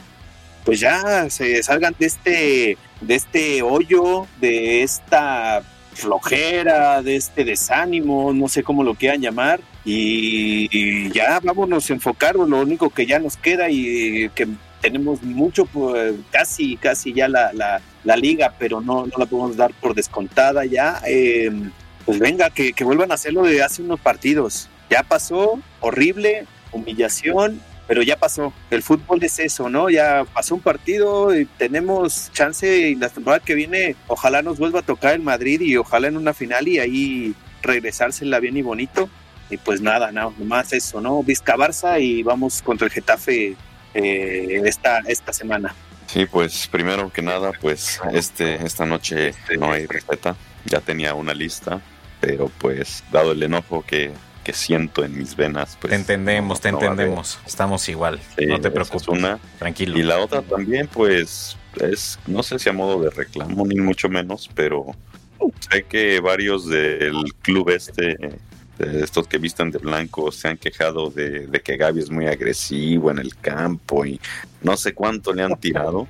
pues 0.63 0.79
ya 0.79 1.29
se 1.29 1.61
salgan 1.63 1.95
de 1.97 2.05
este, 2.05 2.77
de 3.01 3.15
este 3.15 3.61
hoyo, 3.61 4.27
de 4.39 4.83
esta 4.83 5.63
flojera, 5.93 7.01
de 7.01 7.15
este 7.15 7.43
desánimo, 7.43 8.33
no 8.33 8.47
sé 8.47 8.63
cómo 8.63 8.83
lo 8.83 8.95
quieran 8.95 9.21
llamar, 9.21 9.59
y, 9.83 11.11
ya 11.11 11.39
vámonos 11.41 11.89
a 11.89 11.93
enfocarnos, 11.93 12.47
lo 12.47 12.61
único 12.61 12.89
que 12.89 13.05
ya 13.05 13.19
nos 13.19 13.35
queda 13.35 13.69
y 13.69 14.29
que 14.29 14.47
tenemos 14.81 15.21
mucho, 15.23 15.65
pues, 15.65 16.13
casi, 16.31 16.77
casi 16.77 17.13
ya 17.13 17.27
la, 17.27 17.51
la, 18.03 18.15
liga, 18.15 18.53
pero 18.57 18.81
no, 18.81 19.05
no 19.05 19.13
la 19.17 19.25
podemos 19.25 19.55
dar 19.55 19.71
por 19.73 19.93
descontada 19.93 20.65
ya. 20.65 21.01
eh, 21.07 21.51
pues 22.05 22.19
venga, 22.19 22.49
que, 22.49 22.73
que 22.73 22.83
vuelvan 22.83 23.11
a 23.11 23.15
hacerlo 23.15 23.43
de 23.43 23.61
hace 23.61 23.81
unos 23.81 23.99
partidos. 23.99 24.69
Ya 24.89 25.03
pasó, 25.03 25.59
horrible, 25.79 26.45
humillación, 26.71 27.61
pero 27.87 28.01
ya 28.01 28.17
pasó. 28.17 28.53
El 28.69 28.83
fútbol 28.83 29.23
es 29.23 29.39
eso, 29.39 29.69
¿no? 29.69 29.89
Ya 29.89 30.25
pasó 30.33 30.55
un 30.55 30.61
partido 30.61 31.35
y 31.37 31.45
tenemos 31.45 32.31
chance 32.31 32.89
y 32.89 32.95
la 32.95 33.09
temporada 33.09 33.43
que 33.43 33.55
viene, 33.55 33.95
ojalá 34.07 34.41
nos 34.41 34.59
vuelva 34.59 34.79
a 34.79 34.83
tocar 34.83 35.13
el 35.13 35.21
Madrid 35.21 35.61
y 35.61 35.77
ojalá 35.77 36.07
en 36.07 36.17
una 36.17 36.33
final 36.33 36.67
y 36.67 36.79
ahí 36.79 37.35
regresársela 37.61 38.39
bien 38.39 38.57
y 38.57 38.61
bonito. 38.61 39.09
Y 39.49 39.57
pues 39.57 39.81
nada, 39.81 40.11
no, 40.11 40.33
nomás 40.37 40.71
eso, 40.71 41.01
¿no? 41.01 41.21
Vizca 41.23 41.57
Barça 41.57 42.01
y 42.01 42.23
vamos 42.23 42.61
contra 42.61 42.87
el 42.87 42.93
Getafe 42.93 43.55
eh, 43.93 44.61
esta, 44.65 44.99
esta 44.99 45.33
semana. 45.33 45.75
Sí, 46.07 46.25
pues 46.25 46.67
primero 46.67 47.11
que 47.11 47.21
nada, 47.21 47.51
pues 47.61 47.99
este 48.13 48.65
esta 48.65 48.85
noche 48.85 49.33
no 49.57 49.71
hay 49.71 49.85
receta. 49.85 50.35
Ya 50.65 50.79
tenía 50.79 51.13
una 51.13 51.33
lista, 51.33 51.81
pero 52.19 52.49
pues 52.59 53.03
dado 53.11 53.31
el 53.31 53.43
enojo 53.43 53.83
que, 53.85 54.11
que 54.43 54.53
siento 54.53 55.03
en 55.03 55.17
mis 55.17 55.35
venas, 55.35 55.77
pues 55.79 55.91
te 55.91 55.95
entendemos, 55.97 56.57
no- 56.57 56.61
te 56.61 56.71
no 56.71 56.79
entendemos. 56.81 57.39
Estamos 57.45 57.87
igual. 57.89 58.19
Sí, 58.37 58.45
no 58.45 58.55
te 58.59 58.67
esa 58.67 58.67
es 58.67 58.73
preocupes. 58.89 59.07
una. 59.07 59.39
Tranquilo. 59.59 59.97
Y 59.97 60.03
la 60.03 60.19
otra 60.19 60.41
también, 60.41 60.87
pues, 60.87 61.57
es, 61.79 62.19
no 62.27 62.43
sé 62.43 62.59
si 62.59 62.69
a 62.69 62.73
modo 62.73 63.01
de 63.01 63.09
reclamo, 63.11 63.65
ni 63.65 63.75
mucho 63.75 64.09
menos, 64.09 64.49
pero 64.53 64.87
sé 65.71 65.83
que 65.83 66.19
varios 66.19 66.67
del 66.67 67.15
club 67.41 67.69
este, 67.69 68.17
de 68.77 69.03
estos 69.03 69.27
que 69.27 69.37
visten 69.37 69.71
de 69.71 69.77
blanco, 69.79 70.31
se 70.31 70.47
han 70.47 70.57
quejado 70.57 71.09
de, 71.09 71.47
de 71.47 71.59
que 71.61 71.77
Gaby 71.77 71.99
es 72.01 72.09
muy 72.09 72.27
agresivo 72.27 73.11
en 73.11 73.19
el 73.19 73.35
campo 73.37 74.05
y 74.05 74.19
no 74.61 74.75
sé 74.77 74.93
cuánto 74.93 75.33
le 75.33 75.43
han 75.43 75.55
tirado. 75.59 76.07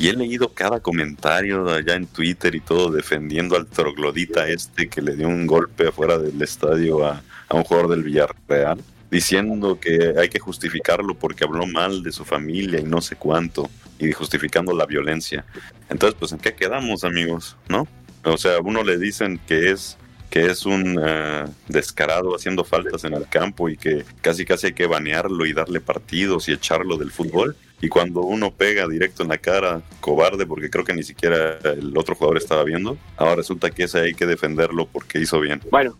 Y 0.00 0.06
he 0.08 0.12
leído 0.12 0.52
cada 0.54 0.78
comentario 0.78 1.68
allá 1.68 1.94
en 1.96 2.06
Twitter 2.06 2.54
y 2.54 2.60
todo 2.60 2.92
defendiendo 2.92 3.56
al 3.56 3.66
troglodita 3.66 4.46
este 4.48 4.88
que 4.88 5.02
le 5.02 5.16
dio 5.16 5.26
un 5.26 5.44
golpe 5.48 5.88
afuera 5.88 6.18
del 6.18 6.40
estadio 6.40 7.04
a, 7.04 7.20
a 7.48 7.56
un 7.56 7.64
jugador 7.64 7.90
del 7.90 8.02
Villarreal 8.02 8.78
diciendo 9.10 9.78
que 9.80 10.14
hay 10.18 10.28
que 10.28 10.38
justificarlo 10.38 11.14
porque 11.14 11.44
habló 11.44 11.66
mal 11.66 12.02
de 12.02 12.12
su 12.12 12.24
familia 12.24 12.80
y 12.80 12.84
no 12.84 13.00
sé 13.00 13.16
cuánto, 13.16 13.70
y 13.98 14.12
justificando 14.12 14.74
la 14.74 14.86
violencia. 14.86 15.44
Entonces, 15.88 16.16
pues, 16.18 16.32
¿en 16.32 16.38
qué 16.38 16.54
quedamos, 16.54 17.04
amigos? 17.04 17.56
¿No? 17.68 17.88
O 18.24 18.36
sea, 18.36 18.56
a 18.56 18.60
uno 18.60 18.82
le 18.82 18.98
dicen 18.98 19.40
que 19.46 19.70
es 19.70 19.96
que 20.30 20.46
es 20.46 20.66
un 20.66 21.00
eh, 21.02 21.46
descarado 21.68 22.34
haciendo 22.34 22.64
faltas 22.64 23.04
en 23.04 23.14
el 23.14 23.26
campo 23.28 23.68
y 23.68 23.76
que 23.76 24.04
casi 24.20 24.44
casi 24.44 24.68
hay 24.68 24.72
que 24.74 24.86
banearlo 24.86 25.46
y 25.46 25.52
darle 25.52 25.80
partidos 25.80 26.48
y 26.48 26.52
echarlo 26.52 26.96
del 26.96 27.10
fútbol. 27.10 27.56
Y 27.80 27.88
cuando 27.88 28.22
uno 28.22 28.50
pega 28.50 28.88
directo 28.88 29.22
en 29.22 29.28
la 29.28 29.38
cara, 29.38 29.82
cobarde, 30.00 30.46
porque 30.46 30.68
creo 30.68 30.84
que 30.84 30.94
ni 30.94 31.04
siquiera 31.04 31.58
el 31.62 31.96
otro 31.96 32.16
jugador 32.16 32.36
estaba 32.36 32.64
viendo, 32.64 32.98
ahora 33.16 33.36
resulta 33.36 33.70
que 33.70 33.84
ese 33.84 34.00
hay 34.00 34.14
que 34.14 34.26
defenderlo 34.26 34.86
porque 34.86 35.20
hizo 35.20 35.40
bien. 35.40 35.62
Bueno, 35.70 35.96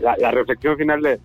la, 0.00 0.30
reflexión 0.30 0.76
final 0.76 1.02
de, 1.02 1.18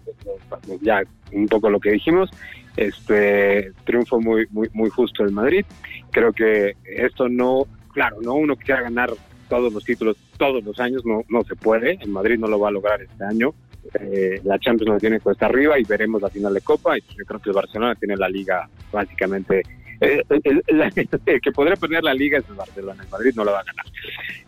ya 0.82 1.01
un 1.32 1.47
poco 1.47 1.69
lo 1.69 1.80
que 1.80 1.91
dijimos, 1.91 2.30
este 2.78 3.71
triunfo 3.86 4.19
muy 4.19 4.47
muy 4.51 4.69
muy 4.73 4.89
justo 4.89 5.23
del 5.23 5.34
Madrid. 5.34 5.65
Creo 6.11 6.34
que 6.34 6.76
esto 6.86 7.30
no, 7.30 7.65
claro, 7.93 8.17
no 8.21 8.34
uno 8.34 8.55
quisiera 8.55 8.82
ganar 8.82 9.11
todos 9.49 9.71
los 9.71 9.84
títulos 9.84 10.17
todos 10.38 10.63
los 10.63 10.80
años, 10.80 11.05
no 11.05 11.23
no 11.30 11.43
se 11.43 11.55
puede. 11.55 11.97
El 12.01 12.09
Madrid 12.09 12.38
no 12.38 12.47
lo 12.47 12.59
va 12.59 12.69
a 12.69 12.71
lograr 12.71 13.01
este 13.01 13.23
año. 13.23 13.53
Eh, 13.99 14.41
la 14.43 14.57
Champions 14.59 14.93
la 14.93 14.99
tiene 14.99 15.19
cuesta 15.19 15.45
arriba 15.45 15.80
y 15.80 15.84
veremos 15.84 16.21
la 16.21 16.30
final 16.30 16.53
de 16.53 16.61
Copa. 16.61 16.97
Y 16.97 17.01
yo 17.17 17.26
creo 17.26 17.39
que 17.39 17.49
el 17.49 17.55
Barcelona 17.55 17.95
tiene 17.95 18.17
la 18.17 18.30
liga 18.30 18.67
básicamente. 18.91 19.63
Eh, 20.01 20.21
el, 20.43 20.63
el- 20.67 21.09
el 21.25 21.41
que 21.41 21.51
podría 21.51 21.75
perder 21.75 22.03
la 22.03 22.13
liga 22.13 22.37
es 22.39 22.49
el 22.49 22.55
Barcelona, 22.55 23.03
el 23.03 23.09
Madrid 23.09 23.31
no 23.35 23.43
la 23.45 23.51
va 23.53 23.59
a 23.59 23.63
ganar. 23.63 23.85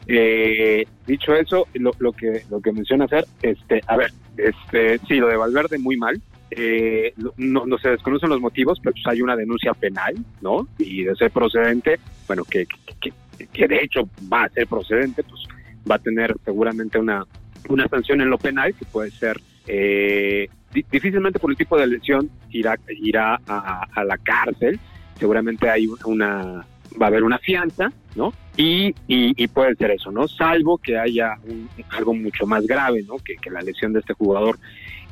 Eh, 0.08 0.86
dicho 1.06 1.34
eso, 1.36 1.68
lo, 1.74 1.92
lo 2.00 2.12
que 2.14 2.44
lo 2.50 2.62
que 2.62 2.72
menciona 2.72 3.06
hacer, 3.06 3.26
este, 3.42 3.82
a 3.88 3.98
ver, 3.98 4.12
este, 4.38 5.00
sí, 5.08 5.16
lo 5.16 5.28
de 5.28 5.38
Valverde 5.38 5.78
muy 5.80 5.98
mal. 5.98 6.22
Eh, 6.50 7.14
no, 7.36 7.66
no 7.66 7.78
se 7.78 7.90
desconocen 7.90 8.30
los 8.30 8.40
motivos, 8.40 8.80
pero 8.82 8.94
pues 8.94 9.06
hay 9.08 9.22
una 9.22 9.36
denuncia 9.36 9.74
penal, 9.74 10.16
¿no? 10.42 10.66
Y 10.78 11.04
de 11.04 11.14
ser 11.16 11.30
procedente, 11.32 12.00
bueno, 12.26 12.46
que, 12.46 12.66
que, 13.02 13.12
que- 13.52 13.68
de 13.68 13.76
hecho 13.84 14.10
va 14.32 14.46
a 14.46 14.50
ser 14.50 14.66
procedente, 14.66 15.24
pues 15.24 15.42
va 15.90 15.96
a 15.96 16.00
tener 16.00 16.34
seguramente 16.46 16.98
una, 16.98 17.26
una 17.68 17.88
sanción 17.90 18.22
en 18.22 18.30
lo 18.30 18.38
penal 18.38 18.74
que 18.74 18.86
puede 18.86 19.12
ser 19.12 19.40
eh, 19.68 20.48
di- 20.74 20.86
difícilmente 20.90 21.38
por 21.38 21.52
el 21.52 21.58
tipo 21.58 21.78
de 21.78 21.86
lesión 21.88 22.30
irá 22.50 22.80
irá 23.02 23.40
a 23.46 24.04
la 24.06 24.18
cárcel 24.18 24.80
seguramente 25.20 25.70
hay 25.70 25.88
una 26.06 26.66
va 27.00 27.06
a 27.06 27.10
haber 27.10 27.24
una 27.24 27.38
fianza 27.38 27.92
no 28.16 28.34
y, 28.56 28.88
y, 29.08 29.34
y 29.44 29.48
puede 29.48 29.76
ser 29.76 29.92
eso 29.92 30.12
no 30.12 30.28
salvo 30.28 30.78
que 30.80 30.98
haya 30.98 31.36
un- 31.44 31.70
algo 31.90 32.14
mucho 32.14 32.46
más 32.48 32.66
grave 32.66 33.04
no 33.04 33.18
que, 33.18 33.36
que 33.36 33.50
la 33.52 33.62
lesión 33.62 33.94
de 33.94 34.00
este 34.00 34.14
jugador 34.14 34.58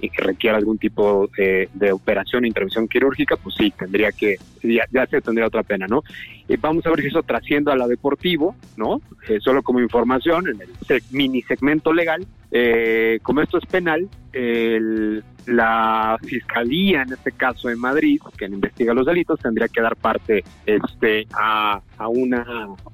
y 0.05 0.09
que 0.09 0.21
requiera 0.23 0.57
algún 0.57 0.77
tipo 0.77 1.29
eh, 1.37 1.67
de 1.73 1.91
operación 1.91 2.45
intervención 2.45 2.87
quirúrgica 2.87 3.35
pues 3.37 3.55
sí 3.57 3.71
tendría 3.77 4.11
que 4.11 4.35
ya, 4.63 4.85
ya 4.91 5.05
se 5.07 5.21
tendría 5.21 5.47
otra 5.47 5.63
pena 5.63 5.85
no 5.87 6.01
y 6.47 6.55
vamos 6.57 6.85
a 6.85 6.89
ver 6.91 7.01
si 7.01 7.07
eso 7.07 7.23
trasciende 7.23 7.71
a 7.71 7.75
la 7.75 7.87
deportivo 7.87 8.55
no 8.77 9.01
Eh, 9.27 9.39
solo 9.41 9.63
como 9.63 9.79
información 9.79 10.47
en 10.47 10.61
el 10.61 11.01
mini 11.11 11.41
segmento 11.41 11.91
legal 11.91 12.25
eh, 12.51 13.19
como 13.23 13.41
esto 13.41 13.57
es 13.57 13.65
penal, 13.65 14.07
el- 14.31 15.23
la 15.47 16.17
fiscalía, 16.23 17.03
en 17.03 17.13
este 17.13 17.31
caso 17.31 17.69
en 17.69 17.79
Madrid, 17.79 18.19
que 18.37 18.45
investiga 18.45 18.93
los 18.93 19.05
delitos, 19.05 19.39
tendría 19.39 19.67
que 19.67 19.81
dar 19.81 19.95
parte 19.95 20.43
este, 20.65 21.27
a 21.33 21.81
una 22.07 22.45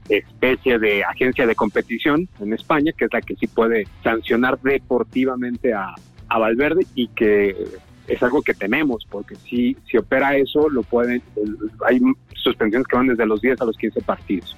especie 0.09 0.79
de 0.79 1.03
agencia 1.03 1.45
de 1.45 1.55
competición 1.55 2.27
en 2.39 2.53
España, 2.53 2.91
que 2.97 3.05
es 3.05 3.13
la 3.13 3.21
que 3.21 3.35
sí 3.35 3.47
puede 3.47 3.85
sancionar 4.03 4.59
deportivamente 4.61 5.73
a, 5.73 5.93
a 6.33 6.39
Valverde 6.39 6.85
y 6.95 7.07
que 7.09 7.55
es 8.07 8.23
algo 8.23 8.41
que 8.41 8.53
tememos, 8.53 9.05
porque 9.09 9.35
si, 9.35 9.75
si 9.89 9.97
opera 9.97 10.35
eso, 10.37 10.69
lo 10.69 10.81
pueden, 10.83 11.21
hay 11.87 11.99
suspensiones 12.35 12.87
que 12.87 12.95
van 12.95 13.07
desde 13.07 13.25
los 13.25 13.41
10 13.41 13.59
a 13.61 13.65
los 13.65 13.77
15 13.77 14.01
partidos. 14.01 14.57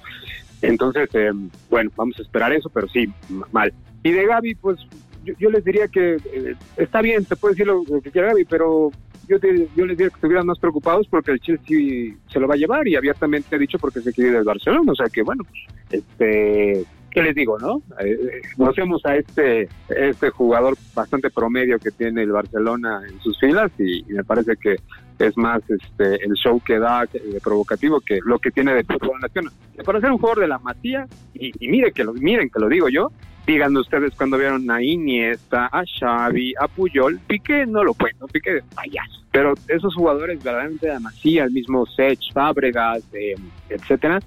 Entonces, 0.62 1.08
eh, 1.14 1.30
bueno, 1.70 1.90
vamos 1.96 2.18
a 2.18 2.22
esperar 2.22 2.52
eso, 2.52 2.70
pero 2.70 2.88
sí, 2.88 3.06
mal. 3.52 3.72
Y 4.02 4.12
de 4.12 4.26
Gaby, 4.26 4.54
pues 4.54 4.78
yo, 5.24 5.34
yo 5.38 5.50
les 5.50 5.64
diría 5.64 5.88
que 5.88 6.14
eh, 6.32 6.54
está 6.76 7.02
bien, 7.02 7.24
se 7.26 7.36
puede 7.36 7.54
decir 7.54 7.66
lo, 7.66 7.82
lo 7.88 8.00
que 8.00 8.10
quiera 8.10 8.28
Gaby, 8.28 8.44
pero 8.44 8.90
yo, 9.28 9.38
te- 9.40 9.68
yo 9.76 9.84
les 9.86 9.96
diría 9.96 10.10
que 10.10 10.16
estuvieran 10.16 10.46
más 10.46 10.58
preocupados 10.58 11.06
porque 11.08 11.32
el 11.32 11.40
Chelsea 11.40 12.14
se 12.32 12.40
lo 12.40 12.46
va 12.46 12.54
a 12.54 12.58
llevar 12.58 12.86
y 12.88 12.96
abiertamente 12.96 13.56
ha 13.56 13.58
dicho 13.58 13.78
porque 13.78 14.00
se 14.00 14.12
quiere 14.12 14.30
ir 14.30 14.36
del 14.36 14.44
Barcelona. 14.44 14.92
O 14.92 14.94
sea 14.94 15.06
que, 15.08 15.22
bueno, 15.22 15.42
pues, 15.44 16.02
este, 16.02 16.84
¿qué 17.14 17.22
les 17.22 17.34
digo, 17.34 17.58
no? 17.58 17.78
Eh, 18.00 18.10
eh, 18.10 18.42
conocemos 18.56 19.06
a 19.06 19.16
este, 19.16 19.68
este 19.88 20.30
jugador 20.30 20.76
bastante 20.94 21.30
promedio 21.30 21.78
que 21.78 21.92
tiene 21.92 22.22
el 22.22 22.32
Barcelona 22.32 23.02
en 23.08 23.20
sus 23.20 23.38
filas 23.38 23.70
y, 23.78 24.04
me 24.12 24.24
parece 24.24 24.56
que 24.56 24.76
es 25.18 25.36
más 25.36 25.62
este 25.70 26.24
el 26.24 26.32
show 26.34 26.60
que 26.60 26.78
da 26.78 27.04
eh, 27.04 27.38
provocativo 27.42 28.00
que 28.00 28.18
lo 28.24 28.38
que 28.40 28.50
tiene 28.50 28.74
de 28.74 28.84
fútbol 28.84 29.20
nacional. 29.20 29.52
Para 29.84 30.00
ser 30.00 30.10
un 30.10 30.18
jugador 30.18 30.40
de 30.40 30.48
la 30.48 30.58
Masía, 30.58 31.06
y, 31.34 31.52
y 31.64 31.68
mire 31.68 31.92
que 31.92 32.04
lo, 32.04 32.12
miren 32.14 32.50
que 32.50 32.60
lo 32.60 32.68
digo 32.68 32.88
yo, 32.88 33.10
Díganme 33.46 33.80
ustedes 33.80 34.14
cuando 34.14 34.38
vieron 34.38 34.70
a 34.70 34.82
Iniesta, 34.82 35.68
a 35.70 35.84
Xavi, 35.84 36.54
a 36.58 36.66
Puyol, 36.66 37.20
Piqué 37.26 37.66
no 37.66 37.84
lo 37.84 37.92
cuento, 37.92 38.26
Piqué 38.26 38.56
es 38.56 38.64
payaso. 38.74 39.22
Pero 39.30 39.52
esos 39.68 39.94
jugadores 39.94 40.42
verdaderamente 40.42 40.86
de 40.86 40.98
Masía, 40.98 41.44
el 41.44 41.50
mismo 41.50 41.84
Sech, 41.84 42.18
Fábregas, 42.32 43.02
eh, 43.12 43.34
etcétera, 43.68 44.20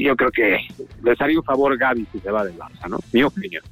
yo 0.00 0.16
creo 0.16 0.30
que 0.30 0.58
les 1.02 1.20
haría 1.20 1.38
un 1.38 1.44
favor 1.44 1.76
Gaby 1.76 2.06
si 2.12 2.20
se 2.20 2.30
va 2.30 2.44
del 2.44 2.58
Barça, 2.58 2.88
¿no? 2.88 2.98
Mi 3.12 3.22
opinión. 3.22 3.62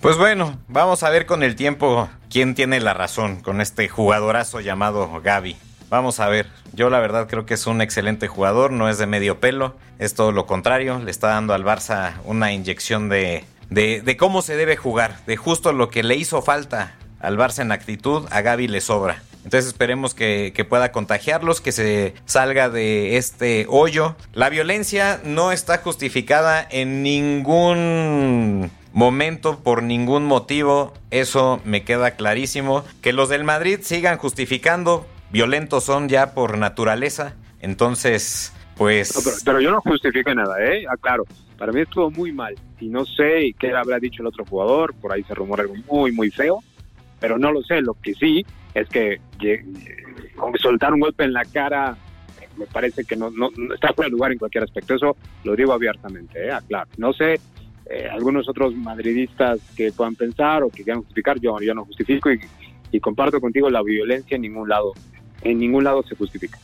Pues 0.00 0.16
bueno, 0.16 0.58
vamos 0.68 1.02
a 1.02 1.10
ver 1.10 1.26
con 1.26 1.42
el 1.42 1.56
tiempo 1.56 2.08
quién 2.30 2.54
tiene 2.54 2.80
la 2.80 2.94
razón 2.94 3.40
con 3.40 3.60
este 3.60 3.88
jugadorazo 3.88 4.60
llamado 4.60 5.20
Gaby. 5.20 5.56
Vamos 5.90 6.20
a 6.20 6.28
ver, 6.28 6.46
yo 6.72 6.90
la 6.90 7.00
verdad 7.00 7.26
creo 7.28 7.46
que 7.46 7.54
es 7.54 7.66
un 7.66 7.80
excelente 7.80 8.28
jugador, 8.28 8.70
no 8.70 8.88
es 8.88 8.98
de 8.98 9.06
medio 9.06 9.40
pelo, 9.40 9.74
es 9.98 10.14
todo 10.14 10.32
lo 10.32 10.46
contrario, 10.46 11.00
le 11.02 11.10
está 11.10 11.28
dando 11.28 11.54
al 11.54 11.64
Barça 11.64 12.12
una 12.24 12.52
inyección 12.52 13.08
de, 13.08 13.44
de, 13.70 14.02
de 14.02 14.16
cómo 14.16 14.42
se 14.42 14.54
debe 14.54 14.76
jugar, 14.76 15.16
de 15.26 15.36
justo 15.36 15.72
lo 15.72 15.88
que 15.88 16.02
le 16.02 16.14
hizo 16.14 16.42
falta 16.42 16.94
al 17.20 17.36
Barça 17.36 17.62
en 17.62 17.72
actitud, 17.72 18.26
a 18.30 18.42
Gaby 18.42 18.68
le 18.68 18.80
sobra. 18.80 19.22
Entonces 19.44 19.66
esperemos 19.66 20.14
que, 20.14 20.52
que, 20.54 20.64
pueda 20.64 20.92
contagiarlos, 20.92 21.60
que 21.60 21.72
se 21.72 22.14
salga 22.26 22.68
de 22.68 23.16
este 23.16 23.66
hoyo. 23.68 24.16
La 24.34 24.50
violencia 24.50 25.20
no 25.24 25.52
está 25.52 25.78
justificada 25.78 26.66
en 26.70 27.02
ningún 27.02 28.70
momento, 28.92 29.60
por 29.60 29.82
ningún 29.82 30.26
motivo. 30.26 30.92
Eso 31.10 31.60
me 31.64 31.84
queda 31.84 32.12
clarísimo. 32.12 32.84
Que 33.00 33.12
los 33.12 33.28
del 33.28 33.44
Madrid 33.44 33.78
sigan 33.82 34.18
justificando. 34.18 35.06
Violentos 35.30 35.84
son 35.84 36.08
ya 36.08 36.34
por 36.34 36.58
naturaleza. 36.58 37.34
Entonces, 37.60 38.52
pues... 38.76 39.40
Pero, 39.44 39.60
yo 39.60 39.70
no 39.70 39.80
justifico 39.80 40.34
nada, 40.34 40.56
¿eh? 40.64 40.84
Aclaro. 40.88 41.24
Para 41.56 41.72
mí 41.72 41.80
estuvo 41.80 42.10
muy 42.10 42.32
mal. 42.32 42.54
Y 42.80 42.88
no 42.88 43.04
sé 43.04 43.54
qué 43.58 43.74
habrá 43.74 43.98
dicho 43.98 44.22
el 44.22 44.28
otro 44.28 44.44
jugador. 44.44 44.94
Por 44.94 45.12
ahí 45.12 45.22
se 45.24 45.34
rumora 45.34 45.62
algo 45.62 45.74
muy, 45.90 46.12
muy 46.12 46.30
feo. 46.30 46.62
Pero 47.20 47.38
no 47.38 47.52
lo 47.52 47.62
sé. 47.62 47.80
Lo 47.80 47.94
que 47.94 48.14
sí 48.14 48.44
es 48.80 48.88
que 48.88 49.20
soltar 50.60 50.92
un 50.94 51.00
golpe 51.00 51.24
en 51.24 51.32
la 51.32 51.44
cara 51.44 51.96
me 52.58 52.66
parece 52.66 53.04
que 53.04 53.16
no, 53.16 53.30
no, 53.30 53.50
está 53.72 53.92
fuera 53.92 54.08
de 54.08 54.12
lugar 54.12 54.32
en 54.32 54.38
cualquier 54.38 54.64
aspecto. 54.64 54.94
Eso 54.94 55.16
lo 55.44 55.54
digo 55.54 55.72
abiertamente, 55.72 56.48
¿eh? 56.48 56.52
claro. 56.66 56.90
No 56.96 57.12
sé, 57.12 57.40
eh, 57.88 58.08
algunos 58.10 58.48
otros 58.48 58.74
madridistas 58.74 59.60
que 59.76 59.92
puedan 59.92 60.14
pensar 60.14 60.62
o 60.62 60.68
que 60.68 60.82
quieran 60.82 61.02
justificar, 61.02 61.40
yo, 61.40 61.58
yo 61.60 61.74
no 61.74 61.84
justifico 61.84 62.30
y, 62.30 63.00
comparto 63.00 63.40
contigo 63.40 63.70
la 63.70 63.82
violencia 63.82 64.34
en 64.34 64.42
ningún 64.42 64.68
lado, 64.68 64.92
en 65.42 65.58
ningún 65.58 65.84
lado 65.84 66.02
se 66.02 66.16
justifica. 66.16 66.58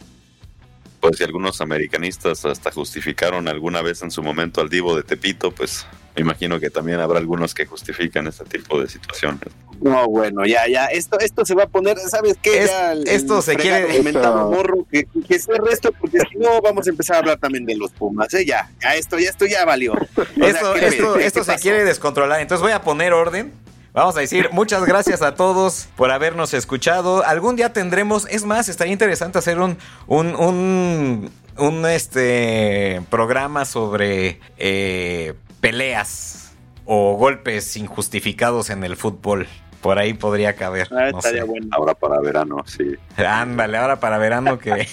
Pues 1.05 1.19
si 1.19 1.25
algunos 1.25 1.61
americanistas 1.61 2.47
hasta 2.47 2.71
justificaron 2.71 3.47
alguna 3.47 3.83
vez 3.83 4.01
en 4.01 4.11
su 4.11 4.23
momento 4.23 4.63
al 4.63 4.71
Divo 4.71 4.97
de 4.97 5.03
Tepito, 5.03 5.51
pues 5.51 5.87
me 6.17 6.23
imagino 6.23 6.59
que 6.59 6.71
también 6.71 6.99
habrá 6.99 7.19
algunos 7.19 7.53
que 7.53 7.67
justifican 7.67 8.27
este 8.27 8.47
tipo 8.47 8.81
de 8.81 8.89
situaciones. 8.89 9.43
No, 9.83 10.09
bueno, 10.09 10.47
ya, 10.47 10.67
ya, 10.67 10.87
esto, 10.87 11.19
esto 11.21 11.45
se 11.45 11.55
va 11.55 11.65
a 11.65 11.67
poner, 11.67 11.99
¿sabes 11.99 12.39
qué? 12.41 12.63
Es, 12.63 12.71
ya 12.71 12.93
el, 12.93 13.07
esto 13.07 13.43
se 13.43 13.55
quiere... 13.57 13.99
Esto... 13.99 14.51
Morro, 14.51 14.87
que, 14.91 15.07
que 15.29 15.39
se 15.39 15.53
resto, 15.59 15.93
porque 15.93 16.21
si 16.21 16.39
no 16.39 16.63
vamos 16.63 16.87
a 16.87 16.91
empezar 16.91 17.17
a 17.17 17.19
hablar 17.19 17.39
también 17.39 17.67
de 17.67 17.77
los 17.77 17.91
Pumas, 17.91 18.33
¿eh? 18.33 18.47
Ya, 18.47 18.71
ya, 18.81 18.95
esto, 18.95 19.19
ya, 19.19 19.29
esto 19.29 19.45
ya 19.45 19.67
valió. 19.67 19.93
O 19.93 19.97
esto, 20.43 20.75
sea, 20.75 20.89
esto, 20.89 21.17
esto 21.19 21.45
se 21.45 21.53
pasó? 21.53 21.63
quiere 21.63 21.85
descontrolar, 21.85 22.41
entonces 22.41 22.63
voy 22.63 22.73
a 22.73 22.81
poner 22.81 23.13
orden. 23.13 23.53
Vamos 23.95 24.17
a 24.17 24.21
decir 24.21 24.49
muchas 24.51 24.85
gracias 24.85 25.23
a 25.23 25.37
todos 25.37 25.87
por 25.95 26.11
habernos 26.11 26.53
escuchado. 26.53 27.25
Algún 27.25 27.55
día 27.55 27.73
tendremos, 27.73 28.27
es 28.29 28.45
más, 28.45 28.69
estaría 28.69 28.93
interesante 28.93 29.39
hacer 29.39 29.61
un, 29.61 29.79
un, 30.09 30.35
un, 30.35 31.31
un 31.57 31.87
este 31.87 33.01
programa 33.09 33.65
sobre 33.65 34.41
eh, 34.59 35.35
peleas 35.61 36.57
o 36.85 37.15
golpes 37.15 37.77
injustificados 37.77 38.69
en 38.71 38.83
el 38.83 38.97
fútbol. 38.97 39.47
Por 39.81 40.01
ahí 40.01 40.13
podría 40.13 40.57
caber. 40.57 40.89
Ah, 40.91 41.11
no 41.13 41.23
sé. 41.23 41.41
bueno. 41.45 41.69
Ahora 41.71 41.95
para 41.95 42.21
verano, 42.21 42.65
sí. 42.67 42.97
Ándale, 43.17 43.79
ahora 43.79 44.01
para 44.01 44.19
verano 44.19 44.59
que. 44.59 44.89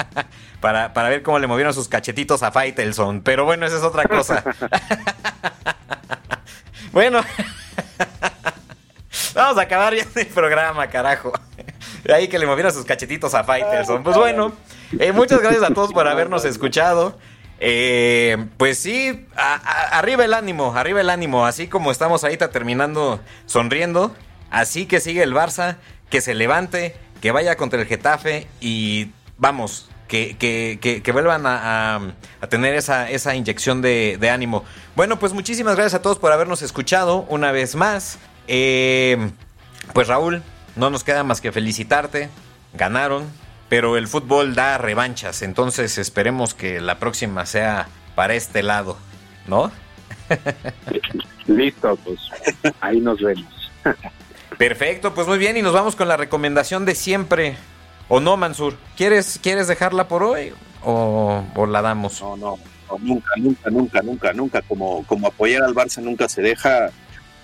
para, 0.60 0.92
para 0.92 1.08
ver 1.10 1.22
cómo 1.22 1.38
le 1.38 1.46
movieron 1.46 1.72
sus 1.72 1.86
cachetitos 1.86 2.42
a 2.42 2.50
Faitelson. 2.50 3.20
Pero 3.20 3.44
bueno, 3.44 3.66
esa 3.66 3.76
es 3.76 3.84
otra 3.84 4.02
cosa. 4.08 4.42
bueno. 6.92 7.20
Vamos 9.34 9.58
a 9.58 9.62
acabar 9.62 9.94
ya 9.94 10.06
el 10.14 10.26
programa, 10.26 10.88
carajo. 10.88 11.32
De 12.04 12.14
ahí 12.14 12.28
que 12.28 12.38
le 12.38 12.46
movieron 12.46 12.72
sus 12.72 12.84
cachetitos 12.84 13.34
a 13.34 13.44
Faitelson. 13.44 14.02
Pues 14.02 14.16
bueno, 14.16 14.52
eh, 14.98 15.12
muchas 15.12 15.40
gracias 15.40 15.62
a 15.62 15.72
todos 15.72 15.92
por 15.92 16.06
habernos 16.08 16.44
escuchado. 16.44 17.18
Eh, 17.60 18.46
pues 18.56 18.78
sí, 18.78 19.26
arriba 19.36 20.24
el 20.24 20.34
ánimo, 20.34 20.74
arriba 20.74 21.00
el 21.00 21.10
ánimo. 21.10 21.46
Así 21.46 21.68
como 21.68 21.92
estamos 21.92 22.24
ahorita 22.24 22.50
terminando 22.50 23.20
sonriendo. 23.46 24.14
Así 24.50 24.86
que 24.86 25.00
sigue 25.00 25.22
el 25.22 25.32
Barça, 25.32 25.76
que 26.10 26.20
se 26.20 26.34
levante, 26.34 26.94
que 27.22 27.30
vaya 27.30 27.56
contra 27.56 27.80
el 27.80 27.86
Getafe 27.86 28.48
y 28.60 29.12
vamos, 29.38 29.88
que, 30.08 30.36
que, 30.36 30.78
que, 30.82 31.02
que 31.02 31.12
vuelvan 31.12 31.46
a, 31.46 31.94
a, 31.94 32.00
a, 32.42 32.46
tener 32.48 32.74
esa, 32.74 33.08
esa 33.08 33.34
inyección 33.34 33.80
de, 33.80 34.18
de, 34.20 34.28
ánimo. 34.28 34.64
Bueno, 34.94 35.18
pues 35.18 35.32
muchísimas 35.32 35.76
gracias 35.76 35.94
a 35.94 36.02
todos 36.02 36.18
por 36.18 36.32
habernos 36.32 36.60
escuchado 36.60 37.24
una 37.30 37.50
vez 37.50 37.76
más. 37.76 38.18
Eh, 38.48 39.30
pues 39.92 40.08
Raúl, 40.08 40.42
no 40.76 40.90
nos 40.90 41.04
queda 41.04 41.24
más 41.24 41.40
que 41.40 41.52
felicitarte. 41.52 42.28
Ganaron, 42.74 43.24
pero 43.68 43.96
el 43.96 44.08
fútbol 44.08 44.54
da 44.54 44.78
revanchas, 44.78 45.42
entonces 45.42 45.98
esperemos 45.98 46.54
que 46.54 46.80
la 46.80 46.98
próxima 46.98 47.44
sea 47.46 47.88
para 48.14 48.34
este 48.34 48.62
lado, 48.62 48.96
¿no? 49.46 49.70
Listo, 51.46 51.96
pues 51.96 52.20
ahí 52.80 53.00
nos 53.00 53.20
vemos. 53.20 53.70
Perfecto, 54.58 55.14
pues 55.14 55.26
muy 55.26 55.38
bien, 55.38 55.56
y 55.56 55.62
nos 55.62 55.72
vamos 55.72 55.96
con 55.96 56.08
la 56.08 56.16
recomendación 56.16 56.84
de 56.84 56.94
siempre. 56.94 57.56
¿O 58.08 58.20
no, 58.20 58.36
Mansur? 58.36 58.76
¿Quieres, 58.96 59.38
¿quieres 59.42 59.68
dejarla 59.68 60.06
por 60.08 60.22
hoy 60.22 60.52
o, 60.82 61.42
o 61.54 61.66
la 61.66 61.82
damos? 61.82 62.20
No, 62.20 62.36
no, 62.36 62.58
no, 62.90 62.98
nunca, 62.98 63.30
nunca, 63.36 63.70
nunca, 63.70 64.02
nunca, 64.02 64.32
nunca. 64.32 64.62
Como, 64.62 65.04
como 65.06 65.28
apoyar 65.28 65.62
al 65.62 65.74
Barça 65.74 66.02
nunca 66.02 66.28
se 66.28 66.42
deja. 66.42 66.90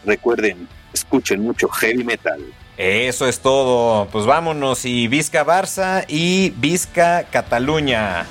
Recuerden, 0.04 0.68
escuchen 0.92 1.42
mucho 1.42 1.68
heavy 1.68 2.04
metal. 2.04 2.40
Eso 2.76 3.26
es 3.26 3.40
todo. 3.40 4.06
Pues 4.12 4.24
vámonos 4.24 4.84
y 4.84 5.08
Vizca 5.08 5.44
Barça 5.44 6.04
y 6.08 6.50
Vizca 6.50 7.24
Cataluña. 7.24 8.26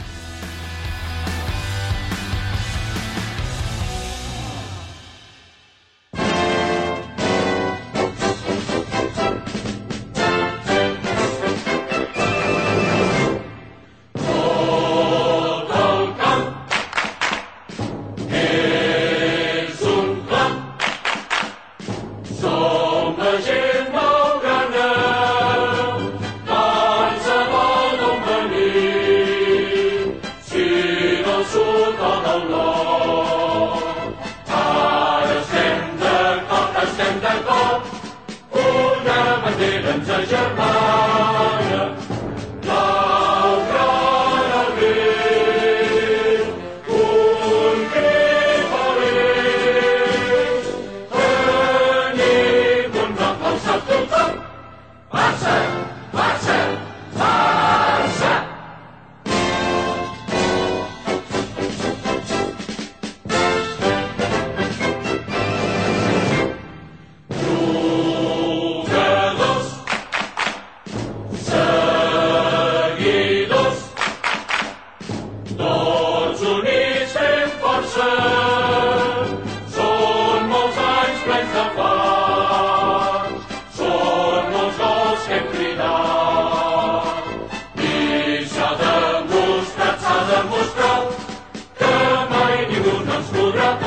nos 93.18 93.26
cubra 93.30 93.87